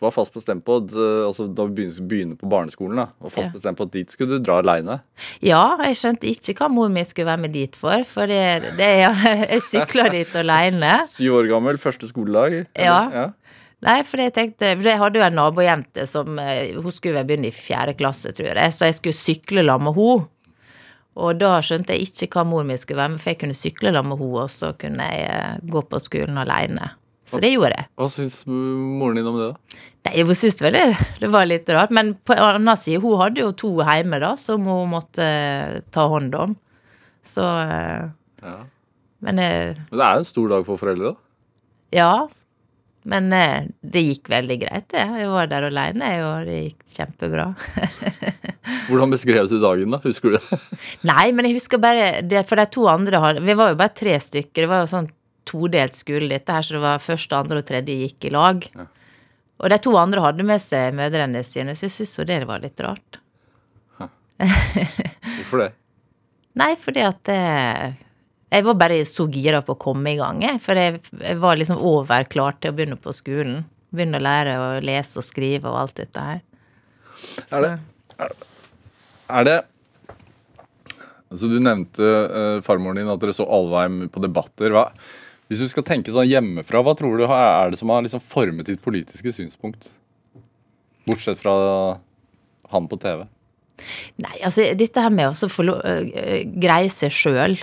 var 0.00 0.10
fast 0.16 0.32
bestemt 0.32 0.64
på 0.64 0.76
at, 0.80 0.94
øh, 0.96 1.26
altså 1.26 1.46
Da 1.52 1.66
du 1.68 1.74
begynte 1.76 2.02
begynne 2.08 2.36
på 2.40 2.48
barneskolen, 2.48 2.96
da, 2.96 3.06
var 3.20 3.30
fast 3.34 3.50
Ja. 3.50 3.52
bestemt 3.52 3.76
på 3.78 3.84
at 3.88 3.92
dit 3.92 4.10
skulle 4.12 4.38
du 4.38 4.44
dra 4.44 4.58
aleine. 4.62 5.00
Ja, 5.44 5.76
jeg 5.84 5.96
skjønte 6.00 6.26
ikke 6.30 6.54
hva 6.62 6.68
mor 6.72 6.88
mi 6.88 7.04
skulle 7.04 7.26
være 7.26 7.42
med 7.44 7.52
dit 7.52 7.76
for, 7.76 8.04
for 8.08 8.26
det, 8.30 8.72
det, 8.78 8.88
jeg 9.50 9.60
sykla 9.66 10.08
dit 10.12 10.32
aleine. 10.40 10.94
Syv 11.16 11.34
år 11.42 11.50
gammel, 11.52 11.78
første 11.78 12.08
skoledag. 12.08 12.66
eller? 12.74 13.12
Ja. 13.20 13.26
Nei, 13.80 14.02
for 14.04 14.20
jeg 14.20 14.34
tenkte 14.36 14.74
For 14.76 14.84
jeg 14.90 14.98
hadde 15.00 15.16
jo 15.16 15.24
en 15.24 15.38
nabojente 15.38 16.04
som 16.06 16.34
eh, 16.38 16.74
Hun 16.76 16.92
skulle 16.92 17.22
begynne 17.24 17.48
i 17.48 17.54
fjerde 17.54 17.94
klasse, 17.96 18.28
tror 18.36 18.52
jeg, 18.52 18.72
så 18.76 18.84
jeg 18.90 18.98
skulle 18.98 19.16
sykle 19.16 19.64
sammen 19.64 19.88
med 19.88 19.96
henne. 19.96 20.26
Og 21.20 21.38
da 21.40 21.56
skjønte 21.64 21.96
jeg 21.96 22.06
ikke 22.12 22.28
hva 22.38 22.44
mor 22.46 22.62
mi 22.64 22.76
skulle 22.78 23.00
være 23.00 23.14
med, 23.14 23.20
for 23.20 23.30
jeg 23.32 23.38
kunne 23.40 23.56
sykle 23.56 23.90
sammen 23.92 24.12
med 24.12 24.20
henne, 24.20 24.42
og 24.44 24.50
så 24.52 24.72
kunne 24.78 25.06
jeg 25.08 25.24
eh, 25.32 25.56
gå 25.72 25.82
på 25.90 25.98
skolen 26.04 26.38
alene. 26.38 26.90
Så 27.30 27.40
det 27.42 27.52
gjorde 27.54 27.76
jeg. 27.76 27.86
Hva 28.00 28.08
syns 28.10 28.40
moren 28.48 29.20
din 29.20 29.28
om 29.30 29.38
det, 29.38 29.48
da? 29.52 29.84
Nei, 30.08 30.22
hun 30.24 30.34
syntes 30.34 30.62
vel 30.64 30.72
det, 30.78 30.84
det 31.20 31.28
var 31.30 31.46
litt 31.46 31.68
rart. 31.72 31.90
Men 31.94 32.14
på 32.24 32.32
en 32.34 32.42
annen 32.46 32.78
side, 32.80 33.02
hun 33.04 33.18
hadde 33.20 33.42
jo 33.44 33.52
to 33.60 33.70
hjemme, 33.84 34.18
da, 34.22 34.32
som 34.40 34.64
hun 34.66 34.90
måtte 34.94 35.24
eh, 35.26 35.78
ta 35.92 36.06
hånd 36.10 36.34
om. 36.34 36.56
Så 37.26 37.44
eh, 37.46 38.08
Ja. 38.42 38.58
Men 39.20 39.38
eh, 39.38 39.74
Men 39.90 39.98
det 40.00 40.04
er 40.06 40.14
jo 40.16 40.22
en 40.24 40.30
stor 40.30 40.48
dag 40.54 40.62
for 40.68 40.80
foreldre, 40.80 41.12
da. 41.12 41.18
ja. 42.00 42.12
Men 43.10 43.30
det 43.32 44.00
gikk 44.04 44.28
veldig 44.28 44.56
greit, 44.60 44.84
det. 44.92 45.00
Jeg 45.22 45.28
var 45.32 45.46
der 45.48 45.64
aleine, 45.70 46.08
og 46.20 46.44
det 46.44 46.58
gikk 46.66 46.82
kjempebra. 46.98 47.46
Hvordan 48.90 49.14
beskrev 49.14 49.48
du 49.48 49.54
dagen, 49.62 49.94
da? 49.94 50.00
Husker 50.04 50.34
du 50.34 50.36
det? 50.36 50.58
Nei, 51.08 51.30
men 51.32 51.48
jeg 51.48 51.56
husker 51.56 51.80
bare 51.80 52.20
det, 52.28 52.42
For 52.48 52.60
de 52.60 52.66
to 52.68 52.84
andre 52.92 53.20
Vi 53.40 53.56
var 53.56 53.72
jo 53.72 53.78
bare 53.80 53.94
tre 53.96 54.18
stykker. 54.20 54.66
Det 54.66 54.68
var 54.68 54.82
jo 54.84 54.90
sånn 54.92 55.08
todelt 55.50 55.98
skole, 55.98 56.30
dette 56.30 56.54
her, 56.54 56.64
så 56.66 56.76
det 56.76 56.82
var 56.84 57.02
første, 57.02 57.36
andre 57.36 57.62
og 57.62 57.68
tredje 57.68 57.96
gikk 58.04 58.28
i 58.28 58.34
lag. 58.34 58.66
Og 59.60 59.68
de 59.68 59.78
to 59.82 59.92
andre 60.00 60.22
hadde 60.24 60.46
med 60.46 60.62
seg 60.62 60.94
mødrene 60.96 61.42
sine, 61.44 61.74
så 61.76 61.88
jeg 61.88 61.96
syns 61.98 62.14
jo 62.20 62.28
det 62.28 62.38
var 62.48 62.62
litt 62.62 62.80
rart. 62.84 63.20
Hvorfor 64.40 65.66
det? 65.66 65.72
Nei, 66.56 66.70
fordi 66.80 67.02
at 67.04 67.18
det, 67.28 67.40
Jeg 68.50 68.64
var 68.66 68.78
bare 68.80 69.02
så 69.06 69.26
gira 69.30 69.60
på 69.62 69.76
å 69.76 69.80
komme 69.80 70.14
i 70.14 70.18
gang, 70.18 70.40
jeg. 70.42 70.58
For 70.64 70.78
jeg, 70.78 71.02
jeg 71.20 71.38
var 71.42 71.58
liksom 71.60 71.82
over 71.86 72.24
klar 72.32 72.56
til 72.58 72.72
å 72.72 72.76
begynne 72.78 72.98
på 72.98 73.12
skolen. 73.14 73.60
Begynne 73.94 74.18
å 74.18 74.24
lære 74.24 74.56
å 74.58 74.70
lese 74.82 75.20
og 75.20 75.26
skrive 75.26 75.70
og 75.70 75.78
alt 75.84 76.00
dette 76.00 76.24
her. 76.24 76.40
Er 77.52 77.66
det, 77.66 77.74
er 79.28 79.46
det 79.46 79.58
Altså 81.30 81.46
Du 81.46 81.58
nevnte 81.62 82.02
uh, 82.02 82.62
farmoren 82.66 82.98
din 82.98 83.10
at 83.12 83.20
dere 83.22 83.34
så 83.36 83.46
Alvheim 83.46 84.08
på 84.10 84.22
debatter. 84.24 84.72
Hva, 84.74 84.88
hvis 85.50 85.64
du 85.64 85.66
skal 85.66 85.82
tenke 85.82 86.12
sånn 86.14 86.28
hjemmefra, 86.30 86.78
hva 86.86 86.94
tror 86.94 87.18
du 87.18 87.24
er 87.26 87.72
det 87.72 87.78
som 87.80 87.90
har 87.90 88.04
liksom 88.06 88.22
formet 88.22 88.68
ditt 88.70 88.82
politiske 88.84 89.32
synspunkt? 89.34 89.88
Bortsett 91.08 91.40
fra 91.42 91.54
han 92.70 92.86
på 92.86 92.98
TV. 93.02 93.24
Nei, 94.22 94.36
altså 94.46 94.68
dette 94.78 95.02
her 95.02 95.10
med 95.10 95.32
å 95.32 95.50
få 95.50 95.66
øh, 95.66 96.04
greie 96.54 96.92
seg 96.94 97.14
sjøl. 97.14 97.58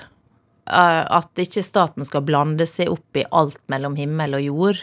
At 0.68 1.40
ikke 1.40 1.64
staten 1.64 2.04
skal 2.04 2.26
blande 2.28 2.66
seg 2.68 2.92
opp 2.92 3.16
i 3.16 3.24
alt 3.32 3.62
mellom 3.72 3.96
himmel 3.96 4.36
og 4.36 4.44
jord. 4.44 4.82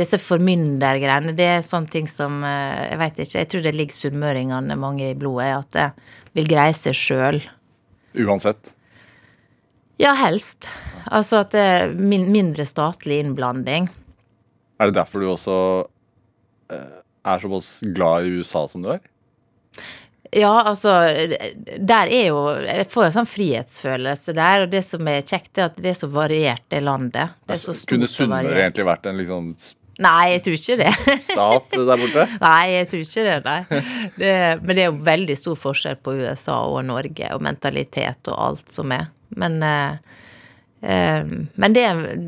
Disse 0.00 0.16
formyndergreiene, 0.16 1.34
det 1.36 1.50
er 1.58 1.66
sånne 1.66 1.92
ting 1.92 2.06
som 2.08 2.38
øh, 2.48 2.78
Jeg 2.86 3.00
veit 3.02 3.18
ikke, 3.20 3.38
jeg 3.42 3.50
tror 3.52 3.66
det 3.66 3.74
ligger 3.76 3.98
sunnmøringene 3.98 4.78
mange 4.80 5.10
i 5.10 5.18
blodet, 5.18 5.50
at 5.58 5.76
det 5.76 6.38
vil 6.38 6.48
greie 6.48 6.72
seg 6.78 6.96
sjøl. 6.96 7.42
Uansett. 8.16 8.72
Ja, 10.02 10.16
helst. 10.18 10.66
Altså 11.06 11.42
at 11.44 11.52
det 11.54 11.62
er 11.62 11.92
min, 11.94 12.28
mindre 12.34 12.66
statlig 12.66 13.20
innblanding. 13.22 13.88
Er 14.80 14.90
det 14.90 14.98
derfor 14.98 15.22
du 15.22 15.28
også 15.30 15.56
eh, 16.74 17.02
er 17.22 17.42
såpass 17.42 17.76
glad 17.94 18.26
i 18.26 18.38
USA 18.40 18.64
som 18.70 18.82
du 18.82 18.90
er? 18.96 19.02
Ja, 20.32 20.62
altså 20.64 20.88
Der 21.76 22.08
er 22.08 22.26
jo 22.30 22.38
Jeg 22.64 22.86
får 22.88 23.04
en 23.04 23.14
sånn 23.18 23.28
frihetsfølelse 23.28 24.32
der, 24.36 24.64
og 24.64 24.70
det 24.72 24.80
som 24.86 25.08
er 25.10 25.20
kjekt, 25.20 25.58
er 25.58 25.68
at 25.68 25.76
det 25.76 25.92
er 25.92 25.98
så 25.98 26.08
variert, 26.12 26.64
det 26.72 26.80
landet. 26.82 27.36
Det 27.44 27.58
er 27.58 27.60
så 27.60 27.74
stort 27.76 27.92
Kunne 27.92 28.08
Sunnmøre 28.10 28.56
egentlig 28.56 28.88
vært 28.88 29.08
en 29.10 29.20
liksom 29.20 29.52
Nei, 30.02 30.32
jeg 30.34 30.42
tror 30.46 30.56
ikke 30.58 30.78
det. 30.80 31.18
stat 31.26 31.76
der 31.76 32.00
borte? 32.00 32.26
Nei, 32.46 32.64
jeg 32.72 32.88
tror 32.90 33.04
ikke 33.04 33.26
det, 33.26 33.36
nei. 33.46 33.82
Det, 34.16 34.32
men 34.62 34.74
det 34.74 34.84
er 34.84 34.90
jo 34.90 35.04
veldig 35.06 35.36
stor 35.38 35.60
forskjell 35.60 36.00
på 36.02 36.16
USA 36.22 36.58
og 36.70 36.82
Norge, 36.88 37.30
og 37.34 37.44
mentalitet 37.44 38.32
og 38.32 38.40
alt 38.48 38.74
som 38.74 38.94
er. 38.94 39.08
Men, 39.38 39.60
eh, 39.66 40.18
eh, 40.82 41.22
men 41.54 41.76
det 41.76 41.86
jeg, 41.86 42.18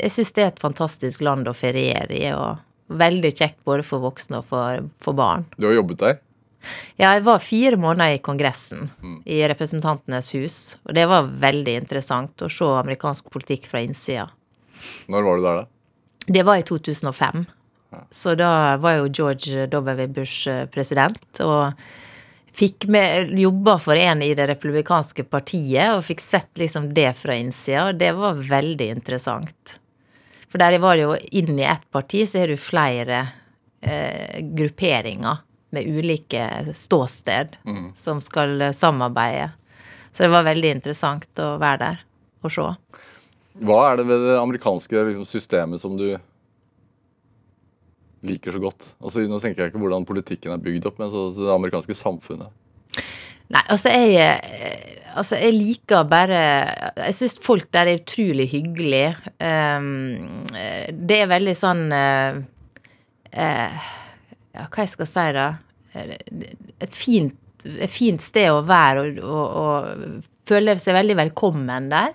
jeg 0.00 0.14
syns 0.16 0.34
det 0.36 0.46
er 0.46 0.52
et 0.54 0.64
fantastisk 0.64 1.24
land 1.26 1.50
å 1.50 1.56
feriere 1.56 2.16
i, 2.16 2.24
og 2.34 2.64
veldig 2.90 3.30
kjekt 3.36 3.60
både 3.68 3.86
for 3.86 4.02
voksne 4.02 4.40
og 4.40 4.48
for, 4.50 4.90
for 5.02 5.18
barn. 5.18 5.46
Du 5.58 5.68
har 5.68 5.78
jobbet 5.78 6.02
der? 6.02 6.20
Ja, 7.00 7.14
jeg 7.14 7.24
var 7.24 7.40
fire 7.40 7.78
måneder 7.80 8.18
i 8.18 8.22
Kongressen, 8.24 8.90
i 9.24 9.40
Representantenes 9.48 10.28
hus, 10.34 10.56
og 10.84 10.92
det 10.96 11.06
var 11.08 11.30
veldig 11.40 11.76
interessant 11.80 12.44
å 12.44 12.50
se 12.52 12.68
amerikansk 12.82 13.30
politikk 13.32 13.68
fra 13.70 13.80
innsida. 13.84 14.26
Når 15.08 15.24
var 15.24 15.38
du 15.38 15.46
der, 15.46 15.62
da? 15.62 15.79
Det 16.26 16.42
var 16.42 16.60
i 16.60 16.62
2005. 16.62 17.44
Så 18.10 18.34
da 18.34 18.76
var 18.76 19.00
jo 19.00 19.08
George 19.08 19.66
W. 19.66 20.06
Bush 20.06 20.48
eh, 20.50 20.66
president, 20.70 21.40
og 21.42 21.72
fikk 22.54 22.86
med, 22.90 23.32
jobba 23.38 23.76
for 23.82 23.98
en 23.98 24.22
i 24.22 24.32
det 24.38 24.46
republikanske 24.50 25.24
partiet, 25.30 25.94
og 25.94 26.04
fikk 26.06 26.22
sett 26.22 26.60
liksom 26.60 26.90
det 26.94 27.12
fra 27.18 27.36
innsida, 27.38 27.88
og 27.90 28.00
det 28.00 28.12
var 28.18 28.42
veldig 28.50 28.90
interessant. 28.94 29.78
For 30.50 30.62
der 30.62 30.78
var 30.82 30.98
det 30.98 31.06
jo 31.06 31.16
inn 31.38 31.58
i 31.58 31.66
ett 31.66 31.86
parti, 31.94 32.24
så 32.26 32.44
det 32.50 32.58
jo 32.58 32.62
flere 32.62 33.20
eh, 33.82 34.40
grupperinger 34.54 35.42
med 35.70 35.86
ulike 35.86 36.46
ståsted 36.74 37.54
som 37.94 38.18
skal 38.20 38.72
samarbeide. 38.74 39.52
Så 40.10 40.24
det 40.24 40.32
var 40.32 40.48
veldig 40.48 40.72
interessant 40.74 41.38
å 41.38 41.52
være 41.62 41.78
der. 41.84 42.00
og 42.42 42.50
se. 42.50 42.64
Hva 43.58 43.80
er 43.88 43.98
det 43.98 44.06
ved 44.06 44.22
det 44.28 44.36
amerikanske 44.38 45.06
liksom, 45.08 45.26
systemet 45.26 45.82
som 45.82 45.96
du 45.98 46.06
liker 48.26 48.54
så 48.54 48.62
godt? 48.62 48.92
Altså, 49.02 49.24
nå 49.26 49.40
tenker 49.42 49.64
jeg 49.64 49.72
ikke 49.72 49.82
hvordan 49.82 50.06
politikken 50.08 50.54
er 50.54 50.62
bygd 50.62 50.86
opp, 50.90 51.00
men 51.02 51.10
så 51.12 51.26
det 51.34 51.50
amerikanske 51.54 51.96
samfunnet. 51.98 52.52
Nei, 53.50 53.62
altså 53.66 53.90
jeg, 53.90 54.36
eh, 54.54 54.98
altså 55.18 55.40
jeg 55.40 55.56
liker 55.56 56.04
bare 56.06 56.40
Jeg 57.00 57.14
syns 57.16 57.40
folk 57.42 57.66
der 57.74 57.88
er 57.90 57.98
utrolig 57.98 58.46
hyggelige. 58.52 59.16
Um, 59.42 60.44
det 60.94 61.18
er 61.24 61.32
veldig 61.32 61.56
sånn 61.58 61.88
uh, 61.90 62.38
Ja, 63.34 64.66
hva 64.68 64.84
jeg 64.84 64.94
skal 64.94 65.10
si, 65.10 65.26
da? 65.34 65.48
Et 65.98 66.94
fint, 66.94 67.66
et 67.66 67.90
fint 67.90 68.22
sted 68.22 68.52
å 68.54 68.62
være 68.62 69.08
og, 69.08 69.18
og, 69.26 69.46
og 69.58 70.50
føler 70.50 70.78
seg 70.82 70.94
veldig 70.98 71.18
velkommen 71.24 71.90
der. 71.90 72.14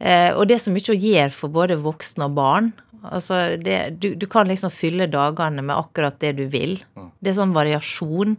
Uh, 0.00 0.32
og 0.38 0.46
det 0.48 0.56
er 0.56 0.64
så 0.64 0.72
mye 0.72 0.94
å 0.94 0.96
gjøre 0.96 1.34
for 1.36 1.52
både 1.52 1.80
voksne 1.84 2.28
og 2.30 2.38
barn. 2.38 2.72
Altså, 3.00 3.56
det, 3.60 3.78
du, 4.00 4.12
du, 4.16 4.26
kan 4.28 4.48
liksom 4.48 4.72
fylle 4.72 5.08
dagene 5.08 5.64
med 5.64 5.76
akkurat 5.76 6.18
det 6.20 6.34
du 6.40 6.44
vil. 6.52 6.78
Det 7.20 7.32
er 7.32 7.38
sånn 7.38 7.56
variasjon 7.56 8.36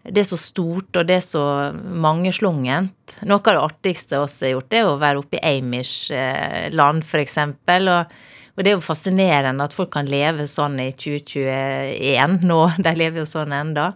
det 0.00 0.22
er 0.22 0.28
så 0.30 0.38
stort, 0.40 0.96
og 0.96 1.08
det 1.08 1.18
er 1.18 1.24
så 1.24 1.44
mangeslungent. 1.76 3.16
Noe 3.28 3.42
av 3.42 3.52
det 3.52 3.64
artigste 3.66 4.16
vi 4.16 4.46
har 4.46 4.54
gjort, 4.54 4.70
det 4.72 4.80
er 4.80 4.88
å 4.88 5.00
være 5.00 5.20
oppe 5.20 5.36
i 5.36 5.58
Amish-land, 5.58 7.04
f.eks. 7.04 7.36
Og, 7.44 8.14
og 8.56 8.64
det 8.64 8.72
er 8.72 8.78
jo 8.78 8.84
fascinerende 8.84 9.66
at 9.66 9.76
folk 9.76 9.92
kan 9.92 10.08
leve 10.08 10.48
sånn 10.48 10.80
i 10.80 10.88
2021 10.96 12.40
nå. 12.48 12.60
De 12.86 12.94
lever 12.96 13.22
jo 13.22 13.28
sånn 13.28 13.52
enda. 13.56 13.90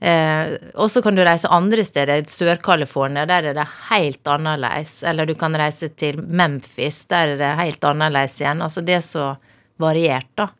Eh, 0.00 0.54
og 0.76 0.90
så 0.92 1.00
kan 1.02 1.16
du 1.16 1.22
reise 1.24 1.48
andre 1.52 1.84
steder. 1.84 2.26
Sør-California, 2.28 3.26
der 3.28 3.50
er 3.50 3.56
det 3.56 3.66
helt 3.90 4.28
annerledes. 4.28 5.00
Eller 5.02 5.26
du 5.26 5.34
kan 5.38 5.56
reise 5.56 5.88
til 5.88 6.20
Memphis, 6.22 7.04
der 7.10 7.34
er 7.34 7.40
det 7.40 7.52
helt 7.62 7.84
annerledes 7.84 8.40
igjen. 8.42 8.62
Altså 8.64 8.84
det 8.84 8.98
er 8.98 9.04
så 9.06 9.32
variert, 9.80 10.28
da. 10.36 10.50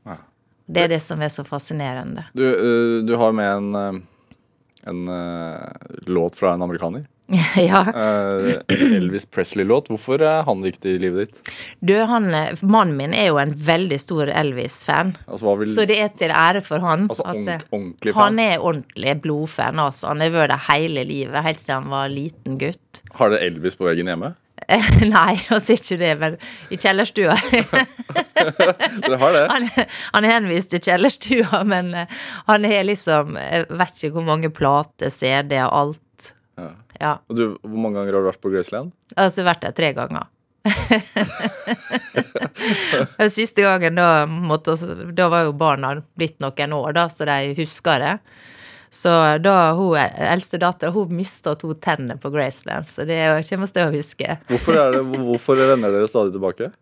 Det 0.66 0.82
er 0.82 0.96
det 0.96 1.02
som 1.04 1.20
er 1.22 1.30
så 1.30 1.44
fascinerende. 1.46 2.26
Du, 2.34 2.44
eh, 2.48 3.00
du 3.06 3.16
har 3.20 3.32
med 3.36 3.52
en 3.52 3.74
eh, 3.80 4.04
en 4.86 5.08
uh, 5.08 5.58
låt 6.06 6.36
fra 6.36 6.54
en 6.54 6.62
amerikaner. 6.62 7.06
ja. 7.56 7.80
Uh, 7.90 8.60
Elvis 8.68 9.26
Presley-låt. 9.26 9.88
Hvorfor 9.90 10.22
er 10.22 10.44
han 10.46 10.62
viktig 10.62 10.94
i 10.94 11.00
livet 11.02 11.26
ditt? 11.26 11.52
Du, 11.80 11.94
han, 12.06 12.30
Mannen 12.62 12.94
min 12.98 13.16
er 13.16 13.30
jo 13.32 13.40
en 13.42 13.54
veldig 13.66 13.98
stor 14.00 14.30
Elvis-fan. 14.30 15.16
Altså, 15.26 15.56
vil... 15.58 15.74
Så 15.74 15.88
det 15.90 15.98
er 16.04 16.14
til 16.14 16.30
ære 16.30 16.62
for 16.66 16.84
han. 16.86 17.08
Altså 17.10 17.26
ordentlig 17.26 18.14
fan? 18.14 18.22
Han 18.22 18.42
er 18.46 18.56
ordentlig 18.62 19.18
blodfan. 19.26 19.82
Altså. 19.82 20.12
Han 20.12 20.22
har 20.22 20.34
vært 20.36 20.54
det 20.54 20.62
hele 20.70 21.06
livet, 21.08 21.42
helt 21.46 21.62
siden 21.62 21.86
han 21.86 21.94
var 21.96 22.12
liten 22.14 22.58
gutt. 22.62 23.02
Har 23.18 23.34
dere 23.34 23.50
Elvis 23.50 23.78
på 23.78 23.88
veggen 23.88 24.12
hjemme? 24.12 24.36
Nei, 25.06 25.34
vi 25.36 25.58
ser 25.62 25.78
ikke 25.78 25.98
det, 26.00 26.12
men 26.18 26.36
i 26.72 26.78
kjellerstua. 26.80 27.36
Dere 29.04 29.18
har 29.20 29.36
det? 29.36 29.42
Han, 29.52 29.68
han, 29.76 30.26
er 30.26 30.32
henvist 30.32 30.72
til 30.72 30.82
kjellerstua, 30.82 31.60
men 31.68 31.92
eh, 31.94 32.16
han 32.48 32.66
har 32.66 32.86
liksom 32.88 33.36
Jeg 33.38 33.66
vet 33.68 34.00
ikke 34.00 34.16
hvor 34.16 34.26
mange 34.26 34.50
plater, 34.50 35.12
CD 35.12 35.58
og 35.60 35.70
alt. 35.80 36.02
Ja. 37.00 37.18
Og 37.28 37.38
du, 37.38 37.44
Hvor 37.62 37.78
mange 37.78 38.00
ganger 38.00 38.16
har 38.16 38.24
du 38.24 38.30
vært 38.30 38.44
på 38.44 38.52
Graceland? 38.54 38.92
Altså 39.16 39.46
vært 39.46 39.66
der 39.66 39.76
tre 39.76 39.92
ganger. 39.96 40.32
Siste 43.30 43.62
gangen, 43.62 43.98
da, 43.98 44.26
måtte, 44.26 44.74
da 45.14 45.28
var 45.30 45.46
jo 45.46 45.52
barna 45.56 45.94
blitt 46.18 46.40
noen 46.42 46.72
år, 46.74 46.92
da, 46.96 47.06
så 47.12 47.28
de 47.28 47.54
husker 47.58 48.02
det. 48.02 48.14
Så 48.90 49.10
da 49.42 49.72
hun 49.76 49.98
eldste 49.98 50.58
dattera 50.62 51.04
mista 51.10 51.54
to 51.58 51.74
tenner 51.74 52.16
på 52.16 52.30
Graceland, 52.34 52.88
så 52.88 53.04
det 53.04 53.44
kommer 53.48 53.68
vi 53.68 53.72
til 53.76 53.84
å 53.84 53.94
huske. 53.94 54.38
Hvorfor, 54.48 54.78
det, 54.78 55.02
hvorfor 55.20 55.56
vender 55.60 55.94
dere 55.94 56.08
stadig 56.10 56.32
tilbake? 56.34 56.72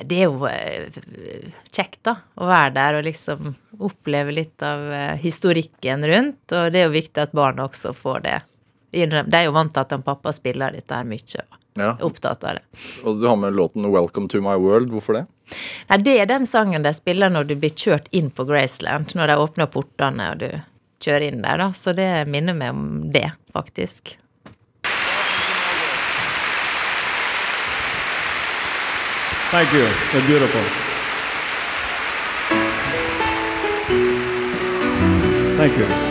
Det 0.00 0.16
er 0.16 0.28
jo 0.28 0.46
uh, 0.46 1.50
kjekt, 1.70 2.00
da. 2.06 2.16
Å 2.40 2.48
være 2.48 2.72
der 2.76 2.98
og 2.98 3.06
liksom 3.06 3.54
oppleve 3.80 4.34
litt 4.34 4.62
av 4.66 4.80
uh, 4.90 5.14
historikken 5.20 6.06
rundt. 6.08 6.42
Og 6.56 6.72
det 6.72 6.80
er 6.82 6.88
jo 6.88 6.96
viktig 6.96 7.22
at 7.22 7.36
barna 7.36 7.68
også 7.68 7.92
får 7.96 8.18
det. 8.26 8.38
De 8.92 9.36
er 9.36 9.44
jo 9.46 9.54
vant 9.54 9.72
til 9.72 9.80
at 9.84 9.92
en 9.94 10.02
pappa 10.02 10.32
spiller 10.34 10.74
dette 10.74 10.94
her 10.94 11.06
mye. 11.06 11.44
Ja. 11.78 11.96
Opptatt 12.02 12.44
av 12.44 12.58
det. 12.58 12.62
Og 13.06 13.20
du 13.20 13.26
har 13.28 13.36
med 13.36 13.52
låten 13.52 13.86
'Welcome 13.86 14.28
to 14.28 14.40
my 14.40 14.56
world'. 14.58 14.90
Hvorfor 14.90 15.12
det? 15.14 15.26
Nei, 15.88 15.98
Det 15.98 16.20
er 16.20 16.26
den 16.26 16.46
sangen 16.46 16.82
de 16.82 16.94
spiller 16.94 17.30
når 17.30 17.46
du 17.46 17.54
blir 17.56 17.70
kjørt 17.70 18.08
inn 18.10 18.30
på 18.30 18.44
Graceland. 18.44 19.14
Når 19.14 19.26
de 19.26 19.36
åpner 19.36 19.66
portene 19.66 20.30
og 20.32 20.38
du 20.38 20.50
kjører 21.00 21.32
inn 21.32 21.42
der, 21.42 21.58
da. 21.58 21.70
Så 21.72 21.94
det 21.94 22.28
minner 22.28 22.54
meg 22.54 22.70
om 22.70 23.10
det, 23.10 23.32
faktisk. 23.52 24.16
Thank 29.50 29.72
you. 29.74 29.86
They're 30.12 30.26
beautiful. 30.26 30.62
Thank 35.56 35.76
you. 35.76 36.09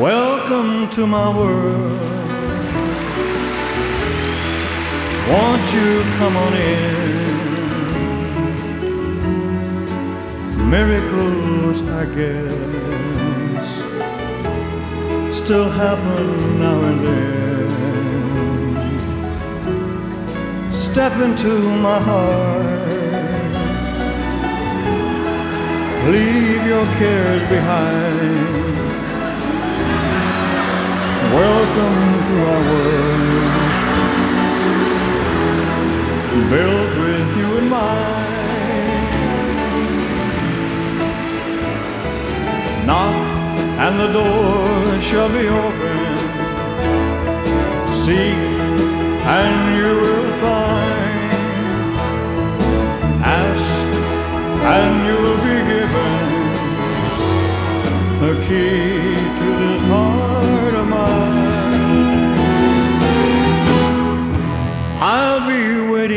Welcome 0.00 0.90
to 0.90 1.06
my 1.06 1.28
world. 1.36 2.00
Won't 5.28 5.72
you 5.72 6.02
come 6.18 6.36
on 6.36 6.54
in? 6.54 7.02
miracles, 10.72 11.82
I 11.82 12.06
guess, 12.16 12.52
still 15.36 15.68
happen 15.68 16.58
now 16.58 16.80
and 16.90 16.98
then. 17.06 17.68
Step 20.72 21.12
into 21.26 21.52
my 21.88 21.98
heart, 22.08 22.88
leave 26.10 26.62
your 26.72 26.86
cares 27.00 27.44
behind. 27.50 28.81
Welcome 31.32 32.00
to 32.28 32.34
our 32.52 32.62
world, 32.70 33.52
built 36.50 36.92
with 37.04 37.28
you 37.38 37.48
in 37.56 37.66
mind. 37.70 38.32
Knock 42.86 43.16
and 43.84 43.94
the 43.98 44.10
door 44.12 45.00
shall 45.00 45.30
be 45.30 45.48
open. 45.48 46.02
Seek 48.02 48.40
and 49.38 49.56
you 49.78 49.90
will 50.04 50.30
find. 50.44 51.32
Ask 53.24 53.72
and 54.76 54.94
you 55.06 55.16
will 55.24 55.40
be 55.48 55.56
given 55.72 56.20
the 58.20 58.34
key 58.46 58.91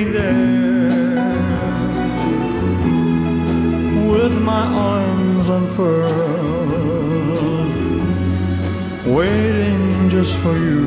waiting 0.06 0.14
there 0.14 1.24
with 4.12 4.38
my 4.41 4.66
arms 4.66 5.49
unfurled 5.49 6.76
waiting 9.06 10.10
just 10.10 10.38
for 10.38 10.58
you. 10.58 10.86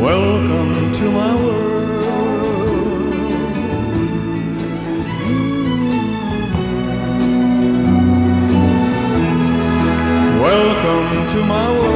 Welcome 0.00 0.92
to 0.94 1.10
my 1.10 1.34
world. 1.42 1.70
Welcome 10.40 11.28
to 11.28 11.44
my 11.46 11.70
world. 11.70 11.91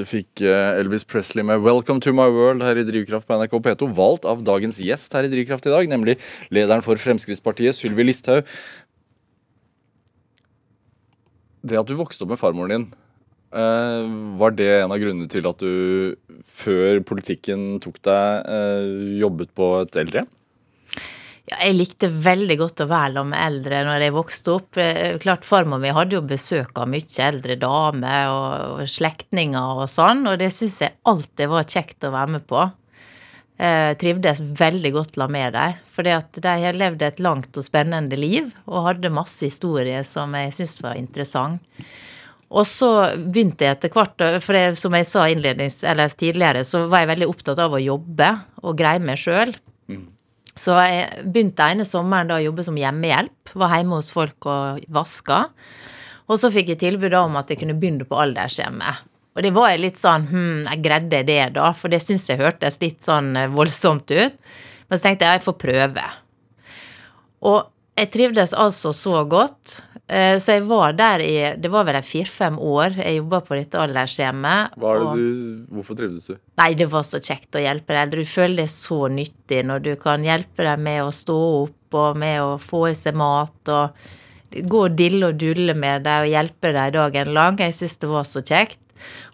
Du 0.00 0.06
fikk 0.08 0.40
eh, 0.46 0.78
Elvis 0.80 1.04
Presley 1.04 1.44
med 1.44 1.60
'Welcome 1.60 2.00
to 2.00 2.12
my 2.16 2.28
world' 2.32 2.64
her 2.64 2.78
i 2.80 2.84
Drivkraft 2.88 3.26
på 3.28 3.36
NRK 3.36 3.58
P2. 3.60 3.88
Valgt 3.92 4.24
av 4.24 4.40
dagens 4.46 4.78
gjest 4.80 5.12
her 5.12 5.26
i 5.26 5.32
Drivkraft 5.32 5.66
i 5.68 5.74
dag, 5.74 5.90
nemlig 5.92 6.16
lederen 6.48 6.80
for 6.84 6.96
Fremskrittspartiet, 6.96 7.76
Sylvi 7.76 8.06
Listhaug. 8.06 8.48
Det 11.60 11.76
at 11.76 11.90
du 11.90 11.98
vokste 11.98 12.24
opp 12.24 12.32
med 12.32 12.40
farmoren 12.40 12.72
din, 12.72 12.86
eh, 13.52 14.08
var 14.40 14.56
det 14.56 14.70
en 14.80 14.92
av 14.92 15.00
grunnene 15.02 15.28
til 15.28 15.44
at 15.46 15.58
du 15.58 16.16
før 16.48 17.04
politikken 17.04 17.76
tok 17.84 18.00
deg, 18.00 18.48
eh, 18.48 19.20
jobbet 19.20 19.52
på 19.52 19.82
et 19.82 20.00
eldrehjem? 20.00 20.30
Ja, 21.48 21.56
jeg 21.64 21.76
likte 21.78 22.10
veldig 22.12 22.56
godt 22.60 22.82
å 22.84 22.88
være 22.90 23.14
sammen 23.16 23.32
med 23.32 23.42
eldre 23.42 23.80
når 23.88 24.04
jeg 24.04 24.14
vokste 24.14 24.52
opp. 24.58 24.80
Eh, 24.80 25.16
Klart 25.22 25.46
Farmor 25.48 25.80
mi 25.82 25.92
hadde 25.94 26.18
jo 26.18 26.26
besøk 26.26 26.76
av 26.78 26.90
mye 26.92 27.24
eldre 27.26 27.56
damer 27.60 28.34
og, 28.34 28.82
slektninger 28.90 29.80
og 29.84 29.88
sånn, 29.90 30.26
og 30.28 30.36
det 30.42 30.50
syns 30.54 30.80
jeg 30.84 30.98
alltid 31.08 31.50
var 31.50 31.70
kjekt 31.70 32.06
å 32.06 32.12
være 32.14 32.36
med 32.36 32.46
på. 32.50 32.66
Eh, 33.60 33.94
trivdes 34.00 34.38
veldig 34.60 34.92
godt 34.94 35.18
la 35.20 35.26
med 35.28 35.56
dem, 35.56 35.80
at 36.14 36.38
de 36.44 36.52
har 36.64 36.76
levd 36.76 37.02
et 37.04 37.18
langt 37.20 37.56
og 37.60 37.66
spennende 37.66 38.16
liv 38.16 38.46
og 38.64 38.86
hadde 38.86 39.12
masse 39.12 39.44
historier 39.44 40.06
som 40.08 40.32
jeg 40.38 40.54
syntes 40.56 40.78
var 40.84 40.96
interessant. 40.96 41.82
Og 42.50 42.64
så 42.66 42.88
begynte 43.14 43.66
jeg 43.66 43.76
etter 43.76 43.92
hvert, 43.94 44.24
for 44.42 44.56
jeg, 44.58 44.78
som 44.80 44.94
jeg 44.96 45.06
sa 45.06 45.26
tidligere, 45.28 46.64
så 46.66 46.86
var 46.90 47.04
jeg 47.04 47.12
veldig 47.12 47.28
opptatt 47.30 47.60
av 47.62 47.76
å 47.76 47.82
jobbe 47.82 48.30
og 48.64 48.80
greie 48.80 49.02
meg 49.02 49.20
sjøl. 49.22 49.52
Så 50.58 50.74
jeg 50.82 51.26
begynte 51.30 51.68
ene 51.72 51.86
sommeren 51.86 52.30
da 52.30 52.38
å 52.40 52.44
jobbe 52.44 52.64
som 52.66 52.78
hjemmehjelp. 52.78 53.52
Var 53.54 53.76
hjemme 53.76 54.00
hos 54.00 54.10
folk 54.14 54.48
og 54.50 54.82
vaska. 54.92 55.44
Og 56.30 56.38
så 56.38 56.50
fikk 56.54 56.74
jeg 56.74 56.82
tilbud 56.82 57.14
om 57.18 57.38
at 57.40 57.50
jeg 57.50 57.62
kunne 57.62 57.78
begynne 57.78 58.06
på 58.06 58.18
aldershjemmet. 58.18 59.06
Og 59.34 59.44
det 59.46 59.52
var 59.54 59.70
jeg 59.72 59.82
litt 59.84 60.00
sånn 60.00 60.26
Hm, 60.30 60.64
jeg 60.66 60.82
greide 60.84 61.22
det, 61.26 61.42
da, 61.54 61.70
for 61.76 61.92
det 61.92 62.02
syns 62.02 62.26
jeg 62.28 62.40
hørtes 62.42 62.80
litt 62.82 63.04
sånn 63.06 63.34
eh, 63.38 63.50
voldsomt 63.50 64.10
ut. 64.10 64.36
Men 64.90 64.98
så 64.98 65.06
tenkte 65.06 65.26
jeg 65.26 65.38
jeg 65.38 65.46
får 65.46 65.56
prøve. 65.62 66.06
Og 67.46 67.60
jeg 68.00 68.10
trivdes 68.14 68.54
altså 68.56 68.92
så 68.96 69.22
godt. 69.30 69.78
Eh, 70.10 70.36
Så 70.42 70.56
jeg 70.58 70.66
var 70.68 70.94
der 70.98 71.24
i 71.24 71.34
Det 71.56 71.70
var 71.72 71.86
vel 71.88 72.00
fire-fem 72.04 72.58
år 72.58 72.98
jeg 72.98 73.20
jobba 73.20 73.40
på 73.46 73.58
dette 73.58 73.80
aldershjemmet. 73.80 74.76
Er 74.76 75.04
det 75.04 75.26
hvorfor 75.70 75.98
trivdes 75.98 76.30
du? 76.30 76.38
Nei, 76.60 76.70
det 76.78 76.90
var 76.92 77.06
så 77.06 77.22
kjekt 77.22 77.56
å 77.56 77.62
hjelpe 77.62 77.94
de 77.94 78.02
eldre. 78.02 78.24
Du 78.24 78.34
føler 78.34 78.64
deg 78.64 78.72
så 78.72 79.04
nyttig 79.08 79.62
når 79.70 79.84
du 79.86 79.92
kan 80.00 80.26
hjelpe 80.26 80.66
dem 80.66 80.82
med 80.88 81.04
å 81.04 81.12
stå 81.14 81.38
opp 81.64 82.00
og 82.00 82.18
med 82.22 82.42
å 82.42 82.56
få 82.62 82.88
i 82.90 82.96
seg 82.98 83.16
mat 83.18 83.70
og 83.72 84.10
gå 84.50 84.84
og 84.88 84.94
dille 84.98 85.30
og 85.30 85.38
dulle 85.38 85.74
med 85.78 86.04
dem 86.06 86.26
og 86.26 86.30
hjelpe 86.30 86.72
dem 86.74 86.94
dagen 86.98 87.34
lang. 87.34 87.58
Jeg 87.62 87.76
syns 87.78 87.98
det 88.02 88.10
var 88.10 88.26
så 88.28 88.42
kjekt. 88.42 88.80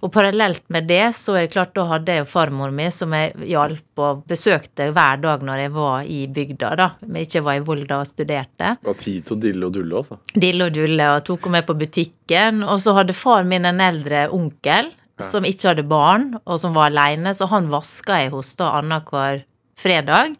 Og 0.03 0.12
parallelt 0.14 0.64
med 0.73 0.89
det, 0.91 1.05
så 1.17 1.37
er 1.37 1.47
det 1.47 1.55
klart, 1.55 1.75
da 1.77 1.87
hadde 1.91 2.14
jeg 2.14 2.25
jo 2.25 2.29
farmor 2.31 2.75
mi 2.75 2.89
som 2.95 3.14
jeg 3.17 3.33
hjalp 3.51 4.03
og 4.03 4.23
besøkte 4.29 4.91
hver 4.95 5.23
dag 5.23 5.45
når 5.47 5.64
jeg 5.64 5.75
var 5.77 6.11
i 6.11 6.21
bygda, 6.27 6.75
da. 6.79 6.91
Men 7.07 7.25
ikke 7.27 7.45
var 7.47 7.59
i 7.59 7.64
Volda 7.67 8.01
og 8.03 8.11
studerte 8.11 8.77
har 8.87 9.01
tid 9.01 9.27
til 9.27 9.37
å 9.37 9.41
dille 9.41 9.69
og 9.69 9.75
dulle, 9.75 10.03
altså. 10.03 10.21
dille 10.35 10.69
og 10.69 10.77
dulle 10.77 11.09
og 11.14 11.25
tok 11.27 11.49
henne 11.49 11.59
med 11.59 11.67
på 11.69 11.79
butikken. 11.81 12.62
Og 12.67 12.81
så 12.85 12.95
hadde 12.97 13.17
far 13.17 13.47
min 13.49 13.69
en 13.69 13.83
eldre 13.83 14.27
onkel 14.35 14.93
som 15.25 15.47
ikke 15.49 15.71
hadde 15.71 15.87
barn, 15.89 16.35
og 16.45 16.61
som 16.61 16.75
var 16.77 16.91
aleine, 16.91 17.33
så 17.33 17.49
han 17.49 17.71
vaska 17.73 18.19
jeg 18.21 18.35
hos 18.35 18.53
da 18.59 18.75
annenhver 18.81 19.45
fredag. 19.81 20.37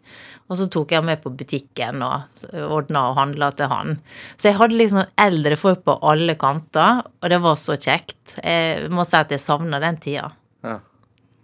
Og 0.47 0.55
så 0.59 0.67
tok 0.71 0.93
jeg 0.95 1.03
med 1.03 1.19
på 1.23 1.31
butikken 1.35 2.03
og 2.05 2.43
ordna 2.55 3.09
og 3.09 3.17
handla 3.19 3.49
til 3.55 3.67
han. 3.71 3.97
Så 4.39 4.49
jeg 4.49 4.59
hadde 4.61 4.77
liksom 4.79 5.01
eldre 5.19 5.57
folk 5.59 5.81
på 5.83 5.97
alle 6.07 6.37
kanter, 6.39 7.01
og 7.19 7.33
det 7.33 7.41
var 7.43 7.57
så 7.59 7.75
kjekt. 7.75 8.37
Jeg 8.39 8.87
må 8.93 9.03
si 9.07 9.17
at 9.19 9.33
jeg 9.33 9.43
savna 9.43 9.81
den 9.83 9.99
tida. 10.03 10.29
Ja. 10.63 10.77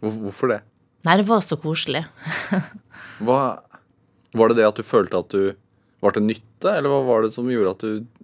Hvorfor 0.03 0.53
det? 0.53 0.61
Nei, 1.03 1.17
det 1.19 1.27
var 1.27 1.43
så 1.43 1.57
koselig. 1.59 2.05
Hva, 3.23 3.41
var 4.33 4.51
det 4.51 4.61
det 4.61 4.69
at 4.69 4.79
du 4.79 4.87
følte 4.87 5.19
at 5.19 5.35
du 5.35 5.51
var 6.03 6.15
til 6.15 6.25
nytte, 6.27 6.71
eller 6.71 6.91
hva 6.91 7.03
var 7.07 7.23
det 7.23 7.31
som 7.35 7.47
gjorde 7.51 7.75
at 7.75 7.83
du 7.83 8.23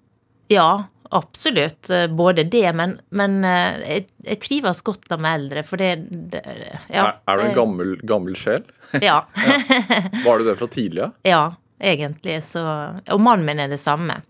Ja, 0.51 0.87
absolutt. 1.15 1.89
Eh, 1.89 2.07
Både 2.07 2.43
det, 2.43 2.65
men, 2.75 2.97
men 3.09 3.39
eh, 3.47 3.79
jeg, 3.85 4.05
jeg 4.25 4.39
trives 4.43 4.81
godt 4.85 5.07
da 5.09 5.17
med 5.21 5.39
eldre, 5.39 5.63
for 5.67 5.81
det, 5.81 5.91
det 6.33 6.41
ja, 6.89 7.05
Er, 7.05 7.15
er 7.27 7.37
du 7.41 7.45
en 7.47 7.55
gammel, 7.57 7.95
gammel 8.07 8.37
sjel? 8.39 8.63
Ja. 9.05 9.19
Var 10.25 10.39
du 10.41 10.47
det 10.49 10.55
fra 10.59 10.67
tidlig 10.71 11.03
av? 11.07 11.15
ja, 11.27 11.43
egentlig 11.79 12.39
så 12.43 12.63
Og 13.13 13.21
mannen 13.21 13.45
min 13.47 13.59
er 13.63 13.69
det 13.71 13.77
samme. 13.81 14.21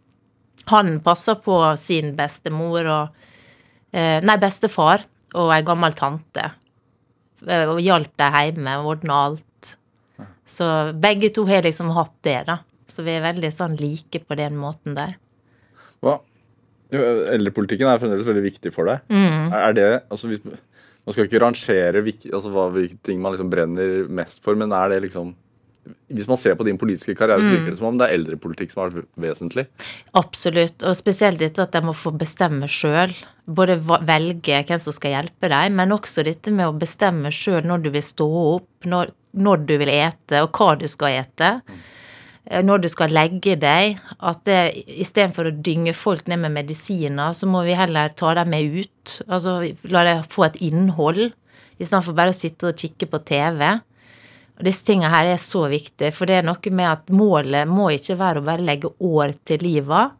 Han 0.69 0.97
passer 1.05 1.37
på 1.41 1.55
sin 1.79 2.11
bestemor 2.17 2.85
og 2.91 3.21
eh, 3.95 4.19
Nei, 4.21 4.35
bestefar 4.41 5.05
og 5.37 5.51
ei 5.55 5.61
gammel 5.65 5.93
tante. 5.97 6.49
Eh, 7.47 7.69
Og 7.71 7.79
hjalp 7.81 8.11
dem 8.19 8.35
hjemme, 8.35 8.75
ordna 8.85 9.21
alt. 9.29 9.75
Så 10.49 10.65
begge 10.97 11.29
to 11.33 11.43
har 11.45 11.61
liksom 11.63 11.91
hatt 11.95 12.15
det, 12.25 12.39
da. 12.47 12.59
Så 12.89 13.03
vi 13.05 13.13
er 13.15 13.21
veldig 13.21 13.51
sånn 13.53 13.75
like 13.77 14.19
på 14.25 14.35
den 14.39 14.55
måten 14.57 14.95
der. 14.97 15.11
Hva? 16.01 16.15
Jo, 16.93 17.01
Eldrepolitikken 17.35 17.87
er 17.91 17.99
fremdeles 18.01 18.25
veldig 18.25 18.45
viktig 18.47 18.71
for 18.73 18.89
deg. 18.89 19.03
Mm. 19.13 19.51
Er 19.53 19.75
det, 19.77 19.89
altså 20.09 20.31
hvis, 20.31 20.41
Man 21.05 21.13
skal 21.15 21.25
ikke 21.29 21.39
rangere 21.41 22.01
altså 22.05 22.49
hva, 22.53 22.67
hvilke 22.73 22.97
ting 23.05 23.21
man 23.21 23.33
liksom 23.33 23.49
brenner 23.49 24.07
mest 24.09 24.43
for, 24.45 24.57
men 24.59 24.73
er 24.75 24.89
det 24.93 25.03
liksom 25.07 25.35
Hvis 26.11 26.27
man 26.29 26.37
ser 26.37 26.53
på 26.59 26.65
din 26.67 26.77
politiske 26.77 27.15
karriere, 27.17 27.39
så 27.41 27.47
Mm. 27.47 27.53
virker 27.55 27.71
det 27.71 27.77
som 27.79 27.87
om 27.87 27.97
det 27.97 28.05
er 28.09 28.13
eldrepolitikk 28.17 28.69
som 28.71 28.81
har 28.83 28.91
vært 28.93 29.07
vesentlig. 29.17 29.63
Absolutt, 30.13 30.83
og 30.83 30.95
spesielt 30.97 31.39
dette 31.39 31.63
at 31.63 31.71
de 31.71 31.81
må 31.81 31.93
få 31.97 32.11
bestemme 32.15 32.67
sjøl. 32.69 33.13
Både 33.47 33.79
velge 34.05 34.59
hvem 34.67 34.79
som 34.83 34.93
skal 34.93 35.15
hjelpe 35.15 35.49
deg, 35.49 35.71
men 35.73 35.89
også 35.95 36.23
dette 36.27 36.51
med 36.53 36.67
å 36.67 36.77
bestemme 36.77 37.31
sjøl 37.33 37.63
når 37.65 37.81
du 37.87 37.89
vil 37.95 38.05
stå 38.05 38.27
opp, 38.55 38.67
når, 38.85 39.09
når 39.33 39.65
du 39.65 39.77
vil 39.81 39.89
ete, 39.95 40.43
og 40.43 40.51
hva 40.59 40.75
du 40.77 40.85
skal 40.91 41.23
ete. 41.23 41.61
Eh, 41.65 41.73
Når 42.49 42.81
du 42.81 42.87
skal 42.89 43.13
legge 43.13 43.53
deg. 43.61 43.99
At 44.25 44.47
istedenfor 44.49 45.51
å 45.51 45.57
dynge 45.67 45.93
folk 45.93 46.25
ned 46.31 46.41
med 46.41 46.55
medisiner, 46.55 47.35
så 47.37 47.45
må 47.49 47.61
vi 47.67 47.77
heller 47.77 48.15
ta 48.17 48.33
dem 48.39 48.49
med 48.49 48.79
ut. 48.79 49.19
Altså 49.27 49.59
la 49.91 50.05
dem 50.07 50.23
få 50.25 50.47
et 50.47 50.57
innhold, 50.65 51.29
istedenfor 51.77 52.17
bare 52.17 52.33
å 52.33 52.39
sitte 52.39 52.71
og 52.71 52.81
kikke 52.81 53.09
på 53.11 53.21
TV. 53.27 53.61
Og 54.59 54.65
disse 54.67 54.83
tingene 54.83 55.13
her 55.13 55.29
er 55.31 55.39
så 55.39 55.63
viktige, 55.71 56.11
for 56.11 56.27
det 56.27 56.41
er 56.41 56.47
noe 56.47 56.73
med 56.75 56.89
at 56.89 57.13
målet 57.15 57.69
må 57.69 57.87
ikke 57.95 58.17
være 58.19 58.41
å 58.41 58.47
bare 58.49 58.65
legge 58.67 58.91
år 59.07 59.31
til 59.47 59.63
livet, 59.63 60.17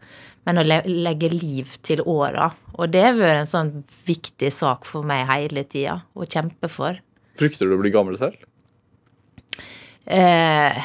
men 0.47 0.61
å 0.61 0.63
legge 0.63 1.27
liv 1.33 1.73
til 1.83 2.05
åra. 2.07 2.47
Og 2.79 2.87
det 2.93 3.03
har 3.03 3.17
vært 3.17 3.41
en 3.41 3.49
sånn 3.49 3.73
viktig 4.07 4.51
sak 4.55 4.87
for 4.87 5.03
meg 5.03 5.25
hele 5.27 5.65
tida, 5.67 5.99
å 6.15 6.23
kjempe 6.23 6.71
for. 6.71 7.01
Frykter 7.39 7.67
du 7.67 7.75
å 7.75 7.81
bli 7.81 7.91
gammel 7.91 8.15
selv? 8.19 8.39
Eh, 10.07 10.79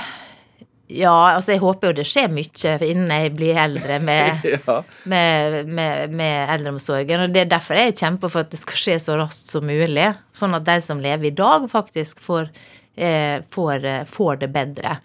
ja, 0.95 1.15
altså 1.35 1.55
jeg 1.55 1.63
håper 1.65 1.91
jo 1.91 1.97
det 1.99 2.07
skjer 2.09 2.31
mye 2.33 2.75
innen 2.87 3.11
jeg 3.15 3.33
blir 3.37 3.59
eldre 3.65 3.99
med, 4.05 4.45
Ja. 4.69 4.79
med, 5.11 5.59
med, 5.67 6.15
med 6.15 6.55
eldreomsorgen. 6.59 7.27
Og 7.27 7.35
det 7.35 7.45
er 7.47 7.51
derfor 7.57 7.81
jeg 7.81 7.97
kjemper 7.99 8.31
for 8.33 8.45
at 8.45 8.55
det 8.55 8.63
skal 8.63 8.81
skje 8.85 9.01
så 9.09 9.19
raskt 9.21 9.51
som 9.53 9.67
mulig. 9.67 10.13
Sånn 10.37 10.55
at 10.57 10.67
de 10.69 10.79
som 10.85 11.03
lever 11.03 11.31
i 11.31 11.35
dag, 11.35 11.67
faktisk 11.71 12.23
får, 12.23 12.49
eh, 12.97 13.43
får, 13.51 13.85
eh, 13.91 14.05
får 14.07 14.41
det 14.45 14.49
bedre. 14.55 14.97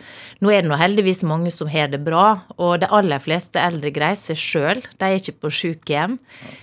Nå 0.42 0.52
er 0.54 0.62
det 0.64 0.70
nå 0.72 0.78
heldigvis 0.80 1.24
mange 1.28 1.52
som 1.54 1.70
har 1.74 1.90
det 1.94 2.02
bra, 2.06 2.42
og 2.58 2.80
de 2.84 2.90
aller 2.94 3.22
fleste 3.24 3.62
eldre 3.62 3.92
greier 3.96 4.20
seg 4.20 4.38
sjøl. 4.38 4.82
De 5.00 5.10
er 5.10 5.18
ikke 5.20 5.38
på 5.42 5.54
sykehjem. 5.60 6.18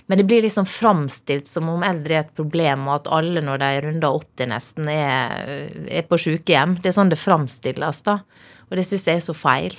Men 0.07 0.17
det 0.21 0.27
blir 0.29 0.43
liksom 0.47 0.67
framstilt 0.69 1.47
som 1.51 1.67
om 1.73 1.83
eldre 1.83 2.21
er 2.21 2.25
et 2.25 2.35
problem, 2.37 2.87
og 2.87 3.01
at 3.01 3.11
alle 3.19 3.43
når 3.43 3.63
de 3.63 3.71
runder 3.87 4.21
80 4.23 4.51
nesten, 4.55 4.87
er, 4.91 5.71
er 5.99 6.07
på 6.07 6.19
sykehjem. 6.21 6.79
Det 6.81 6.91
er 6.93 6.97
sånn 7.01 7.11
det 7.11 7.19
framstilles, 7.21 8.03
da. 8.07 8.19
Og 8.67 8.79
det 8.79 8.85
syns 8.87 9.07
jeg 9.07 9.21
er 9.21 9.27
så 9.27 9.35
feil. 9.37 9.75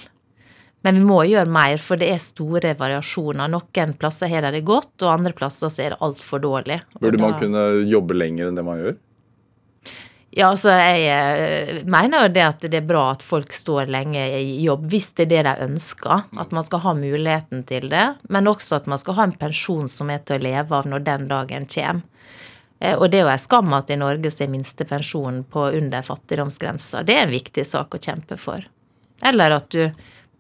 Men 0.87 1.01
vi 1.01 1.09
må 1.09 1.19
gjøre 1.27 1.51
mer, 1.51 1.81
for 1.83 1.99
det 1.99 2.13
er 2.13 2.23
store 2.23 2.73
variasjoner. 2.79 3.51
Noen 3.51 3.97
plasser 3.99 4.31
har 4.31 4.47
de 4.47 4.55
det 4.55 4.65
godt, 4.69 4.95
og 5.03 5.11
andre 5.11 5.35
plasser 5.37 5.73
så 5.75 5.83
er 5.85 5.95
det 5.95 6.01
altfor 6.07 6.43
dårlig. 6.45 6.79
Burde 7.03 7.21
man 7.21 7.37
kunne 7.41 7.67
jobbe 7.91 8.17
lenger 8.17 8.49
enn 8.49 8.59
det 8.61 8.65
man 8.67 8.83
gjør? 8.85 8.97
Ja, 10.39 10.51
altså 10.53 10.71
jeg 10.71 11.07
eh, 11.09 11.79
mener 11.89 12.27
jo 12.27 12.33
det 12.37 12.45
at 12.45 12.67
det 12.69 12.79
er 12.79 12.87
bra 12.87 13.09
at 13.15 13.25
folk 13.25 13.51
står 13.57 13.89
lenge 13.91 14.23
i 14.39 14.61
jobb, 14.63 14.85
hvis 14.93 15.11
det 15.17 15.25
er 15.27 15.31
det 15.33 15.43
de 15.49 15.67
ønsker. 15.67 16.29
At 16.39 16.53
man 16.55 16.67
skal 16.67 16.85
ha 16.85 16.95
muligheten 16.95 17.65
til 17.67 17.89
det. 17.91 18.05
Men 18.29 18.51
også 18.51 18.79
at 18.79 18.87
man 18.87 19.01
skal 19.03 19.19
ha 19.19 19.27
en 19.27 19.35
pensjon 19.41 19.89
som 19.91 20.13
er 20.15 20.23
til 20.29 20.39
å 20.39 20.47
leve 20.47 20.79
av 20.79 20.87
når 20.87 21.07
den 21.09 21.27
dagen 21.33 21.67
kommer. 21.67 22.05
Eh, 22.79 22.95
Og 22.95 23.11
det 23.11 23.19
er 23.19 23.27
jo 23.27 23.35
en 23.35 23.47
skam 23.49 23.73
at 23.75 23.91
i 23.91 23.99
Norge 23.99 24.31
så 24.31 24.45
er 24.47 24.53
minstepensjonen 24.53 25.43
på 25.51 25.71
under 25.81 26.07
fattigdomsgrensa. 26.07 27.03
Det 27.03 27.17
er 27.17 27.27
en 27.27 27.35
viktig 27.35 27.67
sak 27.67 27.97
å 27.97 28.03
kjempe 28.03 28.39
for. 28.39 28.63
Eller 29.27 29.57
at 29.57 29.71
du 29.75 29.83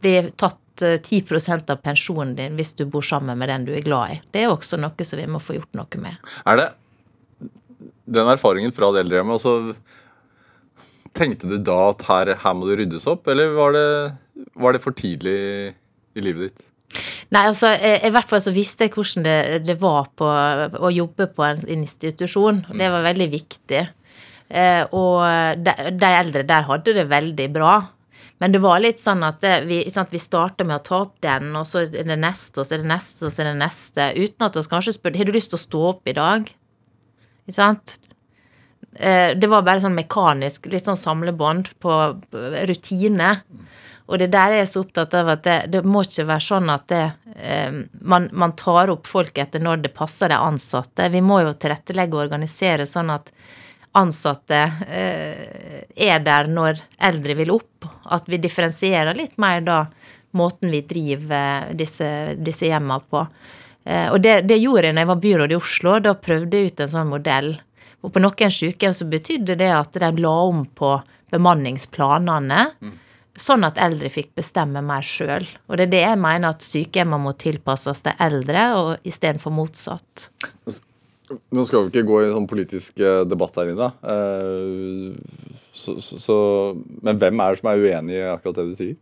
blir 0.02 0.30
tatt 0.38 0.82
eh, 0.82 0.98
10 0.98 1.24
av 1.70 1.78
pensjonen 1.82 2.36
din 2.38 2.58
hvis 2.58 2.74
du 2.78 2.84
bor 2.86 3.02
sammen 3.02 3.38
med 3.38 3.50
den 3.50 3.66
du 3.66 3.72
er 3.74 3.86
glad 3.86 4.14
i. 4.14 4.20
Det 4.32 4.44
er 4.44 4.52
også 4.52 4.78
noe 4.80 5.06
som 5.06 5.20
vi 5.20 5.26
må 5.30 5.42
få 5.42 5.58
gjort 5.58 5.78
noe 5.78 6.02
med. 6.02 6.30
Er 6.46 6.62
det 6.62 6.68
den 8.08 8.30
erfaringen 8.30 8.72
fra 8.72 8.90
det 8.94 9.04
eldrehjemmet, 9.04 9.36
altså, 9.36 9.74
tenkte 11.16 11.50
du 11.50 11.58
da 11.60 11.90
at 11.90 12.06
her, 12.08 12.32
her 12.40 12.56
må 12.56 12.68
det 12.68 12.78
ryddes 12.80 13.04
opp, 13.10 13.28
eller 13.28 13.52
var 13.56 13.76
det, 13.76 13.88
var 14.56 14.74
det 14.74 14.82
for 14.84 14.96
tidlig 14.96 15.36
i 16.16 16.24
livet 16.24 16.48
ditt? 16.48 16.64
Nei, 17.34 17.42
altså, 17.50 17.74
eh, 17.76 18.06
i 18.08 18.12
hvert 18.14 18.30
fall 18.30 18.40
så 18.40 18.54
visste 18.54 18.86
jeg 18.86 18.94
hvordan 18.94 19.26
det, 19.26 19.38
det 19.68 19.76
var 19.82 20.08
på, 20.16 20.24
å 20.24 20.92
jobbe 20.94 21.28
på 21.36 21.44
en 21.44 21.60
institusjon. 21.68 22.62
Det 22.72 22.88
var 22.94 23.04
veldig 23.04 23.28
viktig. 23.34 23.82
Eh, 24.48 24.84
og 24.96 25.60
de, 25.60 25.74
de 25.92 26.12
eldre 26.22 26.46
der 26.48 26.64
hadde 26.70 26.96
det 26.96 27.04
veldig 27.10 27.48
bra. 27.52 27.74
Men 28.38 28.54
det 28.54 28.60
var 28.62 28.78
litt 28.82 29.00
sånn 29.02 29.24
at 29.26 29.40
det, 29.42 29.54
vi, 29.66 29.80
ikke 29.82 29.96
sant, 29.96 30.12
vi 30.14 30.20
starta 30.22 30.66
med 30.66 30.78
å 30.78 30.84
ta 30.86 31.00
opp 31.06 31.16
den, 31.24 31.50
og 31.58 31.66
så 31.66 31.84
er 31.88 32.06
det 32.06 32.18
neste, 32.22 32.60
og 32.60 32.68
så 32.68 32.76
er 32.76 32.84
det 32.84 32.90
neste, 32.92 33.24
og 33.26 33.34
så 33.34 33.42
er 33.42 33.50
det 33.50 33.58
neste. 33.64 34.10
Uten 34.14 34.46
at 34.46 34.58
vi 34.58 34.66
kanskje 34.70 34.94
spurte 34.94 35.18
har 35.18 35.26
du 35.28 35.34
lyst 35.34 35.50
til 35.54 35.58
å 35.58 35.64
stå 35.64 35.80
opp 35.88 36.10
i 36.10 36.14
dag. 36.18 36.52
Ikke 37.48 37.56
sant? 37.58 37.98
Eh, 38.94 39.34
Det 39.34 39.50
var 39.50 39.66
bare 39.66 39.82
sånn 39.82 39.98
mekanisk, 39.98 40.70
litt 40.70 40.86
sånn 40.86 41.00
samlebånd 41.00 41.72
på 41.82 41.98
eh, 42.14 42.62
rutine. 42.70 43.40
Og 44.08 44.22
det 44.22 44.30
der 44.32 44.54
er 44.54 44.62
jeg 44.62 44.70
så 44.70 44.82
opptatt 44.86 45.14
av 45.18 45.34
at 45.34 45.42
det, 45.44 45.58
det 45.74 45.82
må 45.84 46.00
ikke 46.06 46.28
være 46.30 46.46
sånn 46.46 46.70
at 46.72 46.86
det, 46.88 47.02
eh, 47.36 47.82
man, 48.00 48.30
man 48.32 48.54
tar 48.56 48.94
opp 48.94 49.10
folk 49.10 49.36
etter 49.38 49.60
når 49.60 49.82
det 49.84 49.96
passer 49.98 50.30
de 50.32 50.38
ansatte. 50.38 51.10
Vi 51.12 51.20
må 51.20 51.42
jo 51.42 51.52
tilrettelegge 51.52 52.16
og 52.16 52.28
organisere 52.28 52.86
sånn 52.88 53.12
at 53.18 53.34
ansatte 53.98 54.60
eh, 54.88 55.84
er 55.98 56.22
der 56.24 56.50
når 56.50 56.82
eldre 57.10 57.36
vil 57.38 57.54
opp. 57.56 57.88
At 58.08 58.28
vi 58.30 58.40
differensierer 58.40 59.16
litt 59.18 59.36
mer 59.40 59.64
da 59.66 59.78
måten 60.38 60.70
vi 60.72 60.82
driver 60.86 61.72
disse, 61.76 62.34
disse 62.36 62.68
hjemmene 62.68 63.00
på. 63.10 63.24
Eh, 63.84 64.08
og 64.12 64.20
det, 64.24 64.42
det 64.48 64.60
gjorde 64.60 64.88
jeg 64.88 64.96
når 64.96 65.04
jeg 65.04 65.12
var 65.12 65.24
byråd 65.24 65.54
i 65.54 65.58
Oslo. 65.58 65.96
Da 66.04 66.14
prøvde 66.14 66.60
jeg 66.60 66.72
ut 66.72 66.84
en 66.84 66.94
sånn 66.94 67.12
modell. 67.12 67.52
Og 68.04 68.14
på 68.14 68.22
noen 68.22 68.54
sykehjem 68.54 68.94
så 68.94 69.08
betydde 69.10 69.58
det 69.58 69.70
at 69.74 69.98
de 69.98 70.10
la 70.22 70.34
om 70.46 70.64
på 70.66 70.94
bemanningsplanene. 71.32 72.62
Sånn 73.38 73.66
at 73.66 73.78
eldre 73.78 74.10
fikk 74.10 74.32
bestemme 74.38 74.82
mer 74.82 75.04
sjøl. 75.06 75.46
Og 75.68 75.78
det 75.78 75.88
er 75.88 75.92
det 75.92 76.02
jeg 76.02 76.20
mener 76.22 76.54
at 76.54 76.64
sykehjemmene 76.66 77.28
må 77.28 77.34
tilpasses 77.38 78.02
de 78.06 78.14
eldre, 78.24 78.64
og 78.78 79.06
istedenfor 79.06 79.54
motsatt. 79.54 80.28
Nå 81.52 81.64
skal 81.68 81.84
vi 81.84 81.90
ikke 81.92 82.06
gå 82.08 82.22
i 82.22 82.28
en 82.28 82.36
sånn 82.38 82.48
politisk 82.50 83.00
eh, 83.04 83.24
debatt 83.28 83.56
her 83.60 83.72
inne. 83.74 83.90
eh, 84.02 85.18
Så, 85.74 85.98
så, 86.02 86.18
så, 86.22 86.36
men 87.02 87.18
hvem 87.20 87.40
er 87.44 87.52
det 87.54 87.60
som 87.62 87.70
er 87.72 87.84
uenig 87.84 88.16
i 88.18 88.24
akkurat 88.32 88.56
det 88.62 88.66
du 88.72 88.74
sier? 88.78 88.96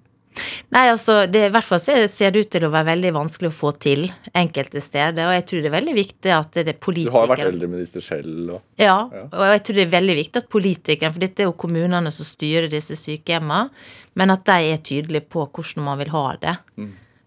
Nei, 0.68 0.83
altså, 0.93 1.14
det, 1.33 1.47
i 1.47 1.53
hvert 1.55 1.64
fall 1.64 1.79
ser, 1.81 2.03
ser 2.12 2.35
det 2.35 2.43
ut 2.45 2.51
til 2.53 2.66
å 2.66 2.68
være 2.74 2.91
veldig 2.91 3.12
vanskelig 3.16 3.49
å 3.49 3.55
få 3.57 3.70
til 3.81 4.03
enkelte 4.37 4.83
steder. 4.85 5.22
Og 5.31 5.33
jeg 5.33 5.45
tror 5.49 5.62
det 5.64 5.70
er 5.70 5.74
veldig 5.79 5.95
viktig 5.97 6.33
at 6.37 6.59
det 6.59 6.74
er 6.74 6.81
politikere 6.83 7.14
Du 7.14 7.16
har 7.16 7.31
vært 7.31 7.45
eldreminister 7.47 8.05
selv. 8.05 8.51
Og, 8.59 8.61
Ja, 8.77 8.99
Ja. 9.14 9.22
og 9.33 9.45
jeg 9.55 9.62
tror 9.64 9.79
det 9.81 9.87
er 9.87 9.95
veldig 9.97 10.16
viktig 10.18 10.43
at 10.43 10.51
politikerne, 10.53 11.14
for 11.16 11.24
dette 11.24 11.41
er 11.41 11.49
jo 11.49 11.57
kommunene 11.64 12.12
som 12.12 12.29
styrer 12.29 12.68
disse 12.68 12.99
sykehjemmene, 13.01 13.70
men 14.14 14.35
at 14.37 14.45
de 14.45 14.59
er 14.74 14.85
tydelige 14.85 15.24
på 15.33 15.47
hvordan 15.49 15.85
man 15.89 15.99
vil 16.05 16.12
ha 16.12 16.27
det. 16.45 16.57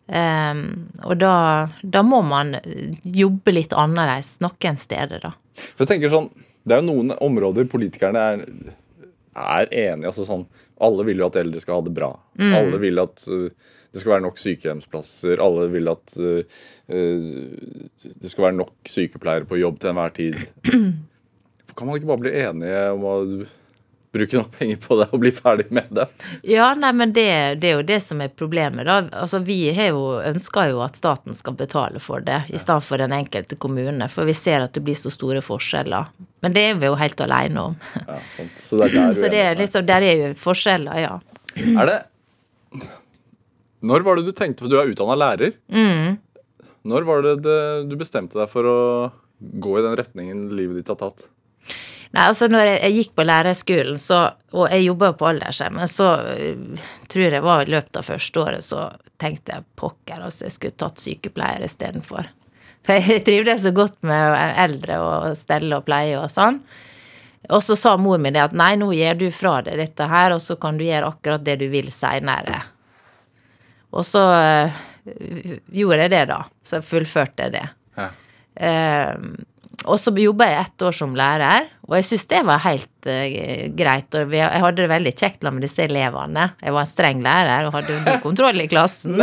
Ehm, 0.09 0.89
og 1.05 1.17
da, 1.21 1.33
da 1.81 2.01
må 2.05 2.21
man 2.25 2.55
jobbe 3.03 3.53
litt 3.53 3.75
annerledes 3.77 4.37
noen 4.41 4.79
steder, 4.79 5.21
da. 5.21 5.33
for 5.75 5.85
jeg 5.85 5.93
tenker 5.93 6.13
sånn, 6.13 6.31
Det 6.65 6.75
er 6.75 6.81
jo 6.81 6.89
noen 6.89 7.13
områder 7.23 7.69
politikerne 7.69 8.23
er, 8.33 8.41
er 9.33 9.69
enige 9.71 10.09
altså 10.09 10.25
sånn, 10.27 10.47
Alle 10.81 11.05
vil 11.07 11.21
jo 11.21 11.29
at 11.29 11.37
eldre 11.39 11.61
skal 11.61 11.79
ha 11.79 11.85
det 11.85 11.93
bra. 11.95 12.09
Alle 12.39 12.79
vil 12.81 12.99
at 13.01 13.23
uh, 13.27 13.47
det 13.89 14.01
skal 14.01 14.13
være 14.13 14.23
nok 14.27 14.37
sykehjemsplasser. 14.39 15.41
Alle 15.43 15.65
vil 15.73 15.89
at 15.91 16.13
uh, 16.19 16.59
uh, 16.87 18.03
det 18.21 18.31
skal 18.31 18.45
være 18.49 18.57
nok 18.61 18.91
sykepleiere 18.91 19.49
på 19.49 19.59
jobb 19.59 19.79
til 19.81 19.91
enhver 19.91 20.13
tid. 20.15 20.37
Kan 21.75 21.89
man 21.89 21.99
ikke 21.99 22.11
bare 22.11 22.23
bli 22.23 22.35
enige 22.43 22.85
om 22.95 23.05
å 23.07 23.17
bruke 24.11 24.37
nok 24.37 24.51
penger 24.57 24.77
på 24.81 24.97
det 24.99 25.07
og 25.13 25.21
bli 25.21 25.31
ferdig 25.33 25.67
med 25.73 25.89
det? 25.93 26.05
Ja, 26.49 26.71
nei, 26.77 26.91
men 26.97 27.13
det, 27.13 27.27
det 27.61 27.71
er 27.71 27.77
jo 27.77 27.85
det 27.85 27.99
som 28.01 28.21
er 28.23 28.31
problemet, 28.33 28.87
da. 28.87 28.99
Altså, 29.21 29.41
vi 29.45 29.59
har 29.75 29.91
jo, 29.93 30.03
ønsker 30.25 30.71
jo 30.71 30.81
at 30.85 30.97
staten 30.97 31.37
skal 31.37 31.57
betale 31.59 32.01
for 32.01 32.25
det, 32.25 32.41
i 32.49 32.61
stedet 32.61 32.85
for 32.87 33.01
den 33.01 33.13
enkelte 33.15 33.57
kommune, 33.61 34.09
for 34.09 34.29
vi 34.29 34.35
ser 34.37 34.65
at 34.65 34.73
det 34.73 34.83
blir 34.85 34.97
så 34.97 35.13
store 35.13 35.43
forskjeller. 35.45 36.09
Men 36.41 36.55
det 36.55 36.65
er 36.71 36.79
vi 36.81 36.89
jo 36.89 36.97
helt 36.99 37.21
alene 37.25 37.67
om. 37.69 37.77
Ja. 37.99 38.19
Så 38.57 38.81
det 38.81 38.89
er 38.93 39.13
Så 39.19 39.29
det 39.31 39.43
er 39.43 39.59
liksom, 39.59 39.85
der 39.85 40.05
er 40.05 40.23
jo 40.23 40.33
forskjeller, 40.39 41.03
ja. 41.03 41.15
Er 41.59 41.89
det 41.89 41.99
Når 43.81 44.03
var 44.05 44.17
det 44.17 44.27
du 44.27 44.33
tenkte 44.35 44.67
du 44.69 44.77
er 44.79 44.89
utdanna 44.91 45.15
lærer. 45.17 45.53
Mm. 45.71 46.17
Når 46.89 47.05
var 47.07 47.25
det, 47.25 47.39
det 47.45 47.59
du 47.89 47.97
bestemte 47.99 48.39
deg 48.39 48.49
for 48.51 48.67
å 48.67 48.79
gå 49.39 49.79
i 49.79 49.83
den 49.83 49.95
retningen 49.99 50.47
livet 50.55 50.81
ditt 50.81 50.91
har 50.91 50.99
tatt? 50.99 51.27
Nei, 52.09 52.23
altså 52.25 52.47
når 52.49 52.65
jeg, 52.65 52.93
gikk 52.97 53.11
på 53.19 53.23
lærerskolen, 53.27 53.97
så, 54.01 54.19
og 54.55 54.71
jeg 54.73 54.87
jobba 54.87 55.11
på 55.17 55.27
aldershjemmet, 55.29 55.91
så 55.93 56.07
øh, 56.33 56.87
tror 57.11 57.35
jeg 57.35 57.45
var 57.45 57.61
i 57.61 57.69
løpet 57.75 57.99
av 58.01 58.07
første 58.07 58.41
året, 58.41 58.65
så 58.65 58.87
tenkte 59.21 59.53
jeg 59.53 59.67
pokker, 59.77 60.23
altså 60.25 60.47
jeg 60.47 60.55
skulle 60.55 60.79
tatt 60.81 61.03
sykepleier 61.03 61.65
istedenfor. 61.67 62.31
For 62.87 62.97
jeg 62.97 63.21
trivdes 63.27 63.61
så 63.67 63.73
godt 63.77 63.99
med 64.09 64.37
eldre 64.65 64.97
og 65.05 65.37
stelle 65.37 65.77
og 65.77 65.85
pleie 65.85 66.17
og 66.17 66.31
sånn. 66.33 66.57
Og 67.53 67.61
så 67.63 67.77
sa 67.77 67.93
mor 68.01 68.17
min 68.21 68.33
det 68.35 68.41
at 68.47 68.57
nei, 68.57 68.73
nå 68.81 68.89
gir 68.97 69.15
du 69.19 69.27
fra 69.33 69.59
deg 69.65 69.77
dette 69.79 70.09
her, 70.09 70.33
og 70.33 70.41
så 70.43 70.57
kan 70.61 70.81
du 70.81 70.87
gjøre 70.87 71.13
akkurat 71.13 71.45
det 71.45 71.59
du 71.61 71.67
vil 71.69 71.91
seinere. 71.93 72.63
Og 73.93 74.01
så 74.05 74.25
øh, 74.33 74.81
gjorde 75.77 76.01
jeg 76.07 76.13
det, 76.17 76.25
da. 76.33 76.41
Så 76.65 76.81
fullførte 76.85 77.45
jeg 77.45 77.55
det. 77.59 77.65
Ja. 78.01 78.09
Eh, 78.59 79.15
og 79.85 79.99
så 80.01 80.11
jobba 80.17 80.47
jeg 80.49 80.65
ett 80.65 80.83
år 80.89 80.95
som 80.95 81.15
lærer, 81.17 81.69
og 81.87 81.95
jeg 81.97 82.07
syns 82.09 82.27
det 82.31 82.41
var 82.47 82.61
helt 82.65 83.07
uh, 83.07 83.69
greit. 83.77 84.17
Og 84.17 84.35
jeg 84.35 84.63
hadde 84.65 84.81
det 84.81 84.89
veldig 84.91 85.13
kjekt 85.15 85.45
med 85.47 85.63
disse 85.63 85.85
elevene. 85.85 86.49
Jeg 86.59 86.75
var 86.75 86.85
en 86.85 86.91
streng 86.91 87.23
lærer 87.25 87.69
og 87.69 87.77
hadde 87.77 88.01
god 88.07 88.21
kontroll 88.25 88.61
i 88.63 88.67
klassen. 88.71 89.17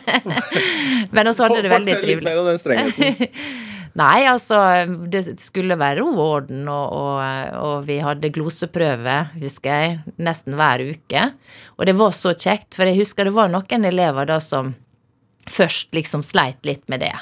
Men 1.14 1.32
også 1.32 1.48
hadde 1.48 1.64
det 1.64 1.72
veldig 1.72 1.98
Fortell 1.98 2.12
litt 2.14 2.24
mer 2.26 2.42
om 2.42 2.50
den 2.50 2.62
strengheten. 2.62 3.36
Nei, 4.00 4.20
altså, 4.30 4.56
det 5.10 5.24
skulle 5.42 5.74
være 5.78 5.98
ro 5.98 6.12
og 6.12 6.20
orden, 6.22 6.68
og, 6.70 6.92
og, 6.94 7.56
og 7.58 7.88
vi 7.88 7.96
hadde 8.04 8.30
gloseprøve, 8.30 9.16
husker 9.40 9.82
jeg, 9.82 9.96
nesten 10.22 10.54
hver 10.58 10.84
uke. 10.92 11.24
Og 11.74 11.88
det 11.88 11.96
var 11.98 12.14
så 12.14 12.36
kjekt, 12.36 12.70
for 12.76 12.86
jeg 12.86 13.00
husker 13.00 13.26
det 13.26 13.34
var 13.34 13.50
noen 13.50 13.88
elever 13.88 14.30
da 14.30 14.38
som 14.44 14.76
først 15.50 15.90
liksom 15.96 16.22
sleit 16.26 16.62
litt 16.68 16.86
med 16.92 17.02
det. 17.02 17.16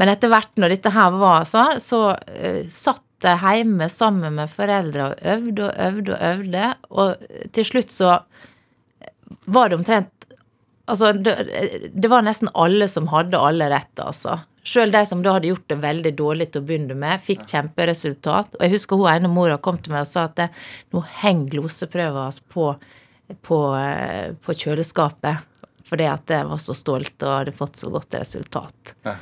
Men 0.00 0.12
etter 0.12 0.32
hvert, 0.32 0.52
når 0.56 0.74
dette 0.74 0.92
her 0.94 1.16
var 1.20 1.44
sånn, 1.48 1.80
så 1.82 2.00
uh, 2.16 2.62
satt 2.72 3.04
jeg 3.20 3.60
hjemme 3.60 3.90
sammen 3.92 4.38
med 4.38 4.48
foreldre 4.48 5.10
og 5.10 5.26
øvde 5.34 5.66
og 5.66 5.82
øvde 5.86 6.14
og 6.14 6.22
øvde, 6.30 6.70
og 6.88 7.50
til 7.52 7.66
slutt 7.68 7.92
så 7.92 8.14
var 9.44 9.68
det 9.68 9.80
omtrent 9.80 10.14
Altså, 10.90 11.12
det, 11.12 11.36
det 11.94 12.08
var 12.10 12.24
nesten 12.26 12.48
alle 12.58 12.88
som 12.90 13.04
hadde 13.12 13.38
alle 13.38 13.68
rett, 13.70 14.00
altså. 14.02 14.40
Sjøl 14.66 14.90
de 14.92 15.04
som 15.06 15.22
da 15.22 15.36
hadde 15.36 15.48
gjort 15.52 15.68
det 15.70 15.78
veldig 15.80 16.12
dårlig 16.18 16.48
til 16.50 16.64
å 16.64 16.66
begynne 16.66 16.96
med, 16.98 17.22
fikk 17.24 17.46
kjemperesultat. 17.48 18.56
Og 18.58 18.64
jeg 18.64 18.74
husker 18.74 18.98
hun 18.98 19.08
ene 19.12 19.30
mora 19.32 19.60
kom 19.62 19.78
til 19.80 19.94
meg 19.94 20.04
og 20.04 20.10
sa 20.10 20.26
at 20.28 20.42
nå 20.92 21.04
henger 21.22 21.54
gloseprøva 21.54 22.26
hans 22.26 22.42
på, 22.42 22.72
på, 23.46 23.60
eh, 23.78 24.34
på 24.34 24.56
kjøleskapet. 24.64 25.46
Fordi 25.86 26.06
at 26.10 26.34
jeg 26.34 26.48
var 26.50 26.60
så 26.62 26.76
stolt 26.76 27.22
og 27.22 27.36
hadde 27.38 27.54
fått 27.56 27.80
så 27.80 27.92
godt 27.94 28.18
resultat. 28.18 28.96
Ja. 29.06 29.16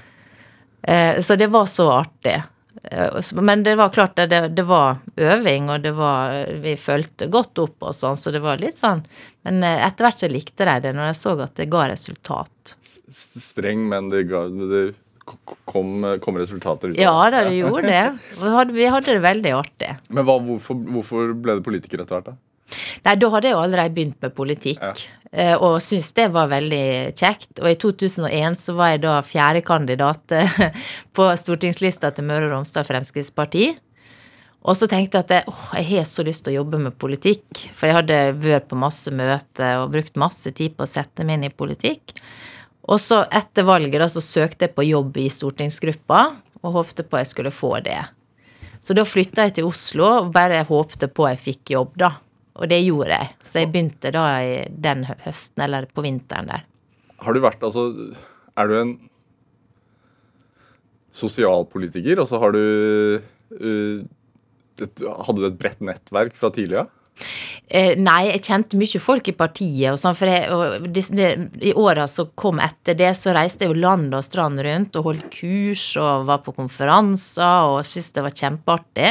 Eh, 0.83 1.21
Så 1.23 1.37
det 1.37 1.47
var 1.51 1.67
så 1.67 1.89
artig. 1.91 2.37
Eh, 2.91 3.21
Men 3.43 3.63
det 3.67 3.75
var 3.77 3.91
klart 3.91 4.15
det, 4.17 4.27
det, 4.31 4.41
det 4.55 4.63
var 4.69 5.01
øving, 5.17 5.71
og 5.71 5.83
det 5.83 5.93
var 5.97 6.47
Vi 6.63 6.77
fulgte 6.79 7.27
godt 7.33 7.59
opp 7.59 7.83
og 7.91 7.95
sånn, 7.97 8.17
så 8.17 8.31
det 8.31 8.41
var 8.45 8.61
litt 8.63 8.79
sånn 8.79 9.03
Men 9.45 9.63
eh, 9.67 9.83
etter 9.87 10.07
hvert 10.07 10.23
så 10.23 10.31
likte 10.31 10.65
de 10.69 10.79
det, 10.87 10.95
når 10.95 11.11
jeg 11.11 11.19
så 11.23 11.35
at 11.43 11.55
det 11.59 11.67
ga 11.73 11.89
resultat. 11.91 12.77
Streng, 13.11 13.89
men 13.89 14.09
det, 14.13 14.25
ga, 14.31 14.45
det 14.49 14.85
kom, 15.65 16.05
kom 16.23 16.39
resultater 16.41 16.93
ut 16.93 16.99
av 16.99 17.03
Ja 17.03 17.31
da, 17.31 17.45
det 17.49 17.57
gjorde 17.59 17.89
det. 17.89 18.05
Vi 18.43 18.53
hadde, 18.55 18.73
vi 18.77 18.87
hadde 18.87 19.17
det 19.17 19.25
veldig 19.25 19.53
artig. 19.59 19.91
Men 20.09 20.25
hva, 20.29 20.39
hvorfor, 20.45 20.79
hvorfor 20.95 21.33
ble 21.35 21.59
du 21.59 21.65
politiker 21.67 22.05
etter 22.05 22.19
hvert, 22.21 22.31
da? 22.31 22.37
Nei, 23.05 23.15
da 23.17 23.31
hadde 23.33 23.49
jeg 23.49 23.57
jo 23.57 23.63
allerede 23.65 23.95
begynt 23.97 24.23
med 24.23 24.35
politikk, 24.37 24.81
Ja. 24.83 24.93
eh, 25.33 25.55
og 25.57 25.79
syntes 25.81 26.13
det 26.19 26.29
var 26.35 26.49
veldig 26.53 27.15
kjekt. 27.17 27.61
Og 27.63 27.71
i 27.71 27.75
2001 27.81 28.59
så 28.61 28.75
var 28.77 28.91
jeg 28.95 29.03
da 29.07 29.19
fjerde 29.25 29.63
kandidat 29.65 30.35
på 31.17 31.29
stortingslista 31.41 32.11
til 32.17 32.25
Møre 32.29 32.49
og 32.51 32.57
Romsdal 32.59 32.85
Fremskrittsparti. 32.89 33.71
Og 34.69 34.75
så 34.77 34.89
tenkte 34.91 35.17
jeg 35.21 35.25
at 35.25 35.31
jeg, 35.37 35.45
åh, 35.49 35.67
jeg 35.79 35.87
har 35.95 36.05
så 36.11 36.25
lyst 36.27 36.45
til 36.45 36.53
å 36.53 36.59
jobbe 36.61 36.81
med 36.83 36.97
politikk. 37.01 37.61
For 37.79 37.87
jeg 37.89 37.97
hadde 38.01 38.17
vært 38.43 38.67
på 38.69 38.77
masse 38.77 39.09
møter 39.15 39.79
og 39.85 39.93
brukt 39.95 40.17
masse 40.19 40.51
tid 40.53 40.75
på 40.77 40.85
å 40.85 40.91
sette 40.91 41.25
meg 41.25 41.39
inn 41.39 41.47
i 41.49 41.55
politikk. 41.55 42.13
Og 42.89 42.99
så 43.01 43.23
etter 43.31 43.65
valget 43.69 44.01
da 44.03 44.09
så 44.13 44.21
søkte 44.25 44.67
jeg 44.67 44.75
på 44.77 44.85
jobb 44.89 45.17
i 45.21 45.29
stortingsgruppa 45.33 46.21
og 46.65 46.73
håpte 46.75 47.05
på 47.07 47.21
jeg 47.21 47.31
skulle 47.31 47.53
få 47.55 47.79
det. 47.87 48.01
Så 48.83 48.95
da 48.99 49.05
flytta 49.07 49.45
jeg 49.47 49.57
til 49.59 49.69
Oslo 49.69 50.07
og 50.25 50.33
bare 50.35 50.65
håpte 50.67 51.09
på 51.13 51.27
jeg 51.31 51.41
fikk 51.43 51.73
jobb, 51.77 51.95
da. 52.01 52.11
Og 52.59 52.71
det 52.71 52.81
gjorde 52.83 53.15
jeg. 53.15 53.31
Så 53.47 53.63
jeg 53.63 53.71
begynte 53.73 54.13
da 54.15 54.25
i 54.43 54.59
den 54.69 55.07
høsten, 55.09 55.63
eller 55.65 55.87
på 55.95 56.05
vinteren 56.05 56.51
der. 56.51 56.67
Har 57.23 57.35
du 57.35 57.43
vært, 57.43 57.63
altså 57.63 57.89
Er 58.59 58.69
du 58.69 58.75
en 58.79 58.95
sosialpolitiker, 61.15 62.21
og 62.23 62.29
så 62.31 62.39
har 62.43 62.55
du 62.55 62.63
uh, 63.19 63.99
et, 64.79 65.03
Hadde 65.03 65.41
du 65.41 65.49
et 65.49 65.59
bredt 65.59 65.83
nettverk 65.83 66.37
fra 66.39 66.51
tidlig 66.55 66.83
av? 66.83 66.95
Eh, 67.69 67.99
nei, 68.01 68.29
jeg 68.31 68.45
kjente 68.47 68.79
mye 68.81 69.01
folk 69.03 69.27
i 69.29 69.35
partiet 69.37 69.91
og 69.91 69.99
sånn, 70.01 70.17
for 70.17 70.31
jeg, 70.31 70.47
og 70.55 70.87
de, 70.87 71.03
de, 71.19 71.27
i 71.69 71.75
åra 71.77 72.07
som 72.09 72.31
kom 72.39 72.63
etter 72.63 72.97
det, 72.97 73.11
så 73.19 73.35
reiste 73.37 73.67
jeg 73.67 73.75
jo 73.75 73.83
land 73.83 74.15
og 74.15 74.25
strand 74.25 74.63
rundt 74.65 74.97
og 74.97 75.09
holdt 75.11 75.27
kurs 75.35 75.83
og 76.01 76.29
var 76.31 76.41
på 76.47 76.55
konferanser 76.57 77.73
og 77.75 77.83
syntes 77.85 78.15
det 78.15 78.25
var 78.25 78.37
kjempeartig. 78.39 79.11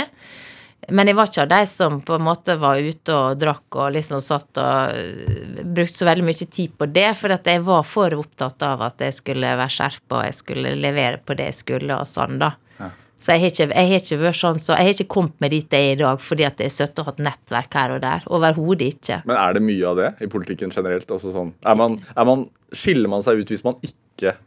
Men 0.87 1.09
jeg 1.09 1.17
var 1.17 1.27
ikke 1.27 1.43
av 1.43 1.49
de 1.51 1.59
som 1.67 1.97
på 2.05 2.15
en 2.15 2.23
måte 2.23 2.55
var 2.61 2.79
ute 2.79 3.15
og 3.15 3.39
drakk 3.41 3.75
og 3.75 3.89
liksom 3.97 4.21
satt 4.23 4.59
og 4.61 5.65
brukte 5.75 5.99
så 5.99 6.07
veldig 6.07 6.23
mye 6.23 6.47
tid 6.47 6.77
på 6.79 6.87
det, 6.95 7.09
for 7.19 7.35
at 7.35 7.49
jeg 7.49 7.63
var 7.67 7.83
for 7.87 8.15
opptatt 8.15 8.63
av 8.63 8.85
at 8.87 9.03
jeg 9.03 9.17
skulle 9.17 9.51
være 9.59 9.73
skjerpa 9.73 10.21
og 10.21 10.23
jeg 10.29 10.37
skulle 10.37 10.71
levere 10.79 11.19
på 11.19 11.35
det 11.35 11.49
jeg 11.51 11.59
skulle 11.59 11.99
og 11.99 12.07
sånn, 12.07 12.39
da. 12.39 12.53
Ja. 12.79 12.89
Så 13.19 13.35
jeg 13.35 13.43
har 13.43 13.51
ikke, 13.51 13.67
jeg 13.73 13.91
har 13.91 14.01
ikke 14.05 14.21
vært 14.23 14.39
sånn, 14.39 14.63
så 14.63 14.75
jeg 14.77 14.87
har 14.87 14.95
ikke 14.95 15.11
kommet 15.17 15.43
meg 15.43 15.55
dit 15.57 15.77
jeg 15.77 15.91
er 15.91 15.95
i 15.97 16.01
dag 16.05 16.23
fordi 16.23 16.47
at 16.47 16.63
jeg 16.63 16.71
har 16.71 16.77
sittet 16.79 17.03
og 17.03 17.11
hatt 17.11 17.23
nettverk 17.27 17.79
her 17.81 17.97
og 17.97 18.03
der. 18.07 18.27
Overhodet 18.39 18.91
ikke. 18.95 19.21
Men 19.27 19.43
er 19.43 19.57
det 19.57 19.67
mye 19.67 19.91
av 19.91 19.99
det 19.99 20.11
i 20.23 20.31
politikken 20.31 20.71
generelt? 20.71 21.11
Altså 21.11 21.35
sånn, 21.35 21.55
er 21.67 21.79
man, 21.83 21.99
er 22.15 22.31
man, 22.31 22.47
skiller 22.71 23.11
man 23.11 23.27
seg 23.27 23.41
ut 23.41 23.51
hvis 23.51 23.67
man 23.67 23.75
ikke 23.83 24.37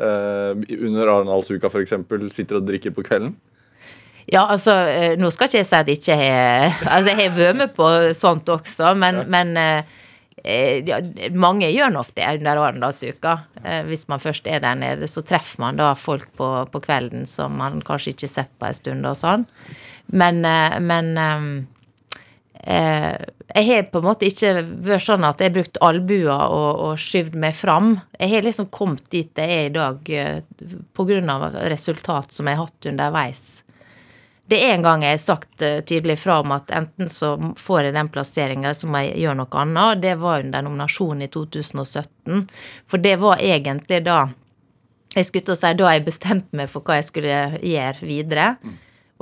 uh, 0.00 0.52
under 0.56 1.10
Arendalsuka 1.18 1.68
f.eks. 1.68 1.98
sitter 2.32 2.62
og 2.62 2.70
drikker 2.70 2.96
på 2.96 3.04
kvelden? 3.04 3.36
Ja, 4.26 4.46
altså, 4.48 4.72
eh, 4.88 5.18
nå 5.20 5.28
skal 5.32 5.50
ikke 5.50 5.60
jeg 5.60 5.68
si 5.68 5.76
at 5.76 5.90
jeg 5.90 6.00
ikke 6.00 6.16
har 6.16 6.78
Altså, 6.86 7.12
jeg 7.12 7.18
har 7.18 7.36
vært 7.36 7.58
med 7.60 7.74
på 7.76 7.88
sånt 8.16 8.48
også, 8.48 8.94
men, 8.96 9.20
men 9.32 9.52
eh, 9.60 9.98
eh, 10.40 10.78
ja, 10.88 11.00
mange 11.36 11.68
gjør 11.68 11.92
nok 11.92 12.14
det 12.16 12.30
under 12.38 12.62
Arendalsuka. 12.62 13.34
Eh, 13.62 13.82
Hvis 13.90 14.06
man 14.08 14.22
først 14.22 14.48
er 14.48 14.64
der 14.64 14.78
nede, 14.80 15.08
så 15.10 15.20
treffer 15.26 15.60
man 15.60 15.80
da 15.80 15.92
folk 15.98 16.30
på, 16.38 16.48
på 16.72 16.82
kvelden 16.86 17.28
som 17.28 17.58
man 17.60 17.82
kanskje 17.84 18.14
ikke 18.14 18.28
har 18.30 18.36
sett 18.38 18.54
på 18.58 18.70
en 18.70 18.78
stund 18.80 19.10
og 19.10 19.18
sånn. 19.20 19.46
Men, 20.12 20.40
men 20.84 21.14
jeg 22.64 23.64
har 23.68 23.86
på 23.88 24.00
en 24.00 24.04
måte 24.04 24.28
ikke 24.28 24.50
vært 24.84 25.04
sånn 25.06 25.24
at 25.24 25.40
jeg 25.40 25.48
har 25.48 25.54
brukt 25.56 25.80
albuer 25.84 26.28
og, 26.32 26.82
og 26.84 27.00
skyvd 27.00 27.38
meg 27.40 27.56
fram. 27.56 27.94
Jeg 28.20 28.34
har 28.34 28.44
liksom 28.44 28.68
kommet 28.72 29.08
dit 29.12 29.40
jeg 29.40 29.56
er 29.56 29.70
i 29.70 29.74
dag 29.74 30.12
av 31.32 31.46
resultat 31.72 32.36
som 32.36 32.48
jeg 32.48 32.60
har 32.60 32.68
hatt 32.68 32.90
underveis. 32.92 33.63
Det 34.46 34.58
er 34.60 34.74
en 34.74 34.84
gang 34.84 35.02
jeg 35.04 35.16
har 35.16 35.22
sagt 35.22 35.62
eh, 35.64 35.80
tydelig 35.88 36.18
fra 36.20 36.38
om 36.42 36.52
at 36.52 36.68
enten 36.76 37.08
så 37.12 37.32
får 37.56 37.86
jeg 37.86 37.94
den 37.96 38.10
plasseringen, 38.12 38.66
eller 38.66 38.76
så 38.76 38.88
må 38.92 39.00
jeg 39.00 39.22
gjøre 39.22 39.38
noe 39.40 39.60
annet. 39.62 40.02
Det 40.04 40.14
var 40.20 40.44
under 40.44 40.66
nominasjonen 40.66 41.24
i 41.24 41.30
2017. 41.32 42.42
For 42.90 43.00
det 43.00 43.14
var 43.22 43.40
egentlig 43.40 44.02
da 44.04 44.18
jeg 45.14 45.28
skulle 45.28 45.46
til 45.46 45.54
å 45.54 45.60
si 45.60 45.70
da 45.78 45.92
jeg 45.94 46.04
bestemte 46.08 46.58
meg 46.58 46.68
for 46.72 46.84
hva 46.84 46.98
jeg 46.98 47.08
skulle 47.08 47.38
gjøre 47.62 48.08
videre. 48.08 48.48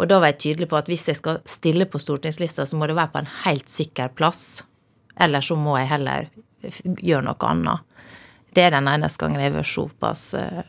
Og 0.01 0.09
da 0.09 0.19
var 0.23 0.33
jeg 0.33 0.41
tydelig 0.47 0.71
på 0.71 0.79
at 0.79 0.89
hvis 0.89 1.07
jeg 1.11 1.19
skal 1.19 1.43
stille 1.49 1.87
på 1.87 2.01
stortingslista, 2.01 2.65
så 2.67 2.79
må 2.81 2.89
det 2.89 2.97
være 2.97 3.13
på 3.13 3.23
en 3.23 3.33
helt 3.45 3.69
sikker 3.71 4.15
plass. 4.17 4.63
Eller 5.21 5.45
så 5.45 5.57
må 5.61 5.77
jeg 5.79 5.91
heller 5.93 6.31
gjøre 6.97 7.27
noe 7.29 7.51
annet. 7.51 7.85
Det 8.53 8.65
er 8.67 8.75
den 8.75 8.89
eneste 8.89 9.21
gangen 9.21 9.41
jeg 9.41 9.53
har 9.53 9.61
vært 9.61 9.73
såpass 9.73 10.25
eh, 10.39 10.65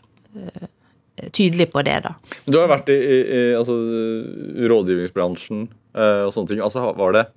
tydelig 1.32 1.70
på 1.74 1.84
det, 1.86 2.00
da. 2.06 2.16
Du 2.46 2.58
har 2.58 2.70
vært 2.72 2.90
i, 2.94 2.98
i, 2.98 3.40
altså, 3.58 3.78
rådgivningsbransjen 4.72 5.68
uh, 5.70 6.26
og 6.26 6.34
sånne 6.36 6.54
ting. 6.54 6.64
Altså, 6.66 6.90
var 6.98 7.18
det 7.18 7.30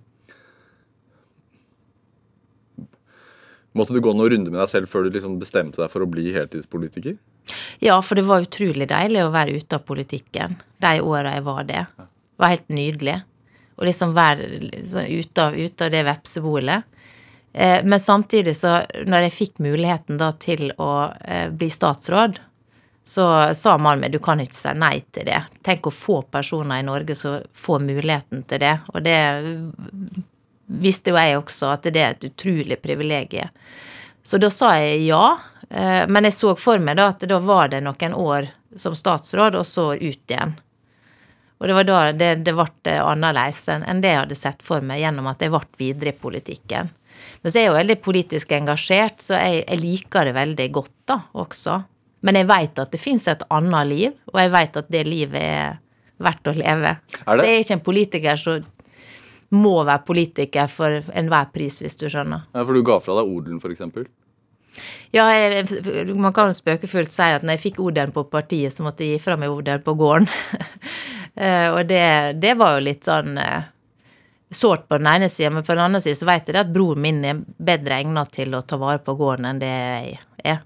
Måtte 3.77 3.93
du 3.93 4.01
gå 4.01 4.13
noen 4.17 4.31
runder 4.33 4.49
med 4.49 4.63
deg 4.63 4.71
selv 4.71 4.89
før 4.89 5.05
du 5.05 5.13
liksom 5.13 5.35
bestemte 5.37 5.83
deg 5.83 5.91
for 5.93 6.01
å 6.01 6.09
bli 6.09 6.31
heltidspolitiker? 6.33 7.19
Ja, 7.85 7.99
for 8.01 8.17
det 8.17 8.25
var 8.25 8.47
utrolig 8.47 8.89
deilig 8.89 9.21
å 9.21 9.33
være 9.35 9.59
ute 9.61 9.77
av 9.77 9.85
politikken 9.85 10.57
de 10.81 10.93
åra 11.05 11.35
jeg 11.35 11.45
var 11.45 11.67
det. 11.69 11.83
Det 11.99 12.41
var 12.41 12.55
helt 12.55 12.73
nydelig. 12.73 13.19
Å 13.77 13.85
liksom 13.85 14.15
være 14.17 14.49
liksom 14.63 15.11
ute, 15.13 15.45
av, 15.45 15.59
ute 15.61 15.85
av 15.85 15.93
det 15.93 16.03
vepsebolet. 16.09 16.89
Eh, 17.53 17.85
men 17.85 18.01
samtidig 18.01 18.57
så, 18.57 18.79
når 19.05 19.29
jeg 19.29 19.37
fikk 19.37 19.61
muligheten 19.65 20.17
da 20.21 20.31
til 20.41 20.71
å 20.81 20.91
eh, 21.21 21.51
bli 21.53 21.69
statsråd, 21.73 22.41
så 23.09 23.55
sa 23.55 23.79
mannen 23.79 24.01
min 24.01 24.11
du 24.11 24.19
kan 24.19 24.41
ikke 24.43 24.57
si 24.57 24.73
nei 24.75 24.97
til 25.15 25.29
det. 25.29 25.39
Tenk 25.63 25.87
å 25.87 25.95
få 25.95 26.23
personer 26.27 26.81
i 26.83 26.87
Norge 26.87 27.15
som 27.15 27.39
får 27.55 27.85
muligheten 27.87 28.43
til 28.51 28.63
det. 28.65 28.73
Og 28.91 29.05
det 29.07 29.21
visste 30.67 31.13
jo 31.13 31.21
jeg 31.21 31.37
også, 31.39 31.71
at 31.77 31.87
det 31.87 32.03
er 32.03 32.17
et 32.17 32.27
utrolig 32.33 32.81
privilegium. 32.83 33.55
Så 34.27 34.43
da 34.43 34.51
sa 34.51 34.73
jeg 34.83 35.07
ja. 35.07 35.39
Eh, 35.71 36.03
Men 36.09 36.27
jeg 36.27 36.35
så 36.35 36.57
for 36.59 36.83
meg 36.83 36.99
da 36.99 37.13
at 37.15 37.23
da 37.31 37.39
var 37.39 37.71
det 37.71 37.85
noen 37.87 38.15
år 38.15 38.51
som 38.75 38.99
statsråd, 38.99 39.55
og 39.55 39.67
så 39.67 39.93
ut 39.95 40.03
igjen. 40.03 40.59
Og 41.59 41.69
det 41.69 41.75
var 41.79 41.87
da 41.87 42.01
det, 42.13 42.35
det 42.43 42.59
ble 42.59 42.99
annerledes 42.99 43.69
enn 43.71 44.03
det 44.03 44.17
jeg 44.17 44.25
hadde 44.25 44.43
sett 44.43 44.67
for 44.67 44.83
meg 44.83 45.01
gjennom 45.01 45.31
at 45.31 45.41
jeg 45.41 45.55
ble 45.55 45.63
videre 45.79 46.11
i 46.11 46.23
politikken. 46.27 46.91
Men 47.41 47.53
så 47.53 47.59
er 47.59 47.63
jeg 47.63 47.71
jo 47.71 47.79
veldig 47.79 48.03
politisk 48.03 48.53
engasjert, 48.53 49.23
så 49.23 49.39
jeg, 49.39 49.63
jeg 49.63 49.81
liker 49.81 50.27
det 50.27 50.35
veldig 50.37 50.73
godt 50.75 50.97
da 51.07 51.23
også. 51.39 51.85
Men 52.27 52.41
jeg 52.41 52.49
veit 52.51 52.79
at 52.83 52.91
det 52.91 53.01
fins 53.01 53.27
et 53.31 53.45
annet 53.55 53.91
liv, 53.91 54.15
og 54.33 54.41
jeg 54.43 54.53
veit 54.55 54.79
at 54.81 54.89
det 54.91 55.05
livet 55.07 55.43
er 55.43 55.77
verdt 56.23 56.51
å 56.51 56.55
leve. 56.57 56.97
Er 56.97 56.99
det? 56.99 57.39
Så 57.39 57.47
jeg 57.47 57.55
er 57.55 57.65
ikke 57.65 57.77
en 57.77 57.87
politiker 57.87 58.41
som 58.41 58.73
må 59.55 59.75
være 59.87 60.03
politiker 60.07 60.71
for 60.71 61.03
enhver 61.15 61.51
pris, 61.55 61.79
hvis 61.83 61.99
du 62.01 62.09
skjønner. 62.11 62.49
Ja, 62.51 62.65
for 62.65 62.75
du 62.75 62.83
ga 62.87 62.99
fra 63.03 63.19
deg 63.21 63.31
odelen, 63.31 63.61
f.eks. 63.63 64.09
Ja, 65.15 65.29
jeg, 65.33 65.69
man 66.19 66.35
kan 66.37 66.53
spøkefullt 66.57 67.15
si 67.15 67.29
at 67.37 67.45
når 67.47 67.57
jeg 67.57 67.65
fikk 67.69 67.79
odelen 67.85 68.13
på 68.13 68.27
partiet, 68.29 68.75
så 68.75 68.85
måtte 68.85 69.07
jeg 69.07 69.17
gi 69.17 69.23
fra 69.25 69.39
meg 69.41 69.55
odelen 69.55 69.85
på 69.87 69.97
gården. 69.99 70.31
Eh, 71.37 71.67
og 71.69 71.83
det, 71.85 72.39
det 72.41 72.55
var 72.57 72.79
jo 72.79 72.85
litt 72.87 73.05
sånn 73.05 73.35
eh, 73.37 73.67
sårt 74.57 74.87
på 74.89 74.97
den 74.97 75.09
ene 75.11 75.27
sida, 75.29 75.51
men 75.53 75.67
på 75.67 75.75
den 75.75 75.83
andre 75.85 76.01
sida 76.01 76.17
så 76.17 76.29
vet 76.31 76.47
jeg 76.49 76.57
det 76.57 76.63
at 76.63 76.71
broren 76.73 77.03
min 77.05 77.19
er 77.29 77.43
bedre 77.45 77.99
egnet 77.99 78.33
til 78.33 78.57
å 78.57 78.63
ta 78.65 78.79
vare 78.81 79.03
på 79.05 79.13
gården 79.19 79.51
enn 79.51 79.61
det 79.61 79.69
jeg 79.69 80.15
er. 80.55 80.63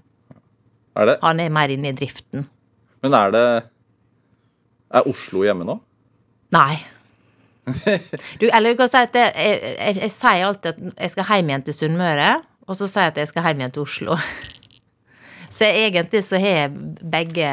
Er 0.97 1.07
det? 1.07 1.19
Han 1.21 1.39
er 1.39 1.53
mer 1.53 1.71
inne 1.71 1.91
i 1.91 1.95
driften. 1.95 2.47
Men 3.01 3.15
er 3.17 3.31
det 3.33 3.45
Er 4.91 5.07
Oslo 5.07 5.45
hjemme 5.45 5.67
nå? 5.67 5.77
Nei. 6.55 6.81
Du, 8.41 8.47
eller 8.49 8.73
du 8.73 8.79
kan 8.79 8.89
si 8.89 8.99
at 8.99 9.13
det, 9.13 9.27
jeg, 9.37 9.59
jeg, 9.77 9.99
jeg 10.01 10.11
sier 10.11 10.47
alltid 10.47 10.73
at 10.73 11.03
jeg 11.05 11.13
skal 11.13 11.27
hjem 11.29 11.51
igjen 11.51 11.63
til 11.67 11.75
Sunnmøre, 11.77 12.31
og 12.67 12.75
så 12.75 12.87
sier 12.89 13.05
jeg 13.05 13.13
at 13.13 13.19
jeg 13.21 13.29
skal 13.29 13.45
hjem 13.47 13.61
igjen 13.61 13.75
til 13.77 13.85
Oslo. 13.85 14.17
Så 15.51 15.67
egentlig 15.67 16.21
så 16.23 16.39
har 16.39 16.53
jeg 16.55 16.69
begge 17.11 17.47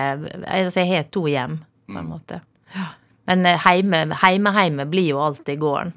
Altså 0.46 0.84
jeg 0.84 0.90
har 0.92 1.08
to 1.10 1.24
hjem, 1.26 1.56
på 1.90 1.98
en 1.98 2.06
måte. 2.06 2.36
Ja. 2.70 2.92
Men 3.28 3.46
eh, 3.46 3.58
heime, 3.66 4.04
heime, 4.22 4.52
heime 4.54 4.86
blir 4.88 5.10
jo 5.10 5.18
alltid 5.20 5.58
gården. 5.60 5.90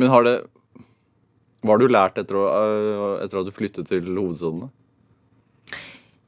Men 0.00 0.10
har 0.10 0.24
det 0.26 0.38
Hva 1.64 1.74
har 1.74 1.80
du 1.80 1.86
lært 1.88 2.18
etter, 2.20 2.36
å, 2.36 2.46
øh, 2.48 3.12
etter 3.24 3.40
at 3.40 3.46
du 3.48 3.52
flyttet 3.54 3.88
til 3.88 4.08
hovedstaden? 4.08 4.72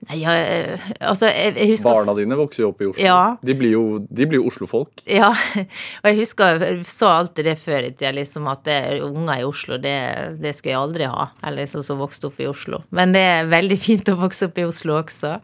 Nei, 0.07 0.21
jeg, 0.23 0.77
altså, 1.01 1.27
jeg, 1.33 1.55
jeg 1.59 1.71
husker 1.73 1.91
Barna 1.91 2.13
dine 2.15 2.37
vokser 2.39 2.63
jo 2.63 2.69
opp 2.71 2.83
i 2.85 2.87
Oslo. 2.87 3.03
Ja. 3.03 3.21
De 3.43 3.57
blir 3.59 3.73
jo, 3.75 3.85
de 4.07 4.27
blir 4.31 4.39
jo 4.39 4.51
Oslo-folk. 4.53 5.03
Ja, 5.11 5.33
og 6.03 6.07
jeg 6.11 6.21
husker 6.21 6.63
jeg 6.63 6.85
sa 6.91 7.17
alltid 7.17 7.49
det 7.51 7.57
før 7.59 7.89
i 7.89 7.91
tida, 7.91 8.13
liksom 8.15 8.47
at 8.53 8.63
det, 8.69 8.79
unger 9.03 9.43
i 9.43 9.49
Oslo, 9.49 9.81
det, 9.83 9.97
det 10.39 10.55
skulle 10.55 10.77
jeg 10.77 10.83
aldri 10.85 11.09
ha. 11.11 11.27
Eller 11.43 11.65
liksom 11.65 11.83
som 11.87 11.99
vokste 12.03 12.31
opp 12.31 12.39
i 12.39 12.47
Oslo. 12.51 12.85
Men 12.95 13.17
det 13.17 13.25
er 13.33 13.51
veldig 13.51 13.81
fint 13.83 14.13
å 14.13 14.19
vokse 14.21 14.47
opp 14.51 14.63
i 14.63 14.69
Oslo 14.69 15.01
også. 15.01 15.35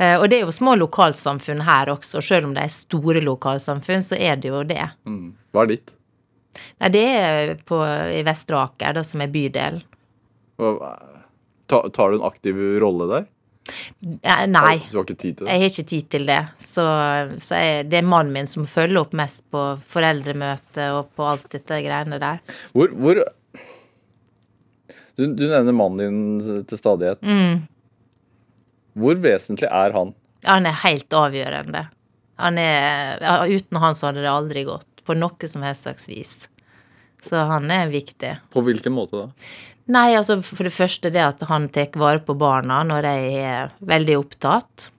Eh, 0.00 0.14
Og 0.20 0.28
det 0.30 0.38
er 0.38 0.46
jo 0.46 0.54
små 0.54 0.76
lokalsamfunn 0.78 1.64
her 1.66 1.90
også, 1.92 2.22
selv 2.24 2.46
om 2.48 2.54
det 2.56 2.68
er 2.68 2.72
store 2.72 3.20
lokalsamfunn, 3.26 4.06
så 4.06 4.16
er 4.16 4.38
det 4.40 4.52
jo 4.54 4.62
det. 4.70 4.86
Mm. 5.04 5.32
Hva 5.50 5.66
er 5.66 5.74
ditt? 5.74 5.90
Nei, 6.80 6.88
det 6.94 7.04
er 7.18 7.52
på, 7.66 7.82
i 8.14 8.22
Vestre 8.26 8.62
Aker, 8.68 9.02
som 9.06 9.22
er 9.22 9.34
bydel. 9.34 9.82
Tar 11.70 11.90
du 12.10 12.16
en 12.16 12.26
aktiv 12.26 12.58
rolle 12.82 13.06
der? 13.10 13.28
Eh, 14.22 14.46
Nei. 14.50 14.78
Du 14.90 14.98
har 14.98 15.04
ikke 15.04 15.18
tid 15.18 15.38
til 15.38 15.46
det? 15.46 15.52
Jeg 15.52 15.62
har 15.62 15.72
ikke 15.72 15.88
tid 15.92 16.08
til 16.14 16.26
det. 16.30 16.40
Så, 16.64 16.86
så 17.44 17.60
jeg, 17.60 17.88
det 17.90 18.00
er 18.00 18.08
mannen 18.08 18.32
min 18.34 18.48
som 18.50 18.68
følger 18.70 19.02
opp 19.02 19.12
mest 19.16 19.44
på 19.52 19.66
foreldremøte 19.92 20.88
og 20.96 21.12
på 21.16 21.28
alt 21.32 21.46
dette 21.52 21.82
greiene 21.84 22.20
der. 22.22 22.40
Hvor, 22.72 22.92
hvor 22.96 23.20
du, 25.16 25.26
du 25.26 25.46
nevner 25.46 25.76
mannen 25.76 26.00
din 26.00 26.64
til 26.68 26.80
stadighet. 26.80 27.22
Mm. 27.22 27.66
Hvor 29.00 29.18
vesentlig 29.22 29.68
er 29.70 29.94
han? 29.94 30.14
Han 30.48 30.66
er 30.66 30.78
helt 30.84 31.14
avgjørende. 31.14 31.84
Han 32.40 32.56
er, 32.58 33.20
uten 33.52 33.82
han 33.82 33.96
så 33.96 34.08
hadde 34.08 34.22
det 34.24 34.30
aldri 34.32 34.62
gått, 34.64 35.02
på 35.04 35.12
noe 35.18 35.50
som 35.52 35.64
helst 35.66 35.84
slags 35.84 36.08
vis. 36.08 36.32
Så 37.20 37.42
han 37.50 37.68
er 37.70 37.90
viktig. 37.92 38.32
På 38.54 38.62
hvilken 38.64 38.94
måte 38.96 39.26
da? 39.26 39.50
Nei, 39.90 40.12
altså 40.14 40.38
for 40.44 40.66
det 40.66 40.74
første 40.74 41.10
det 41.10 41.22
at 41.24 41.42
han 41.48 41.68
tar 41.72 41.96
vare 41.98 42.20
på 42.22 42.36
barna 42.38 42.82
når 42.86 43.08
jeg 43.08 43.30
er 43.42 43.72
veldig 43.80 44.18
opptatt. 44.20 44.90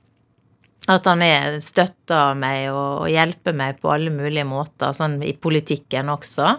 At 0.90 1.06
han 1.08 1.22
er 1.24 1.60
støtter 1.64 2.34
meg 2.36 2.72
og, 2.72 3.06
og 3.06 3.12
hjelper 3.12 3.56
meg 3.56 3.80
på 3.80 3.92
alle 3.94 4.12
mulige 4.12 4.48
måter, 4.50 4.92
sånn 4.98 5.20
i 5.24 5.36
politikken 5.38 6.10
også. 6.12 6.58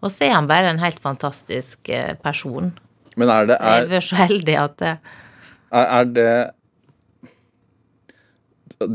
Og 0.00 0.12
så 0.12 0.28
er 0.28 0.36
han 0.36 0.48
bare 0.48 0.70
en 0.70 0.80
helt 0.80 1.00
fantastisk 1.02 1.88
eh, 1.92 2.14
person. 2.20 2.72
Men 3.16 3.32
er 3.32 3.50
det, 3.50 3.56
Jeg 3.58 3.66
er, 3.66 3.80
har 3.80 3.90
vært 3.90 4.08
så 4.08 4.20
heldig 4.20 4.56
at 4.60 4.78
det, 4.80 4.94
er, 5.70 5.86
er 5.98 6.04
det 6.14 6.32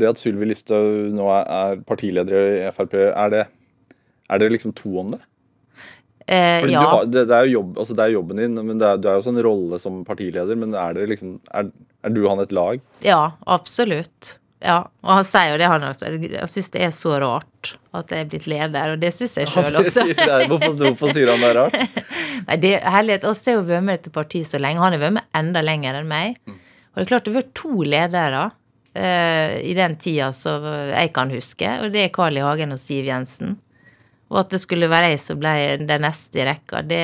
Det 0.00 0.08
at 0.08 0.18
Sylvi 0.18 0.48
Listhaug 0.48 1.12
nå 1.14 1.28
er, 1.30 1.44
er 1.46 1.82
partileder 1.86 2.48
i 2.64 2.70
Frp, 2.74 2.96
er 3.12 3.34
det, 3.34 3.44
er 4.30 4.42
det 4.42 4.48
liksom 4.54 4.72
to 4.78 4.96
om 5.02 5.12
det? 5.14 5.20
Eh, 6.26 6.64
Ja. 6.70 6.80
har, 6.90 7.04
det, 7.06 7.26
det, 7.30 7.36
er 7.36 7.46
jo 7.46 7.60
jobb, 7.60 7.78
altså 7.78 7.96
det 7.96 8.06
er 8.06 8.16
jobben 8.16 8.42
din, 8.42 8.58
men 8.66 8.80
det 8.80 8.88
er, 8.88 8.98
du 9.00 9.08
er 9.08 9.18
jo 9.18 9.22
også 9.24 9.34
en 9.34 9.44
rolle 9.46 9.78
som 9.82 10.00
partileder. 10.06 10.58
Men 10.58 10.74
er 10.74 10.98
det 10.98 11.06
liksom 11.14 11.38
Er, 11.50 11.70
er 12.02 12.14
du 12.14 12.26
han 12.28 12.42
et 12.42 12.52
lag? 12.52 12.82
Ja, 13.04 13.22
absolutt. 13.46 14.36
Ja, 14.64 14.86
og 15.04 15.10
han 15.18 15.26
sier 15.26 15.52
jo 15.52 15.58
det, 15.60 15.66
han 15.68 15.84
også. 15.84 16.10
Jeg 16.16 16.48
syns 16.48 16.70
det 16.72 16.84
er 16.86 16.92
så 16.94 17.16
rart 17.20 17.74
at 17.96 18.12
jeg 18.12 18.24
er 18.24 18.28
blitt 18.30 18.46
leder, 18.50 18.92
og 18.94 19.00
det 19.00 19.12
syns 19.14 19.36
jeg 19.38 19.50
sjøl 19.52 19.80
også. 19.82 20.04
Hvorfor, 20.50 20.76
hvorfor 20.80 21.12
sier 21.16 21.32
han 21.32 21.42
det 21.44 21.50
er 21.50 21.58
rart? 21.60 22.04
Nei, 22.48 22.56
det 22.62 22.72
er 22.78 22.94
herlighet. 22.96 23.26
Oss 23.28 23.44
har 23.48 23.58
jo 23.58 23.66
vært 23.68 23.84
med 23.86 23.98
i 23.98 24.02
et 24.02 24.14
parti 24.14 24.42
så 24.46 24.60
lenge. 24.60 24.82
Han 24.82 24.96
har 24.96 25.02
vært 25.02 25.18
med 25.18 25.28
enda 25.36 25.62
lenger 25.64 26.00
enn 26.00 26.08
meg. 26.10 26.40
Og 26.48 26.98
det 27.00 27.04
er 27.04 27.10
klart, 27.10 27.26
det 27.26 27.34
har 27.34 27.40
vært 27.42 27.54
to 27.58 27.84
ledere 27.84 28.42
uh, 28.96 29.54
i 29.60 29.76
den 29.76 29.96
tida 30.00 30.30
som 30.36 30.64
jeg 30.64 31.12
kan 31.16 31.32
huske, 31.32 31.72
og 31.84 31.92
det 31.92 32.06
er 32.06 32.12
Carl 32.14 32.38
I. 32.38 32.44
Hagen 32.44 32.72
og 32.76 32.80
Siv 32.80 33.08
Jensen. 33.08 33.58
Og 34.32 34.40
at 34.42 34.50
det 34.50 34.58
skulle 34.62 34.88
være 34.90 35.12
jeg 35.12 35.20
som 35.22 35.38
ble 35.38 35.52
den 35.86 36.02
neste 36.02 36.40
i 36.40 36.46
rekka, 36.48 36.80
det 36.82 37.02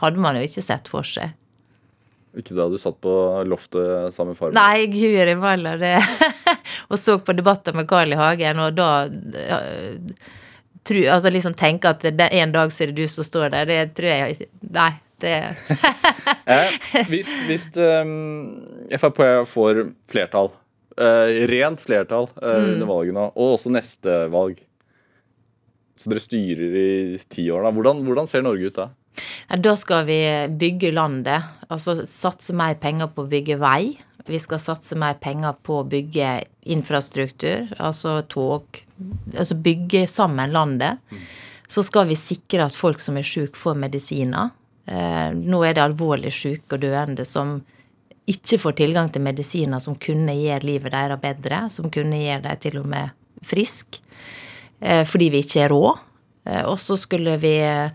hadde 0.00 0.22
man 0.24 0.38
jo 0.38 0.44
ikke 0.46 0.62
sett 0.64 0.88
for 0.88 1.04
seg. 1.04 1.34
Ikke 2.32 2.54
da 2.56 2.64
du 2.72 2.78
satt 2.80 2.96
på 3.04 3.12
loftet 3.44 4.14
sammen 4.16 4.32
med 4.32 4.38
far? 4.38 4.54
Nei, 4.56 4.86
guri 4.88 5.34
malla, 5.36 5.74
det 5.76 5.98
Og 6.88 6.96
så 6.96 7.18
på 7.20 7.34
debatter 7.36 7.76
med 7.76 7.84
Carl 7.90 8.14
I. 8.14 8.16
Hagen, 8.16 8.62
og 8.64 8.72
da 8.78 8.86
ja, 9.36 9.58
tru, 10.88 11.02
Altså 11.12 11.28
liksom 11.32 11.52
tenke 11.60 11.92
at 11.92 12.00
det, 12.08 12.30
en 12.32 12.54
dag 12.54 12.72
så 12.72 12.86
er 12.86 12.92
det 12.94 13.04
du 13.04 13.12
som 13.12 13.26
står 13.28 13.52
der, 13.52 13.68
det 13.68 13.80
tror 13.98 14.08
jeg 14.08 14.38
ikke 14.38 14.48
Nei, 14.78 14.90
det 15.20 15.36
Eh, 16.52 16.72
hvis 17.10 17.28
hvis 17.46 17.64
um, 17.76 18.64
Frp 18.98 19.20
får 19.48 19.78
flertall, 20.10 20.48
uh, 20.98 21.28
rent 21.52 21.80
flertall 21.84 22.26
uh, 22.40 22.48
Mm. 22.56 22.66
under 22.72 22.88
valgene, 22.88 23.24
og 23.36 23.54
også 23.58 23.70
neste 23.72 24.16
valg 24.32 24.58
Så 26.02 26.10
dere 26.10 26.22
styrer 26.22 26.76
i 26.82 27.18
ti 27.30 27.46
år, 27.54 27.62
da. 27.62 27.70
Hvordan, 27.76 28.02
hvordan 28.06 28.28
ser 28.30 28.42
Norge 28.42 28.70
ut 28.72 28.78
da? 28.80 28.88
Da 29.62 29.74
skal 29.76 30.06
vi 30.08 30.18
bygge 30.58 30.90
landet. 30.96 31.44
Altså 31.70 32.00
satse 32.08 32.54
mer 32.56 32.74
penger 32.82 33.12
på 33.12 33.22
å 33.22 33.30
bygge 33.30 33.58
vei. 33.62 33.92
Vi 34.26 34.38
skal 34.42 34.62
satse 34.62 34.96
mer 34.98 35.18
penger 35.22 35.54
på 35.66 35.80
å 35.80 35.86
bygge 35.86 36.32
infrastruktur, 36.72 37.70
altså 37.82 38.20
tog. 38.30 38.82
Altså 39.34 39.58
bygge 39.58 40.06
sammen 40.10 40.54
landet. 40.54 41.02
Så 41.70 41.84
skal 41.86 42.08
vi 42.10 42.18
sikre 42.18 42.66
at 42.66 42.76
folk 42.76 43.00
som 43.02 43.18
er 43.18 43.26
syke, 43.26 43.58
får 43.58 43.78
medisiner. 43.82 44.52
Eh, 44.86 45.30
nå 45.34 45.62
er 45.64 45.76
det 45.76 45.84
alvorlig 45.84 46.32
syke 46.34 46.76
og 46.76 46.82
døende 46.82 47.26
som 47.28 47.60
ikke 48.30 48.58
får 48.58 48.76
tilgang 48.78 49.10
til 49.10 49.22
medisiner 49.22 49.82
som 49.82 49.98
kunne 49.98 50.34
gjøre 50.38 50.66
livet 50.66 50.94
deres 50.94 51.20
bedre, 51.22 51.64
som 51.70 51.90
kunne 51.90 52.18
gjøre 52.22 52.44
dem 52.46 52.62
til 52.62 52.78
og 52.82 52.88
med 52.90 53.14
friske 53.46 54.02
fordi 54.82 55.28
vi 55.30 55.42
ikke 55.44 55.60
har 55.62 55.70
råd. 55.70 56.00
Eh, 56.44 56.64
Og 56.64 56.78
så 56.80 56.96
skulle 56.96 57.36
vi 57.36 57.56
eh, 57.62 57.90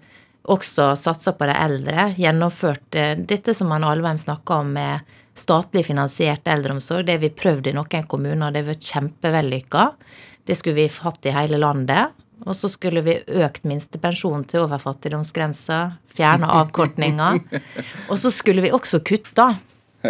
også 0.48 0.94
satsa 0.96 1.34
på 1.36 1.48
de 1.50 1.56
eldre. 1.56 2.12
Gjennomført 2.18 2.96
eh, 2.96 3.16
dette 3.18 3.56
som 3.58 3.72
han 3.76 3.84
Alvheim 3.88 4.18
snakka 4.18 4.62
om 4.64 4.74
med 4.78 5.16
statlig 5.38 5.86
finansiert 5.86 6.48
eldreomsorg. 6.50 7.06
Det 7.06 7.18
har 7.18 7.26
vi 7.26 7.34
prøvd 7.34 7.70
i 7.70 7.76
noen 7.78 8.08
kommuner, 8.10 8.52
det 8.52 8.64
har 8.64 8.72
vært 8.72 8.88
kjempevellykka. 8.94 9.90
Det 10.48 10.56
skulle 10.58 10.80
vi 10.80 10.88
hatt 11.04 11.28
i 11.28 11.36
hele 11.36 11.60
landet. 11.62 12.16
Og 12.46 12.54
så 12.56 12.70
skulle 12.70 13.02
vi 13.02 13.18
økt 13.42 13.66
minstepensjonen 13.66 14.46
til 14.48 14.64
over 14.64 14.80
fattigdomsgrensa, 14.80 15.80
fjerne 16.16 16.48
avkortninga. 16.54 17.32
Og 18.12 18.20
så 18.22 18.30
skulle 18.32 18.62
vi 18.64 18.72
også 18.72 19.02
kutta. 19.02 19.50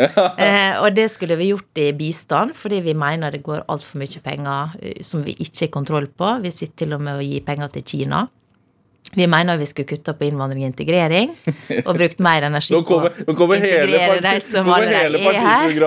Eh, 0.48 0.76
og 0.84 0.92
det 0.94 1.08
skulle 1.10 1.38
vi 1.40 1.50
gjort 1.52 1.80
i 1.80 1.92
bistand, 1.96 2.54
fordi 2.58 2.82
vi 2.86 2.94
mener 2.98 3.32
det 3.34 3.44
går 3.46 3.64
altfor 3.72 4.02
mye 4.02 4.22
penger 4.24 4.76
eh, 4.82 5.00
som 5.06 5.24
vi 5.26 5.34
ikke 5.40 5.66
har 5.66 5.72
kontroll 5.74 6.10
på. 6.12 6.34
Vi 6.44 6.52
sitter 6.54 6.84
til 6.84 6.98
og 6.98 7.02
med 7.06 7.18
å 7.18 7.26
gi 7.26 7.40
penger 7.46 7.72
til 7.74 7.86
Kina. 7.88 8.26
Vi 9.16 9.28
mener 9.28 9.58
vi 9.58 9.66
skulle 9.66 9.88
kutta 9.88 10.14
på 10.14 10.28
innvandring 10.28 10.66
og 10.66 10.72
integrering, 10.72 11.32
og 11.86 11.96
brukt 11.98 12.20
mer 12.24 12.48
energi 12.48 12.74
Nå 12.76 12.82
på 12.84 12.98
kommer, 13.38 13.56
å 13.56 13.58
integrere 13.58 14.18
de 14.24 14.34
som 14.44 14.70
allerede 14.74 15.22
er 15.22 15.40
her. 15.48 15.78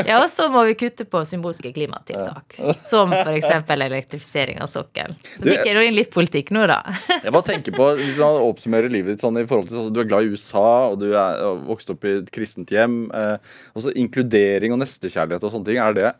Ja, 0.06 0.20
og 0.20 0.28
så 0.30 0.46
må 0.52 0.62
vi 0.68 0.76
kutte 0.78 1.04
på 1.08 1.22
symbolske 1.26 1.72
klimatiltak, 1.74 2.56
som 2.90 3.12
f.eks. 3.14 3.50
elektrifisering 3.74 4.60
av 4.62 4.70
sokkelen. 4.70 5.16
Så 5.24 5.42
fikk 5.42 5.66
jeg 5.66 5.90
inn 5.90 5.96
litt 5.96 6.12
politikk 6.14 6.52
nå, 6.54 6.66
da. 6.70 6.78
Jeg 7.10 7.34
bare 7.34 7.48
tenker 7.50 7.74
på, 7.74 7.90
Hvis 7.98 8.20
man 8.20 8.38
oppsummerer 8.46 8.92
livet 8.92 9.16
ditt 9.16 9.24
sånn 9.24 9.40
i 9.40 9.46
forhold 9.48 9.70
til 9.70 9.80
altså, 9.80 9.94
Du 9.94 10.00
er 10.02 10.08
glad 10.10 10.26
i 10.26 10.34
USA, 10.34 10.68
og 10.92 11.00
du 11.02 11.08
er 11.10 11.42
vokst 11.66 11.90
opp 11.92 12.06
i 12.06 12.16
et 12.20 12.30
kristent 12.34 12.70
hjem. 12.74 13.02
Eh, 13.14 13.54
også 13.74 13.94
Inkludering 13.98 14.74
og 14.76 14.82
nestekjærlighet 14.84 15.46
og 15.46 15.54
sånne 15.54 15.70
ting. 15.72 15.80
Er 15.82 15.96
det, 15.96 16.12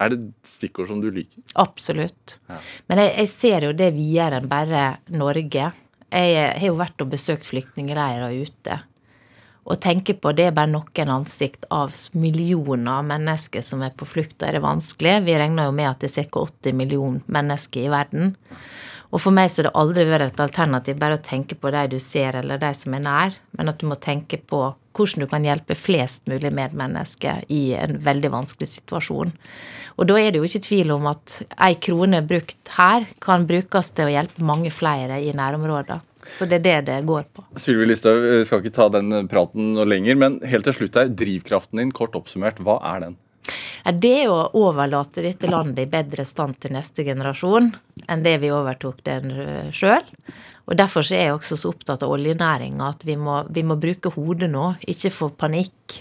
er 0.00 0.12
det 0.12 0.18
stikkord 0.46 0.88
som 0.90 1.00
du 1.02 1.10
liker? 1.14 1.42
Absolutt. 1.60 2.38
Men 2.90 3.02
jeg, 3.02 3.12
jeg 3.22 3.32
ser 3.32 3.68
jo 3.68 3.74
det 3.76 3.92
videre 3.96 4.40
enn 4.40 4.50
bare 4.50 4.86
Norge. 5.14 5.70
Jeg 6.14 6.34
har 6.58 6.66
jo 6.66 6.78
vært 6.78 7.04
og 7.04 7.14
besøkt 7.14 7.46
flyktningleirer 7.48 8.34
ute. 8.44 8.80
Og 9.64 9.80
tenker 9.80 10.18
på 10.20 10.34
det 10.36 10.50
er 10.50 10.56
bare 10.56 10.68
noen 10.68 11.12
ansikt 11.14 11.64
av 11.72 11.94
millioner 12.12 12.98
av 12.98 13.06
mennesker 13.08 13.64
som 13.64 13.82
er 13.82 13.94
på 13.96 14.06
flukt. 14.08 14.36
og 14.42 14.48
er 14.48 14.58
det 14.58 14.64
vanskelig. 14.64 15.14
Vi 15.24 15.38
regner 15.40 15.70
jo 15.70 15.76
med 15.76 15.88
at 15.88 16.04
det 16.04 16.12
er 16.12 16.28
ca. 16.28 16.44
80 16.44 16.76
millioner 16.76 17.24
mennesker 17.26 17.86
i 17.86 17.92
verden. 17.92 18.34
Og 19.14 19.22
for 19.22 19.32
meg 19.32 19.50
så 19.50 19.62
har 19.62 19.70
det 19.70 19.78
aldri 19.78 20.04
vært 20.10 20.32
et 20.32 20.42
alternativ 20.42 20.98
bare 20.98 21.16
å 21.16 21.22
tenke 21.22 21.54
på 21.54 21.70
de 21.70 21.86
du 21.94 22.00
ser, 22.02 22.34
eller 22.34 22.58
de 22.58 22.72
som 22.74 22.96
er 22.96 23.04
nær, 23.04 23.36
men 23.56 23.70
at 23.70 23.78
du 23.78 23.86
må 23.86 23.94
tenke 23.94 24.40
på 24.42 24.66
hvordan 24.94 25.24
du 25.24 25.30
kan 25.30 25.44
hjelpe 25.46 25.76
flest 25.78 26.24
mulig 26.30 26.52
medmennesker 26.54 27.44
i 27.52 27.74
en 27.78 27.98
veldig 28.04 28.30
vanskelig 28.32 28.70
situasjon. 28.76 29.34
Og 29.98 30.08
da 30.10 30.18
er 30.20 30.32
det 30.32 30.40
jo 30.40 30.48
ikke 30.48 30.64
tvil 30.68 30.94
om 30.94 31.08
at 31.10 31.40
ei 31.62 31.74
krone 31.82 32.22
brukt 32.26 32.74
her 32.78 33.06
kan 33.22 33.46
brukes 33.46 33.92
til 33.94 34.08
å 34.08 34.14
hjelpe 34.14 34.46
mange 34.46 34.72
flere 34.74 35.20
i 35.22 35.34
nærområder. 35.36 36.02
Så 36.24 36.48
det 36.48 36.62
er 36.62 36.64
det 36.64 36.78
det 36.86 37.02
går 37.06 37.26
på. 37.36 37.44
Sylvi 37.60 37.90
Listhaug, 37.90 38.22
vi 38.22 38.46
skal 38.48 38.62
ikke 38.62 38.78
ta 38.78 38.88
den 38.94 39.28
praten 39.28 39.74
noe 39.76 39.84
lenger, 39.88 40.16
men 40.16 40.38
helt 40.48 40.64
til 40.64 40.78
slutt 40.78 40.96
her, 40.96 41.12
drivkraften 41.12 41.82
din, 41.82 41.92
kort 41.94 42.16
oppsummert, 42.16 42.62
hva 42.64 42.78
er 42.94 43.04
den? 43.04 43.18
Det 44.00 44.12
er 44.22 44.30
å 44.32 44.46
overlate 44.56 45.20
dette 45.20 45.50
landet 45.50 45.84
i 45.84 45.90
bedre 45.92 46.24
stand 46.24 46.56
til 46.62 46.72
neste 46.72 47.04
generasjon 47.04 47.74
enn 48.08 48.24
det 48.24 48.38
vi 48.40 48.48
overtok 48.54 49.02
den 49.04 49.34
sjøl. 49.76 50.06
Og 50.64 50.78
derfor 50.78 51.04
så 51.04 51.16
er 51.18 51.28
jeg 51.28 51.36
også 51.36 51.58
så 51.60 51.70
opptatt 51.74 52.02
av 52.04 52.12
oljenæringa 52.14 52.88
at 52.94 53.04
vi 53.04 53.18
må, 53.20 53.42
vi 53.52 53.64
må 53.66 53.76
bruke 53.80 54.12
hodet 54.14 54.48
nå, 54.52 54.72
ikke 54.88 55.12
få 55.12 55.28
panikk. 55.36 56.00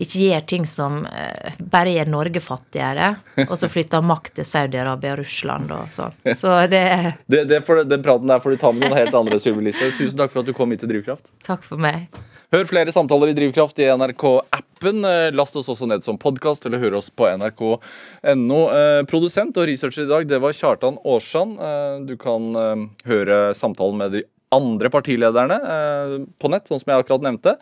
Ikke 0.00 0.22
gjøre 0.22 0.44
ting 0.48 0.64
som 0.64 1.02
eh, 1.04 1.58
bare 1.60 1.92
gjør 1.92 2.08
Norge 2.08 2.40
fattigere, 2.40 3.10
og 3.42 3.52
så 3.60 3.68
flytter 3.68 4.04
makt 4.06 4.38
til 4.38 4.46
Saudi-Arabia 4.48 5.12
og 5.12 5.20
Russland 5.20 5.74
og 5.76 5.90
sånn. 5.92 6.14
Så 6.32 6.54
det 6.72 6.84
Det, 7.26 7.42
det 7.50 7.60
for, 7.66 7.82
den 7.84 8.00
praten 8.06 8.30
der 8.30 8.40
får 8.40 8.56
du 8.56 8.62
ta 8.62 8.72
med 8.72 8.86
noen 8.86 8.96
helt 8.96 9.18
andre, 9.18 9.36
syvilister. 9.42 9.92
Tusen 9.98 10.16
takk 10.22 10.32
for 10.32 10.40
at 10.40 10.48
du 10.48 10.56
kom 10.56 10.72
hit 10.72 10.80
til 10.80 10.94
Drivkraft. 10.94 11.28
Takk 11.44 11.66
for 11.66 11.82
meg. 11.82 12.08
Hør 12.50 12.66
flere 12.66 12.90
samtaler 12.90 13.30
i 13.30 13.34
Drivkraft 13.36 13.78
i 13.78 13.86
NRK-appen. 13.94 15.04
Eh, 15.06 15.28
Last 15.38 15.54
oss 15.60 15.68
også 15.70 15.86
ned 15.86 16.02
som 16.02 16.16
podkast, 16.18 16.64
eller 16.66 16.80
hør 16.82 16.96
oss 16.98 17.06
på 17.14 17.28
nrk.no. 17.30 18.58
Eh, 18.74 19.02
Produsent 19.10 19.60
og 19.60 19.68
researcher 19.70 20.02
i 20.02 20.10
dag, 20.10 20.26
det 20.26 20.40
var 20.42 20.56
Kjartan 20.56 20.98
Aarsand. 21.06 21.60
Eh, 21.62 22.00
Du 22.08 22.16
kan 22.18 22.50
høre 23.06 23.38
samtalen 23.54 24.00
med 24.02 24.16
de 24.18 24.22
andre 24.50 24.90
partilederne 24.90 25.56
på 26.42 26.50
nett, 26.50 26.66
sånn 26.66 26.80
som 26.82 26.90
jeg 26.90 27.04
akkurat 27.04 27.22
nevnte. 27.22 27.52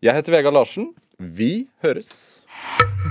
Jeg 0.00 0.16
heter 0.16 0.32
Vegard 0.32 0.56
Larsen. 0.56 0.94
Vi 1.20 1.66
høres. 1.84 2.40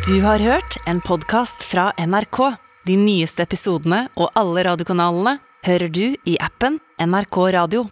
Du 0.07 0.15
har 0.25 0.41
hørt 0.41 0.79
en 0.89 1.01
podkast 1.05 1.61
fra 1.61 1.91
NRK. 2.01 2.55
De 2.87 2.95
nyeste 2.97 3.45
episodene 3.45 4.07
og 4.17 4.31
alle 4.33 4.63
radiokanalene 4.65 5.37
hører 5.67 5.91
du 5.93 6.15
i 6.25 6.37
appen 6.41 6.79
NRK 6.97 7.37
Radio. 7.53 7.85